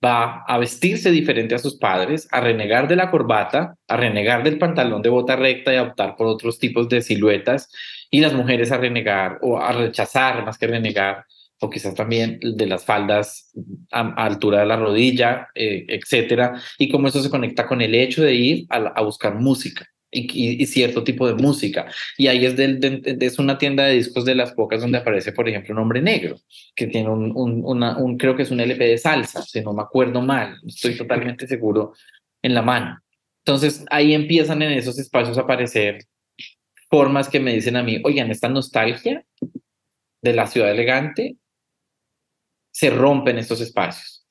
va 0.05 0.45
a 0.47 0.59
vestirse 0.59 1.11
diferente 1.11 1.55
a 1.55 1.59
sus 1.59 1.79
padres, 1.79 2.29
a 2.31 2.41
renegar 2.41 2.89
de 2.89 2.97
la 2.97 3.11
corbata, 3.11 3.77
a 3.89 3.97
renegar 3.97 4.43
del 4.43 4.59
pantalón 4.59 5.03
de 5.03 5.09
bota 5.09 5.37
recta 5.37 5.73
y 5.73 5.77
a 5.77 5.83
optar 5.83 6.17
por 6.17 6.27
otros 6.27 6.59
tipos 6.59 6.89
de 6.89 7.03
siluetas, 7.03 7.71
y 8.11 8.21
las 8.21 8.35
mujeres 8.35 8.73
a 8.73 8.79
renegar 8.79 9.39
o 9.43 9.59
a 9.59 9.73
rechazar 9.73 10.45
más 10.45 10.59
que 10.59 10.67
renegar, 10.67 11.25
o 11.61 11.71
quizás 11.71 11.95
también 11.95 12.39
de 12.41 12.67
las 12.67 12.85
faldas 12.85 13.53
a, 13.91 14.25
altura 14.25 14.61
de 14.61 14.67
la 14.67 14.77
rodilla, 14.77 15.49
eh, 15.55 15.87
etcétera, 15.89 16.61
y 16.79 16.91
cómo 16.91 17.09
eso 17.09 17.23
se 17.23 17.31
conecta 17.31 17.67
con 17.67 17.81
el 17.81 17.95
hecho 17.95 18.23
de 18.23 18.35
ir 18.35 18.67
a 18.69 19.01
buscar 19.03 19.35
música 19.35 19.87
y, 20.17 20.67
cierto 20.67 21.05
tipo 21.05 21.27
de 21.27 21.35
música. 21.35 21.87
Y 22.17 22.29
ahí 22.29 22.45
es, 22.47 22.57
del, 22.57 23.03
es 23.21 23.39
una 23.39 23.59
tienda 23.59 23.85
de 23.85 23.95
discos 23.95 24.25
de 24.25 24.35
las 24.35 24.53
pocas 24.53 24.81
donde 24.81 24.99
aparece, 24.99 25.33
por 25.33 25.49
ejemplo, 25.49 25.75
un 25.75 25.81
hombre 25.81 26.03
negro, 26.03 26.37
que 26.75 26.87
tiene 26.87 27.11
un, 27.11 27.33
un, 27.35 27.63
una, 27.65 27.99
un, 27.99 28.17
creo 28.17 28.37
que 28.37 28.43
es 28.43 28.51
un 28.51 28.61
LP 28.61 28.85
de 28.85 28.99
salsa, 28.99 29.43
si 29.43 29.61
no 29.61 29.73
me 29.73 29.83
acuerdo 29.83 30.21
mal, 30.21 30.59
estoy 30.67 30.97
totalmente 30.97 31.47
seguro 31.47 31.93
en 32.43 32.55
la 32.55 32.63
mano. 32.63 32.99
Entonces 33.45 33.85
ahí 33.91 34.13
empiezan 34.13 34.63
en 34.63 34.73
esos 34.73 34.99
espacios 34.99 35.39
a 35.39 35.43
aparecer 35.43 35.99
formas 36.91 37.29
que 37.29 37.41
me 37.41 37.55
dicen 37.55 37.77
a 37.77 37.83
mí, 37.83 38.01
oigan, 38.05 38.31
esta 38.31 38.49
nostalgia 38.49 39.25
de 40.23 40.33
la 40.33 40.47
ciudad 40.47 40.71
elegante 40.71 41.37
se 42.71 42.91
rompe 42.91 43.31
en 43.31 43.39
estos 43.39 43.61
espacios 43.61 44.26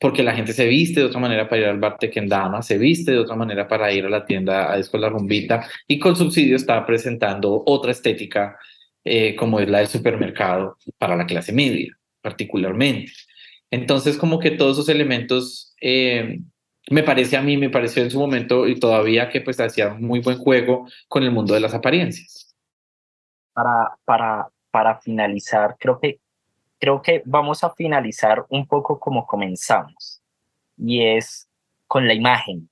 porque 0.00 0.22
la 0.22 0.34
gente 0.34 0.54
se 0.54 0.66
viste 0.66 1.00
de 1.00 1.06
otra 1.06 1.20
manera 1.20 1.48
para 1.48 1.60
ir 1.60 1.68
al 1.68 1.78
bar 1.78 1.98
Tequendama, 1.98 2.62
se 2.62 2.78
viste 2.78 3.12
de 3.12 3.18
otra 3.18 3.36
manera 3.36 3.68
para 3.68 3.92
ir 3.92 4.06
a 4.06 4.08
la 4.08 4.24
tienda 4.24 4.72
a 4.72 4.76
disco 4.78 4.96
La 4.96 5.10
Rumbita 5.10 5.68
y 5.86 5.98
con 5.98 6.16
subsidio 6.16 6.56
está 6.56 6.84
presentando 6.86 7.62
otra 7.66 7.92
estética 7.92 8.58
eh, 9.04 9.36
como 9.36 9.60
es 9.60 9.68
la 9.68 9.78
del 9.78 9.88
supermercado 9.88 10.78
para 10.98 11.16
la 11.16 11.26
clase 11.26 11.52
media, 11.52 11.96
particularmente. 12.22 13.12
Entonces, 13.70 14.16
como 14.16 14.38
que 14.38 14.50
todos 14.52 14.78
esos 14.78 14.88
elementos, 14.88 15.74
eh, 15.80 16.40
me 16.90 17.02
parece 17.02 17.36
a 17.36 17.42
mí, 17.42 17.56
me 17.56 17.70
pareció 17.70 18.02
en 18.02 18.10
su 18.10 18.18
momento 18.18 18.66
y 18.66 18.80
todavía 18.80 19.28
que 19.28 19.42
pues 19.42 19.60
hacía 19.60 19.94
muy 19.94 20.20
buen 20.20 20.38
juego 20.38 20.88
con 21.08 21.22
el 21.22 21.30
mundo 21.30 21.54
de 21.54 21.60
las 21.60 21.74
apariencias. 21.74 22.54
Para, 23.52 23.96
para, 24.04 24.48
para 24.70 25.00
finalizar, 25.00 25.76
creo 25.78 25.98
que 26.00 26.20
creo 26.80 27.02
que 27.02 27.22
vamos 27.26 27.62
a 27.62 27.70
finalizar 27.70 28.44
un 28.48 28.66
poco 28.66 28.98
como 28.98 29.26
comenzamos, 29.26 30.20
y 30.76 31.02
es 31.02 31.48
con 31.86 32.08
la 32.08 32.14
imagen, 32.14 32.68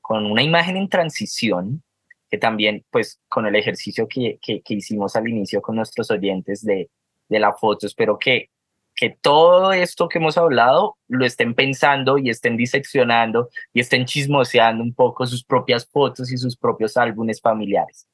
con 0.00 0.26
una 0.26 0.42
imagen 0.42 0.76
en 0.76 0.88
transición, 0.88 1.82
que 2.30 2.38
también, 2.38 2.84
pues, 2.90 3.20
con 3.28 3.46
el 3.46 3.54
ejercicio 3.54 4.08
que, 4.08 4.38
que, 4.42 4.62
hicimos 4.68 5.14
al 5.14 5.28
inicio 5.28 5.62
con 5.62 5.76
nuestros 5.76 6.10
oyentes 6.10 6.64
de, 6.64 6.90
de 7.28 7.38
la 7.38 7.52
foto, 7.52 7.86
espero 7.86 8.18
que, 8.18 8.48
que 8.94 9.10
todo 9.20 9.72
esto 9.72 10.08
que 10.08 10.18
hemos 10.18 10.38
hablado 10.38 10.96
lo 11.08 11.26
estén 11.26 11.54
pensando 11.54 12.16
y 12.16 12.30
estén 12.30 12.56
diseccionando 12.56 13.50
y 13.72 13.80
estén 13.80 14.06
chismoseando 14.06 14.82
un 14.82 14.94
poco 14.94 15.26
sus 15.26 15.44
propias 15.44 15.86
fotos 15.86 16.32
y 16.32 16.38
sus 16.38 16.56
propios 16.56 16.96
álbumes 16.96 17.40
familiares. 17.40 18.06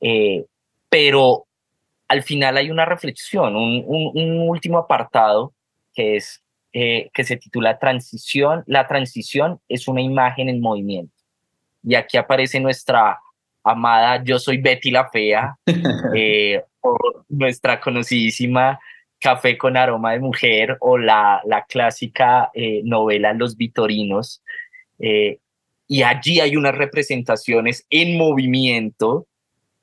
Eh, 0.00 0.44
pero 0.88 1.47
al 2.08 2.22
final 2.22 2.56
hay 2.56 2.70
una 2.70 2.86
reflexión, 2.86 3.54
un, 3.54 4.48
último 4.48 4.78
apartado 4.78 5.52
que 5.94 6.16
es 6.16 6.42
eh, 6.72 7.10
que 7.12 7.24
se 7.24 7.36
titula 7.36 7.78
Transición. 7.78 8.64
La 8.66 8.86
transición 8.86 9.60
es 9.68 9.88
una 9.88 10.00
imagen 10.00 10.48
en 10.48 10.60
movimiento. 10.60 11.14
Y 11.82 11.94
aquí 11.94 12.16
aparece 12.16 12.60
nuestra 12.60 13.18
amada 13.62 14.22
Yo 14.24 14.38
soy 14.38 14.58
Betty 14.58 14.90
la 14.90 15.08
Fea, 15.10 15.56
eh, 16.14 16.62
o 16.80 16.96
nuestra 17.28 17.80
conocidísima 17.80 18.80
Café 19.20 19.58
con 19.58 19.76
aroma 19.76 20.12
de 20.12 20.20
mujer, 20.20 20.76
o 20.80 20.96
la, 20.96 21.42
la 21.44 21.64
clásica 21.64 22.50
eh, 22.54 22.82
novela 22.84 23.34
Los 23.34 23.56
Vitorinos. 23.56 24.42
y 25.88 26.02
allí 26.02 26.40
hay 26.40 26.56
unas 26.56 26.76
representaciones 26.76 27.84
en 27.90 28.16
movimiento 28.16 29.26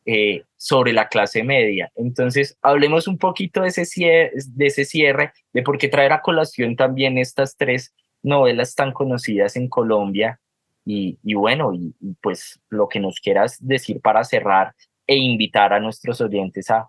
eh, 0.08 0.44
sobre 0.56 0.94
la 0.94 1.08
clase 1.08 1.44
media. 1.44 1.92
Entonces, 1.96 2.58
hablemos 2.62 3.08
un 3.08 3.18
poquito 3.18 3.62
de 3.62 3.70
ese, 3.70 3.86
cierre, 3.86 4.32
de 4.36 4.68
ese 4.68 4.86
cierre, 4.86 5.34
por 5.64 5.78
qué 5.78 5.88
traer 5.88 6.14
a 6.14 6.22
colación 6.22 6.76
también 6.76 7.18
estas 7.18 7.58
tres 7.58 7.94
novelas 8.22 8.76
tan 8.76 8.92
conocidas 8.92 9.56
en 9.56 9.68
Colombia 9.68 10.40
y, 10.86 11.18
bueno, 11.34 11.74
y, 11.74 11.96
pues 12.22 12.60
lo 12.70 12.88
que 12.88 13.00
nos 13.00 13.20
quieras 13.20 13.58
decir 13.60 14.00
para 14.02 14.24
cerrar 14.24 14.76
e 15.08 15.18
invitar 15.18 15.74
a 15.74 15.80
nuestros 15.80 16.22
oyentes 16.22 16.68
a, 16.70 16.88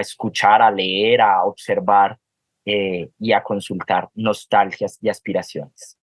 escuchar, 0.00 0.62
a 0.62 0.70
leer, 0.70 1.20
a 1.20 1.44
observar 1.44 2.18
eh, 2.64 3.10
y 3.18 3.32
a 3.32 3.42
consultar 3.42 4.08
nostalgias 4.14 4.96
y 5.02 5.08
aspiraciones. 5.08 5.98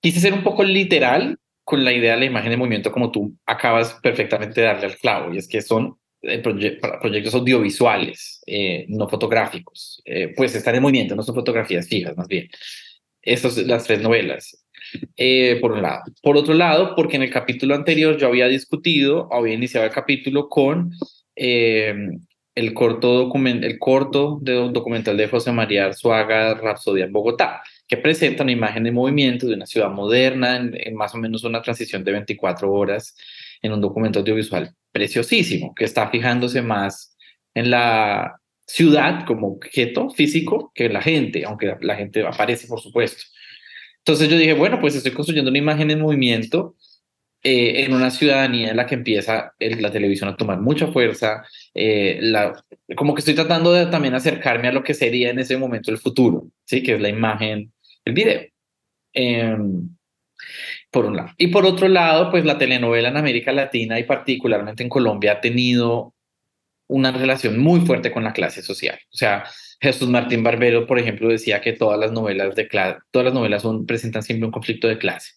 Quise 0.00 0.20
ser 0.20 0.32
un 0.32 0.42
poco 0.42 0.64
literal 0.64 1.38
con 1.64 1.84
la 1.84 1.92
idea 1.92 2.14
de 2.14 2.20
la 2.20 2.24
imagen 2.26 2.50
de 2.50 2.56
movimiento 2.56 2.92
como 2.92 3.10
tú 3.10 3.36
acabas 3.46 3.94
perfectamente 4.02 4.60
de 4.60 4.66
darle 4.66 4.86
al 4.86 4.96
clavo, 4.96 5.32
y 5.32 5.38
es 5.38 5.48
que 5.48 5.62
son 5.62 5.96
eh, 6.22 6.40
proyectos 6.40 7.34
audiovisuales, 7.34 8.42
eh, 8.46 8.86
no 8.88 9.08
fotográficos. 9.08 10.02
pues 10.36 10.54
están 10.54 10.74
en 10.76 10.82
movimiento, 10.82 11.16
no 11.16 11.22
son 11.22 11.34
fotografías 11.34 11.88
fijas, 11.88 12.16
más 12.16 12.28
bien. 12.28 12.48
Estas 13.22 13.56
las 13.58 13.84
tres 13.84 14.00
novelas. 14.00 14.64
por 15.60 15.72
un 15.72 15.82
lado. 15.82 16.02
Por 16.22 16.36
otro 16.36 16.54
lado, 16.54 16.94
porque 16.96 17.16
en 17.16 17.22
el 17.22 17.30
capítulo 17.30 17.74
anterior 17.74 18.16
yo 18.18 18.28
había 18.28 18.48
discutido, 18.48 19.28
había 19.32 19.54
iniciado 19.54 19.86
el 19.86 19.92
capítulo 19.92 20.48
con 20.48 20.92
eh, 21.36 21.94
el 22.54 22.74
corto, 22.74 23.32
el 23.34 23.78
corto 23.78 24.38
documental 24.42 25.16
de 25.16 25.28
José 25.28 25.52
María 25.52 25.86
Arzuaga, 25.86 26.54
Rapsodia 26.54 27.06
en 27.06 27.12
Bogotá, 27.12 27.62
que 27.92 27.98
presenta 27.98 28.42
una 28.42 28.52
imagen 28.52 28.84
de 28.84 28.90
movimiento 28.90 29.46
de 29.46 29.52
una 29.52 29.66
ciudad 29.66 29.90
moderna, 29.90 30.56
en, 30.56 30.94
más 30.94 31.14
o 31.14 31.18
menos 31.18 31.44
una 31.44 31.60
transición 31.60 32.02
de 32.02 32.12
24 32.12 32.72
horas, 32.72 33.14
en 33.60 33.70
un 33.70 33.82
documento 33.82 34.20
audiovisual 34.20 34.74
preciosísimo, 34.90 35.74
que 35.74 35.84
está 35.84 36.08
fijándose 36.08 36.62
más 36.62 37.14
en 37.52 37.70
la 37.70 38.40
ciudad 38.66 39.26
como 39.26 39.48
objeto 39.48 40.08
físico 40.08 40.72
que 40.74 40.86
en 40.86 40.94
la 40.94 41.02
gente, 41.02 41.44
aunque 41.44 41.76
la 41.82 41.94
gente 41.94 42.26
aparece, 42.26 42.66
por 42.66 42.80
supuesto. 42.80 43.24
Entonces 43.98 44.30
yo 44.30 44.38
dije, 44.38 44.54
bueno, 44.54 44.80
pues 44.80 44.94
estoy 44.94 45.12
construyendo 45.12 45.50
una 45.50 45.58
imagen 45.58 45.90
en 45.90 46.00
movimiento 46.00 46.76
eh, 47.42 47.84
en 47.84 47.92
una 47.92 48.10
ciudadanía 48.10 48.70
en 48.70 48.76
la 48.78 48.86
que 48.86 48.94
empieza 48.94 49.52
la 49.58 49.90
televisión 49.90 50.30
a 50.30 50.36
tomar 50.36 50.60
mucha 50.60 50.86
fuerza, 50.86 51.44
eh, 51.74 52.20
la, 52.22 52.64
como 52.96 53.14
que 53.14 53.18
estoy 53.18 53.34
tratando 53.34 53.70
de 53.70 53.84
también 53.86 54.14
acercarme 54.14 54.68
a 54.68 54.72
lo 54.72 54.82
que 54.82 54.94
sería 54.94 55.28
en 55.28 55.40
ese 55.40 55.58
momento 55.58 55.90
el 55.90 55.98
futuro, 55.98 56.46
¿sí? 56.64 56.82
que 56.82 56.94
es 56.94 57.00
la 57.02 57.10
imagen, 57.10 57.72
el 58.04 58.14
video. 58.14 58.42
Em, 59.12 59.88
por 60.90 61.06
un 61.06 61.16
lado. 61.16 61.30
Y 61.38 61.48
por 61.48 61.64
otro 61.66 61.88
lado, 61.88 62.30
pues 62.30 62.44
la 62.44 62.58
telenovela 62.58 63.08
en 63.08 63.16
América 63.16 63.52
Latina 63.52 63.98
y 63.98 64.04
particularmente 64.04 64.82
en 64.82 64.88
Colombia 64.88 65.32
ha 65.32 65.40
tenido 65.40 66.14
una 66.88 67.10
relación 67.10 67.58
muy 67.58 67.80
fuerte 67.80 68.12
con 68.12 68.24
la 68.24 68.32
clase 68.32 68.62
social. 68.62 68.98
O 69.12 69.16
sea, 69.16 69.44
Jesús 69.80 70.08
Martín 70.08 70.42
Barbero, 70.42 70.86
por 70.86 70.98
ejemplo, 70.98 71.28
decía 71.28 71.60
que 71.60 71.72
todas 71.72 71.98
las 71.98 72.12
novelas 72.12 72.54
de 72.54 72.68
todas 73.10 73.24
las 73.24 73.34
novelas 73.34 73.62
son, 73.62 73.86
presentan 73.86 74.22
siempre 74.22 74.46
un 74.46 74.52
conflicto 74.52 74.88
de 74.88 74.98
clase. 74.98 75.32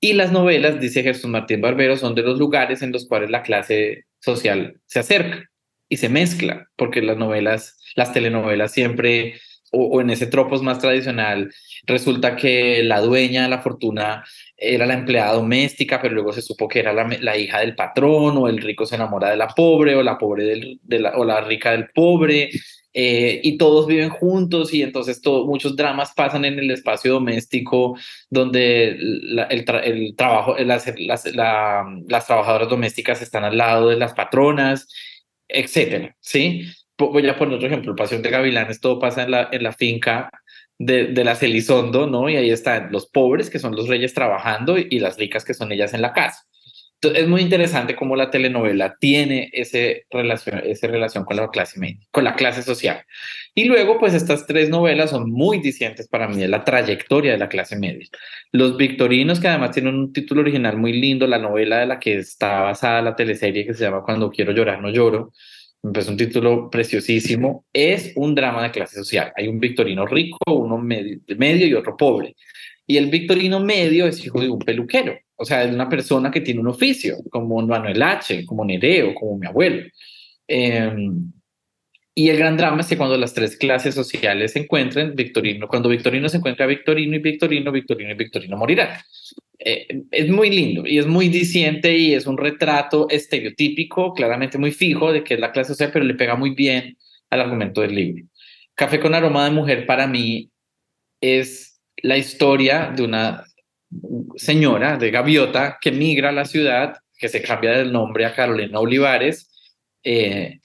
Y 0.00 0.12
las 0.12 0.32
novelas, 0.32 0.80
dice 0.80 1.02
Jesús 1.02 1.30
Martín 1.30 1.62
Barbero, 1.62 1.96
son 1.96 2.14
de 2.14 2.22
los 2.22 2.38
lugares 2.38 2.82
en 2.82 2.92
los 2.92 3.08
cuales 3.08 3.30
la 3.30 3.42
clase 3.42 4.04
social 4.20 4.78
se 4.84 4.98
acerca 4.98 5.50
y 5.88 5.96
se 5.96 6.10
mezcla, 6.10 6.68
porque 6.76 7.00
las 7.00 7.16
novelas, 7.16 7.78
las 7.96 8.12
telenovelas 8.12 8.72
siempre, 8.72 9.40
o, 9.74 10.00
en 10.00 10.10
ese 10.10 10.26
tropos 10.26 10.62
más 10.62 10.78
tradicional, 10.78 11.52
resulta 11.86 12.36
que 12.36 12.82
la 12.82 13.00
dueña 13.00 13.42
de 13.42 13.48
la 13.48 13.60
fortuna 13.60 14.24
era 14.56 14.86
la 14.86 14.94
empleada 14.94 15.34
doméstica, 15.34 16.00
pero 16.00 16.14
luego 16.14 16.32
se 16.32 16.42
supo 16.42 16.68
que 16.68 16.80
era 16.80 16.92
la, 16.92 17.36
hija 17.36 17.60
del 17.60 17.74
patrón, 17.74 18.36
o 18.38 18.48
el 18.48 18.58
rico 18.58 18.86
se 18.86 18.94
enamora 18.94 19.30
de 19.30 19.36
la 19.36 19.48
pobre, 19.48 19.94
o 19.94 20.02
la 20.02 20.16
pobre 20.16 20.44
del, 20.44 20.80
de 20.82 21.00
la, 21.00 21.16
o 21.16 21.24
la 21.24 21.40
rica 21.40 21.72
del 21.72 21.90
pobre, 21.90 22.50
eh, 22.96 23.40
y 23.42 23.58
todos 23.58 23.88
viven 23.88 24.08
juntos 24.08 24.72
y 24.72 24.82
entonces 24.82 25.20
todo, 25.20 25.46
muchos 25.46 25.74
dramas 25.74 26.12
pasan 26.14 26.44
en 26.44 26.60
el 26.60 26.70
espacio 26.70 27.14
doméstico 27.14 27.98
donde 28.30 28.90
el, 28.90 29.64
trabajo, 30.16 30.56
las, 30.58 30.86
las, 31.00 31.26
las, 31.34 32.26
trabajadoras 32.26 32.68
domésticas 32.68 33.20
están 33.20 33.42
al 33.42 33.58
lado 33.58 33.88
de 33.88 33.96
las 33.96 34.14
patronas, 34.14 34.86
etcétera, 35.48 36.14
¿sí? 36.20 36.66
Voy 36.96 37.28
a 37.28 37.36
poner 37.36 37.56
otro 37.56 37.66
ejemplo, 37.66 37.96
Pasión 37.96 38.22
de 38.22 38.30
Gavilanes, 38.30 38.80
todo 38.80 38.98
pasa 38.98 39.24
en 39.24 39.32
la, 39.32 39.48
en 39.50 39.62
la 39.62 39.72
finca 39.72 40.30
de, 40.78 41.06
de 41.06 41.24
las 41.24 41.42
Elizondo, 41.42 42.06
¿no? 42.06 42.28
Y 42.28 42.36
ahí 42.36 42.50
están 42.50 42.92
los 42.92 43.06
pobres, 43.08 43.50
que 43.50 43.58
son 43.58 43.74
los 43.74 43.88
reyes 43.88 44.14
trabajando, 44.14 44.78
y 44.78 44.98
las 45.00 45.16
ricas, 45.16 45.44
que 45.44 45.54
son 45.54 45.72
ellas 45.72 45.94
en 45.94 46.02
la 46.02 46.12
casa 46.12 46.44
es 47.12 47.28
muy 47.28 47.42
interesante 47.42 47.96
cómo 47.96 48.16
la 48.16 48.30
telenovela 48.30 48.96
tiene 48.98 49.50
ese 49.52 50.06
relación, 50.10 50.62
esa 50.64 50.86
relación 50.86 51.24
con 51.24 51.36
la 51.36 51.48
clase 51.48 51.80
con 52.10 52.24
la 52.24 52.34
clase 52.34 52.62
social. 52.62 53.02
Y 53.54 53.64
luego, 53.64 53.98
pues 53.98 54.14
estas 54.14 54.46
tres 54.46 54.70
novelas 54.70 55.10
son 55.10 55.30
muy 55.30 55.58
distintas 55.58 56.08
para 56.08 56.28
mí 56.28 56.36
de 56.36 56.48
la 56.48 56.64
trayectoria 56.64 57.32
de 57.32 57.38
la 57.38 57.48
clase 57.48 57.76
media. 57.76 58.06
Los 58.52 58.76
Victorinos, 58.76 59.40
que 59.40 59.48
además 59.48 59.72
tienen 59.72 59.94
un 59.94 60.12
título 60.12 60.40
original 60.40 60.76
muy 60.76 60.92
lindo, 60.92 61.26
la 61.26 61.38
novela 61.38 61.78
de 61.78 61.86
la 61.86 61.98
que 61.98 62.18
está 62.18 62.60
basada 62.62 63.02
la 63.02 63.16
teleserie 63.16 63.66
que 63.66 63.74
se 63.74 63.84
llama 63.84 64.02
Cuando 64.02 64.30
quiero 64.30 64.52
llorar, 64.52 64.80
no 64.80 64.90
lloro, 64.90 65.32
es 65.92 66.08
un 66.08 66.16
título 66.16 66.70
preciosísimo, 66.70 67.66
es 67.72 68.12
un 68.16 68.34
drama 68.34 68.62
de 68.62 68.70
clase 68.70 68.96
social. 68.96 69.32
Hay 69.36 69.48
un 69.48 69.60
Victorino 69.60 70.06
rico, 70.06 70.38
uno 70.46 70.78
medio, 70.78 71.18
medio 71.36 71.66
y 71.66 71.74
otro 71.74 71.96
pobre. 71.96 72.34
Y 72.86 72.96
el 72.96 73.10
Victorino 73.10 73.60
medio 73.60 74.06
es 74.06 74.24
hijo 74.24 74.40
de 74.40 74.50
un 74.50 74.58
peluquero, 74.58 75.18
o 75.36 75.44
sea, 75.44 75.64
es 75.64 75.72
una 75.72 75.88
persona 75.88 76.30
que 76.30 76.40
tiene 76.40 76.60
un 76.60 76.68
oficio, 76.68 77.16
como 77.30 77.60
Manuel 77.66 78.02
H., 78.02 78.44
como 78.46 78.64
Nereo, 78.64 79.14
como 79.14 79.38
mi 79.38 79.46
abuelo. 79.46 79.82
Em, 80.46 81.32
y 82.14 82.28
el 82.28 82.38
gran 82.38 82.56
drama 82.56 82.80
es 82.80 82.86
que 82.86 82.96
cuando 82.96 83.16
las 83.16 83.34
tres 83.34 83.56
clases 83.56 83.94
sociales 83.94 84.52
se 84.52 84.60
encuentran, 84.60 85.16
Victorino, 85.16 85.66
cuando 85.66 85.88
Victorino 85.88 86.28
se 86.28 86.36
encuentra 86.36 86.66
Victorino 86.66 87.16
y 87.16 87.18
Victorino, 87.18 87.72
Victorino 87.72 88.12
y 88.12 88.14
Victorino 88.14 88.56
morirán. 88.56 89.00
Eh, 89.58 90.02
es 90.10 90.28
muy 90.28 90.50
lindo 90.50 90.86
y 90.86 90.98
es 90.98 91.06
muy 91.06 91.28
diciente 91.28 91.96
y 91.96 92.14
es 92.14 92.26
un 92.26 92.38
retrato 92.38 93.08
estereotípico, 93.10 94.14
claramente 94.14 94.58
muy 94.58 94.70
fijo 94.70 95.12
de 95.12 95.24
que 95.24 95.34
es 95.34 95.40
la 95.40 95.50
clase 95.50 95.72
social, 95.72 95.90
pero 95.92 96.04
le 96.04 96.14
pega 96.14 96.36
muy 96.36 96.50
bien 96.54 96.96
al 97.30 97.40
argumento 97.40 97.80
del 97.80 97.94
libro. 97.94 98.24
Café 98.74 99.00
con 99.00 99.14
aroma 99.14 99.44
de 99.44 99.50
mujer 99.50 99.86
para 99.86 100.06
mí 100.06 100.50
es 101.20 101.80
la 102.02 102.16
historia 102.16 102.92
de 102.94 103.02
una 103.02 103.44
señora 104.36 104.98
de 104.98 105.10
Gaviota 105.10 105.78
que 105.80 105.90
migra 105.90 106.28
a 106.28 106.32
la 106.32 106.44
ciudad, 106.44 106.94
que 107.16 107.28
se 107.28 107.42
cambia 107.42 107.72
del 107.72 107.92
nombre 107.92 108.24
a 108.24 108.34
Carolina 108.34 108.78
Olivares 108.78 109.50
eh, 110.02 110.60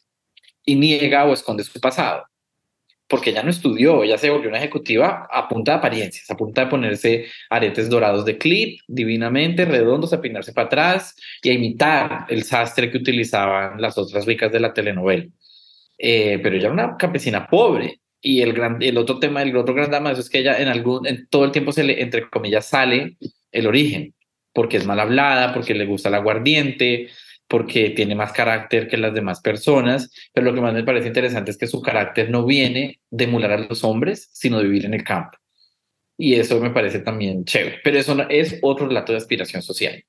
y 0.69 0.75
niega 0.75 1.25
o 1.25 1.33
esconde 1.33 1.63
su 1.63 1.79
pasado. 1.79 2.25
Porque 3.07 3.31
ella 3.31 3.41
no 3.41 3.49
estudió, 3.49 4.03
ella 4.03 4.19
se 4.19 4.29
volvió 4.29 4.49
una 4.49 4.59
ejecutiva 4.59 5.27
a 5.31 5.47
punta 5.47 5.71
de 5.71 5.77
apariencias, 5.79 6.29
a 6.29 6.37
punta 6.37 6.65
de 6.65 6.67
ponerse 6.67 7.25
aretes 7.49 7.89
dorados 7.89 8.23
de 8.23 8.37
clip, 8.37 8.81
divinamente, 8.87 9.65
redondos, 9.65 10.13
a 10.13 10.21
peinarse 10.21 10.53
para 10.53 10.67
atrás 10.67 11.15
y 11.41 11.49
a 11.49 11.53
imitar 11.53 12.25
el 12.29 12.43
sastre 12.43 12.91
que 12.91 12.97
utilizaban 12.97 13.81
las 13.81 13.97
otras 13.97 14.25
ricas 14.25 14.51
de 14.51 14.59
la 14.59 14.73
telenovela. 14.73 15.25
Eh, 15.97 16.39
pero 16.43 16.55
ella 16.55 16.65
era 16.65 16.73
una 16.73 16.97
campesina 16.97 17.47
pobre 17.47 17.99
y 18.21 18.41
el, 18.41 18.53
gran, 18.53 18.81
el 18.81 18.97
otro 18.97 19.19
tema, 19.19 19.41
el 19.41 19.55
otro 19.57 19.73
gran 19.73 19.89
drama 19.89 20.11
es 20.11 20.29
que 20.29 20.39
ella 20.39 20.59
en 20.61 20.67
algún, 20.67 21.07
en 21.07 21.27
todo 21.29 21.45
el 21.45 21.51
tiempo 21.51 21.71
se 21.71 21.83
le, 21.83 22.01
entre 22.01 22.29
comillas, 22.29 22.67
sale 22.67 23.17
el 23.51 23.67
origen, 23.67 24.13
porque 24.53 24.77
es 24.77 24.85
mal 24.85 24.99
hablada, 24.99 25.53
porque 25.53 25.73
le 25.73 25.85
gusta 25.85 26.09
el 26.09 26.15
aguardiente, 26.15 27.09
porque 27.49 27.89
tiene 27.89 28.15
más 28.15 28.31
carácter 28.31 28.87
que 28.87 28.95
las 28.95 29.13
demás 29.13 29.41
personas, 29.41 30.13
pero 30.33 30.45
lo 30.45 30.53
que 30.53 30.61
más 30.61 30.73
me 30.73 30.83
parece 30.83 31.07
interesante 31.07 31.49
es 31.51 31.57
que 31.57 31.67
su 31.67 31.81
carácter 31.81 32.29
no 32.29 32.45
viene 32.45 33.01
de 33.09 33.23
emular 33.23 33.51
a 33.51 33.57
los 33.57 33.83
hombres, 33.83 34.29
sino 34.31 34.59
de 34.59 34.65
vivir 34.65 34.85
en 34.85 34.93
el 34.93 35.03
campo. 35.03 35.37
Y 36.15 36.35
eso 36.35 36.59
me 36.59 36.69
parece 36.69 36.99
también 36.99 37.45
chévere, 37.45 37.79
pero 37.83 37.97
eso 37.97 38.15
es 38.29 38.59
otro 38.61 38.87
relato 38.87 39.13
de 39.13 39.17
aspiración 39.17 39.63
social. 39.63 40.03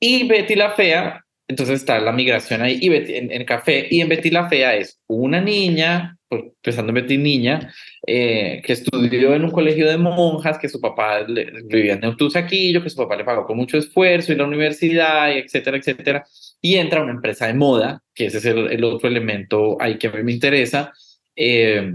Y 0.00 0.26
Betty 0.26 0.54
la 0.54 0.70
Fea, 0.70 1.24
entonces 1.48 1.80
está 1.80 1.98
la 1.98 2.12
migración 2.12 2.62
ahí 2.62 2.78
y 2.80 2.94
en, 2.94 3.32
en 3.32 3.44
Café, 3.44 3.88
y 3.90 4.00
en 4.00 4.08
Betty 4.08 4.30
la 4.30 4.48
Fea 4.48 4.76
es 4.76 5.00
una 5.08 5.40
niña 5.40 6.18
empezando 6.30 6.90
a 6.90 6.94
meter 6.94 7.18
niña, 7.18 7.72
eh, 8.06 8.60
que 8.64 8.74
estudió 8.74 9.34
en 9.34 9.44
un 9.44 9.50
colegio 9.50 9.88
de 9.88 9.96
monjas, 9.96 10.58
que 10.58 10.68
su 10.68 10.80
papá 10.80 11.24
vivía 11.24 11.94
en 11.94 12.00
Neutusaquillo, 12.00 12.82
que 12.82 12.90
su 12.90 12.96
papá 12.96 13.16
le 13.16 13.24
pagó 13.24 13.46
con 13.46 13.56
mucho 13.56 13.78
esfuerzo 13.78 14.32
y 14.32 14.36
la 14.36 14.44
universidad, 14.44 15.32
etcétera, 15.32 15.78
etcétera, 15.78 16.24
y 16.60 16.76
entra 16.76 17.00
a 17.00 17.04
una 17.04 17.12
empresa 17.12 17.46
de 17.46 17.54
moda, 17.54 18.02
que 18.14 18.26
ese 18.26 18.38
es 18.38 18.44
el, 18.44 18.84
otro 18.84 19.08
elemento 19.08 19.76
ahí 19.80 19.98
que 19.98 20.08
a 20.08 20.12
mí 20.12 20.22
me 20.22 20.32
interesa, 20.32 20.92
eh, 21.34 21.94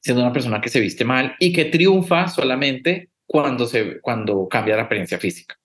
siendo 0.00 0.22
una 0.22 0.32
persona 0.32 0.60
que 0.60 0.68
se 0.68 0.80
viste 0.80 1.04
mal 1.04 1.34
y 1.40 1.52
que 1.52 1.64
triunfa 1.64 2.28
solamente 2.28 3.10
cuando, 3.26 3.66
se, 3.66 4.00
cuando 4.00 4.46
cambia 4.48 4.76
la 4.76 4.82
apariencia 4.82 5.18
física. 5.18 5.56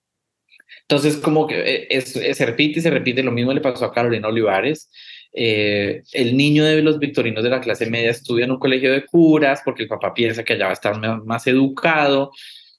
Entonces, 0.90 1.18
como 1.18 1.46
que 1.46 1.60
eh, 1.60 1.86
es, 1.88 2.12
se 2.12 2.46
repite 2.46 2.80
y 2.80 2.82
se 2.82 2.90
repite, 2.90 3.22
lo 3.22 3.30
mismo 3.30 3.52
le 3.52 3.60
pasó 3.60 3.84
a 3.84 3.92
Carolina 3.92 4.26
Olivares, 4.26 4.90
eh, 5.32 6.02
el 6.12 6.36
niño 6.36 6.64
de 6.64 6.82
los 6.82 6.98
victorinos 6.98 7.44
de 7.44 7.50
la 7.50 7.60
clase 7.60 7.88
media 7.88 8.10
estudia 8.10 8.44
en 8.44 8.50
un 8.50 8.58
colegio 8.58 8.90
de 8.92 9.06
curas 9.06 9.62
porque 9.64 9.84
el 9.84 9.88
papá 9.88 10.12
piensa 10.12 10.42
que 10.42 10.54
allá 10.54 10.64
va 10.64 10.70
a 10.70 10.74
estar 10.74 11.24
más 11.24 11.46
educado. 11.46 12.32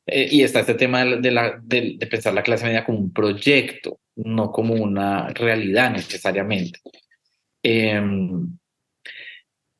Eh, 0.05 0.27
y 0.29 0.43
está 0.43 0.59
este 0.59 0.73
tema 0.73 1.05
de, 1.05 2.07
pensar 2.09 2.33
la 2.33 2.43
clase 2.43 2.65
media 2.65 2.83
como 2.83 2.99
un 2.99 3.13
proyecto, 3.13 3.99
no 4.15 4.51
como 4.51 4.73
una 4.73 5.29
realidad 5.29 5.91
necesariamente. 5.91 6.79
Em, 7.63 8.57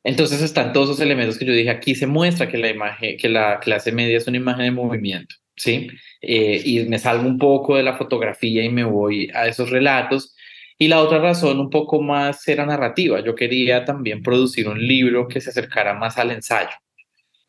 entonces 0.06 0.42
están 0.42 0.72
todos 0.72 0.92
esos 0.92 1.02
elementos 1.02 1.38
que 1.38 1.46
yo 1.46 1.54
dije, 1.54 1.70
aquí 1.70 1.96
se 1.96 2.08
muestra 2.08 2.48
que 2.48 2.58
la, 2.58 2.70
imagen, 2.70 3.18
que 3.18 3.28
la 3.28 3.60
clase 3.60 3.92
media 3.92 4.18
es 4.18 4.28
una 4.28 4.38
imagen 4.38 4.66
de 4.66 4.72
movimiento, 4.72 5.36
¿sí? 5.56 5.90
Eh, 6.22 6.62
y 6.66 6.86
me 6.86 7.00
salgo 7.00 7.28
un 7.28 7.38
poco 7.38 7.76
de 7.78 7.84
la 7.84 7.98
fotografía 7.98 8.64
y 8.64 8.70
me 8.70 8.84
voy 8.84 9.30
a 9.34 9.48
esos 9.48 9.70
relatos 9.70 10.36
Y 10.78 10.88
la 10.88 11.02
otra 11.02 11.20
razón 11.20 11.60
un 11.60 11.70
poco 11.70 12.02
más 12.02 12.48
era 12.48 12.66
narrativa. 12.66 13.24
Yo 13.24 13.36
quería 13.36 13.86
también 13.86 14.24
producir 14.24 14.68
un 14.68 14.80
libro 14.86 15.28
que 15.28 15.42
se 15.42 15.52
acercara 15.52 15.94
más 15.94 16.18
al 16.18 16.32
ensayo. 16.32 16.72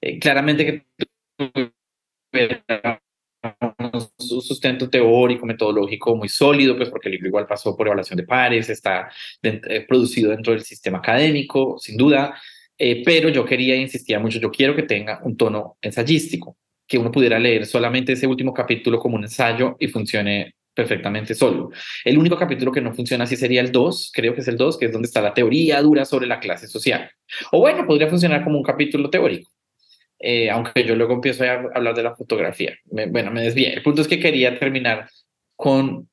Eh, 0.03 0.19
claramente 0.19 0.67
que 0.67 0.87
un 1.39 1.73
sustento 4.43 4.91
teórico, 4.91 5.47
metodológico 5.47 6.17
muy 6.17 6.29
sólido, 6.29 6.77
pues 6.77 6.91
porque 6.91 7.09
el 7.09 7.15
libro 7.15 7.29
igual 7.29 7.47
pasó 7.47 7.77
por 7.77 7.87
evaluación 7.87 8.17
de 8.19 8.25
pares, 8.25 8.69
está 8.69 9.11
eh, 9.43 9.87
producido 9.89 10.31
dentro 10.31 10.53
del 10.53 10.63
sistema 10.63 10.99
académico, 10.99 11.79
sin 11.79 11.97
duda, 11.97 12.35
pero 13.05 13.29
yo 13.29 13.45
quería, 13.45 13.77
insistía 13.77 14.19
mucho, 14.19 14.41
yo 14.41 14.51
quiero 14.51 14.75
que 14.75 14.83
tenga 14.83 15.21
un 15.23 15.37
tono 15.37 15.77
ensayístico, 15.83 16.57
que 16.87 16.99
uno 16.99 17.11
pudiera 17.11 17.39
leer 17.39 17.67
solamente 17.67 18.13
ese 18.13 18.27
último 18.27 18.53
capítulo 18.53 18.99
como 18.99 19.17
un 19.17 19.25
ensayo 19.25 19.77
y 19.79 19.89
funcione 19.89 20.55
perfectamente 20.75 21.35
solo. 21.35 21.71
El 22.05 22.19
único 22.19 22.37
capítulo 22.37 22.73
que 22.73 22.81
no 22.81 22.95
funciona 22.95 23.25
así 23.25 23.37
sería 23.37 23.61
el 23.61 23.73
2, 23.73 24.11
creo 24.15 24.35
que 24.35 24.41
es 24.41 24.49
el 24.49 24.57
2, 24.57 24.79
que 24.79 24.87
es 24.87 24.93
donde 24.93 25.07
está 25.07 25.21
la 25.21 25.35
teoría 25.35 25.81
dura 25.83 26.05
sobre 26.05 26.27
la 26.27 26.41
clase 26.41 26.67
social. 26.67 27.11
O 27.51 27.61
bueno, 27.61 27.87
podría 27.87 28.09
funcionar 28.09 28.43
como 28.45 28.59
un 28.59 28.65
capítulo 28.65 29.11
teórico, 29.11 29.51
eh, 30.19 30.51
aunque 30.51 30.85
yo 30.85 30.97
luego 30.97 31.15
empiezo 31.15 31.45
a 31.45 31.53
hablar 31.75 31.95
de 31.95 32.03
la 32.03 32.17
fotografía. 32.17 32.75
bueno, 32.85 33.31
me 33.31 33.43
desvié. 33.43 33.75
El 33.75 33.83
punto 33.83 34.03
es 34.03 34.09
que 34.09 34.21
quería 34.21 34.59
terminar 34.59 35.09
con 35.57 36.09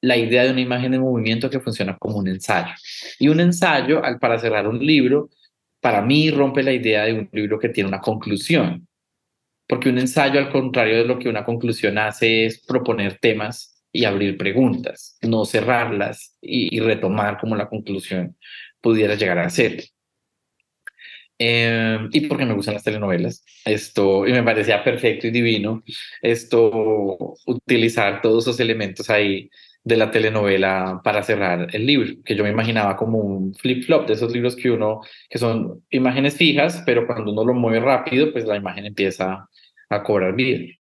la 0.00 0.16
idea 0.16 0.44
de 0.44 0.50
una 0.50 0.60
imagen 0.60 0.92
de 0.92 0.98
movimiento 0.98 1.48
que 1.48 1.60
funciona 1.60 1.96
como 1.96 2.18
un 2.18 2.28
ensayo. 2.28 2.74
Y 3.18 3.28
un 3.28 3.40
ensayo, 3.40 4.04
al, 4.04 4.18
para 4.18 4.38
cerrar 4.38 4.68
un 4.68 4.84
libro, 4.84 5.30
para 5.80 6.02
mí 6.02 6.30
rompe 6.30 6.62
la 6.62 6.72
idea 6.72 7.04
de 7.04 7.14
un 7.14 7.28
libro 7.32 7.58
que 7.58 7.70
tiene 7.70 7.88
una 7.88 8.00
conclusión. 8.00 8.86
Porque 9.66 9.88
un 9.88 9.98
ensayo, 9.98 10.38
al 10.38 10.50
contrario 10.50 10.98
de 10.98 11.04
lo 11.04 11.18
que 11.18 11.28
una 11.28 11.44
conclusión 11.44 11.98
hace, 11.98 12.46
es 12.46 12.64
proponer 12.66 13.18
temas 13.18 13.74
y 13.94 14.04
abrir 14.04 14.36
preguntas, 14.36 15.16
no 15.22 15.44
cerrarlas 15.44 16.36
y, 16.42 16.80
retomar 16.80 17.38
como 17.38 17.56
la 17.56 17.68
conclusión 17.68 18.36
pudiera 18.80 19.14
llegar 19.14 19.38
a 19.38 19.48
ser. 19.48 19.84
Eh, 21.38 21.98
y 22.12 22.20
porque 22.22 22.44
me 22.44 22.54
gustan 22.54 22.74
las 22.74 22.84
telenovelas, 22.84 23.44
esto, 23.64 24.26
y 24.26 24.32
me 24.32 24.42
parecía 24.42 24.84
perfecto 24.84 25.26
y 25.26 25.30
divino, 25.30 25.82
esto, 26.22 27.34
utilizar 27.46 28.20
todos 28.22 28.44
esos 28.44 28.60
elementos 28.60 29.10
ahí 29.10 29.50
de 29.84 29.96
la 29.96 30.10
telenovela 30.10 31.00
para 31.04 31.22
cerrar 31.22 31.68
el 31.72 31.86
libro, 31.86 32.14
que 32.24 32.34
yo 32.34 32.42
me 32.42 32.50
imaginaba 32.50 32.96
como 32.96 33.18
un 33.18 33.54
flip-flop 33.54 34.06
de 34.06 34.14
esos 34.14 34.32
libros 34.32 34.56
que 34.56 34.70
uno, 34.70 35.00
que 35.28 35.38
son 35.38 35.84
imágenes 35.90 36.36
fijas, 36.36 36.82
pero 36.86 37.06
cuando 37.06 37.32
uno 37.32 37.44
lo 37.44 37.54
mueve 37.54 37.80
rápido, 37.80 38.32
pues 38.32 38.44
la 38.44 38.56
imagen 38.56 38.86
empieza 38.86 39.48
a 39.94 40.02
cobrar 40.02 40.34
vida. 40.34 40.74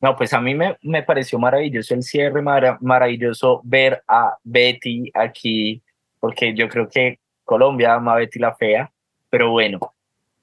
No, 0.00 0.16
pues 0.16 0.32
a 0.34 0.40
mí 0.40 0.54
me, 0.54 0.76
me 0.82 1.02
pareció 1.02 1.38
maravilloso 1.38 1.94
el 1.94 2.02
cierre, 2.02 2.42
maravilloso 2.42 3.62
ver 3.64 4.02
a 4.06 4.36
Betty 4.42 5.10
aquí, 5.14 5.82
porque 6.20 6.54
yo 6.54 6.68
creo 6.68 6.88
que 6.88 7.20
Colombia 7.44 7.94
ama 7.94 8.12
a 8.12 8.16
Betty 8.16 8.38
la 8.38 8.54
Fea, 8.54 8.92
pero 9.30 9.50
bueno. 9.50 9.80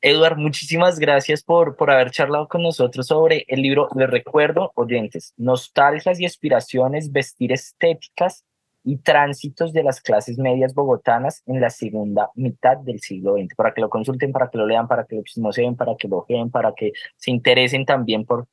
Eduard, 0.04 0.36
muchísimas 0.36 0.98
gracias 0.98 1.44
por, 1.44 1.76
por 1.76 1.92
haber 1.92 2.10
charlado 2.10 2.48
con 2.48 2.64
nosotros 2.64 3.06
sobre 3.06 3.46
el 3.48 3.62
libro. 3.62 3.88
Les 3.96 4.10
recuerdo, 4.10 4.72
oyentes, 4.74 5.36
Nostalgias 5.38 6.20
y 6.20 6.26
aspiraciones, 6.26 7.12
vestir 7.12 7.52
estéticas 7.52 8.44
y 8.84 8.98
tránsitos 8.98 9.74
de 9.74 9.84
las 9.84 10.02
clases 10.02 10.38
medias 10.38 10.74
bogotanas 10.74 11.44
en 11.46 11.62
la 11.62 11.70
segunda 11.70 12.30
mitad 12.36 12.78
del 12.78 13.00
siglo 13.00 13.36
XX, 13.36 13.56
para 13.56 13.74
que 13.74 13.82
lo 13.82 13.90
consulten, 13.90 14.32
para 14.32 14.50
que 14.50 14.58
lo 14.58 14.66
lean, 14.66 14.88
para 14.88 15.06
que 15.06 15.16
lo 15.18 15.24
chismoseen, 15.24 15.76
para 15.76 15.96
que 15.98 16.08
lo 16.08 16.26
vean, 16.28 16.50
para 16.50 16.74
que 16.76 16.92
se 17.18 17.32
interesen 17.32 17.86
también 17.86 18.26
por 18.26 18.48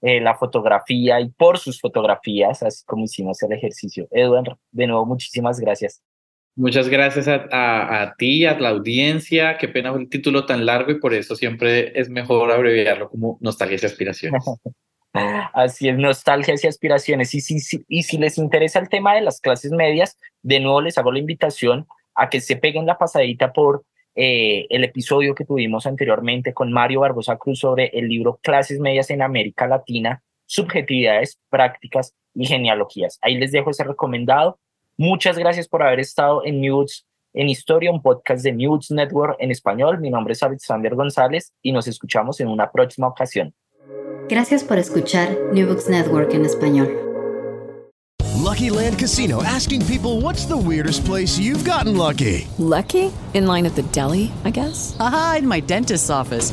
eh, 0.00 0.20
la 0.20 0.34
fotografía 0.34 1.20
y 1.20 1.30
por 1.30 1.58
sus 1.58 1.80
fotografías, 1.80 2.62
así 2.62 2.84
como 2.84 3.04
hicimos 3.04 3.42
el 3.42 3.52
ejercicio. 3.52 4.06
Edward, 4.10 4.56
de 4.70 4.86
nuevo, 4.86 5.06
muchísimas 5.06 5.60
gracias. 5.60 6.02
Muchas 6.56 6.88
gracias 6.88 7.26
a, 7.26 8.02
a, 8.02 8.14
ti, 8.14 8.46
a 8.46 8.58
la 8.58 8.68
audiencia. 8.68 9.58
Qué 9.58 9.66
pena 9.66 9.92
el 9.92 10.08
título 10.08 10.46
tan 10.46 10.64
largo 10.64 10.92
y 10.92 11.00
por 11.00 11.12
eso 11.12 11.34
siempre 11.34 11.98
es 11.98 12.08
mejor 12.08 12.52
abreviarlo 12.52 13.10
como 13.10 13.38
Nostalgias 13.40 13.82
y 13.82 13.86
Aspiraciones. 13.86 14.44
Así 15.52 15.88
es, 15.88 15.96
nostalgias 15.96 16.64
y 16.64 16.66
aspiraciones. 16.66 17.34
Y 17.34 17.40
si, 17.40 18.18
les 18.18 18.38
interesa 18.38 18.80
el 18.80 18.88
tema 18.88 19.14
de 19.14 19.20
las 19.20 19.40
clases 19.40 19.70
medias, 19.70 20.18
de 20.42 20.60
nuevo 20.60 20.80
les 20.80 20.98
hago 20.98 21.12
la 21.12 21.20
invitación 21.20 21.86
a 22.14 22.28
que 22.28 22.40
se 22.40 22.56
peguen 22.56 22.86
la 22.86 22.98
pasadita 22.98 23.52
por 23.52 23.84
eh, 24.16 24.66
el 24.70 24.84
episodio 24.84 25.34
que 25.34 25.44
tuvimos 25.44 25.86
anteriormente 25.86 26.52
con 26.52 26.72
Mario 26.72 27.00
Barbosa 27.00 27.36
Cruz 27.36 27.60
sobre 27.60 27.86
el 27.94 28.08
libro 28.08 28.38
Clases 28.42 28.78
Medias 28.80 29.10
en 29.10 29.22
América 29.22 29.66
Latina, 29.66 30.22
Subjetividades, 30.46 31.38
Prácticas 31.48 32.14
y 32.34 32.46
Genealogías. 32.46 33.18
Ahí 33.22 33.36
les 33.36 33.52
dejo 33.52 33.70
ese 33.70 33.84
recomendado. 33.84 34.58
Muchas 34.96 35.38
gracias 35.38 35.68
por 35.68 35.82
haber 35.82 36.00
estado 36.00 36.44
en 36.44 36.60
News 36.60 37.06
en 37.36 37.48
Historia, 37.48 37.90
un 37.90 38.00
podcast 38.00 38.44
de 38.44 38.52
News 38.52 38.92
Network 38.92 39.36
en 39.40 39.50
español. 39.50 39.98
Mi 39.98 40.08
nombre 40.08 40.34
es 40.34 40.42
Alexander 40.44 40.94
González 40.94 41.52
y 41.62 41.72
nos 41.72 41.88
escuchamos 41.88 42.40
en 42.40 42.46
una 42.46 42.70
próxima 42.70 43.08
ocasión. 43.08 43.52
Gracias 44.28 44.64
por 44.64 44.78
escuchar 44.78 45.36
New 45.52 45.66
Books 45.66 45.88
Network 45.88 46.32
en 46.34 46.44
español. 46.44 47.04
Lucky 48.44 48.70
Land 48.70 48.98
Casino 48.98 49.42
asking 49.42 49.84
people 49.86 50.20
what's 50.20 50.46
the 50.46 50.56
weirdest 50.56 51.04
place 51.04 51.38
you've 51.38 51.64
gotten 51.64 51.96
lucky? 51.96 52.46
Lucky? 52.58 53.10
In 53.32 53.46
line 53.46 53.66
at 53.66 53.74
the 53.74 53.82
deli, 53.90 54.30
I 54.44 54.50
guess? 54.50 54.96
Aha, 55.00 55.36
in 55.38 55.48
my 55.48 55.60
dentist's 55.60 56.10
office. 56.10 56.52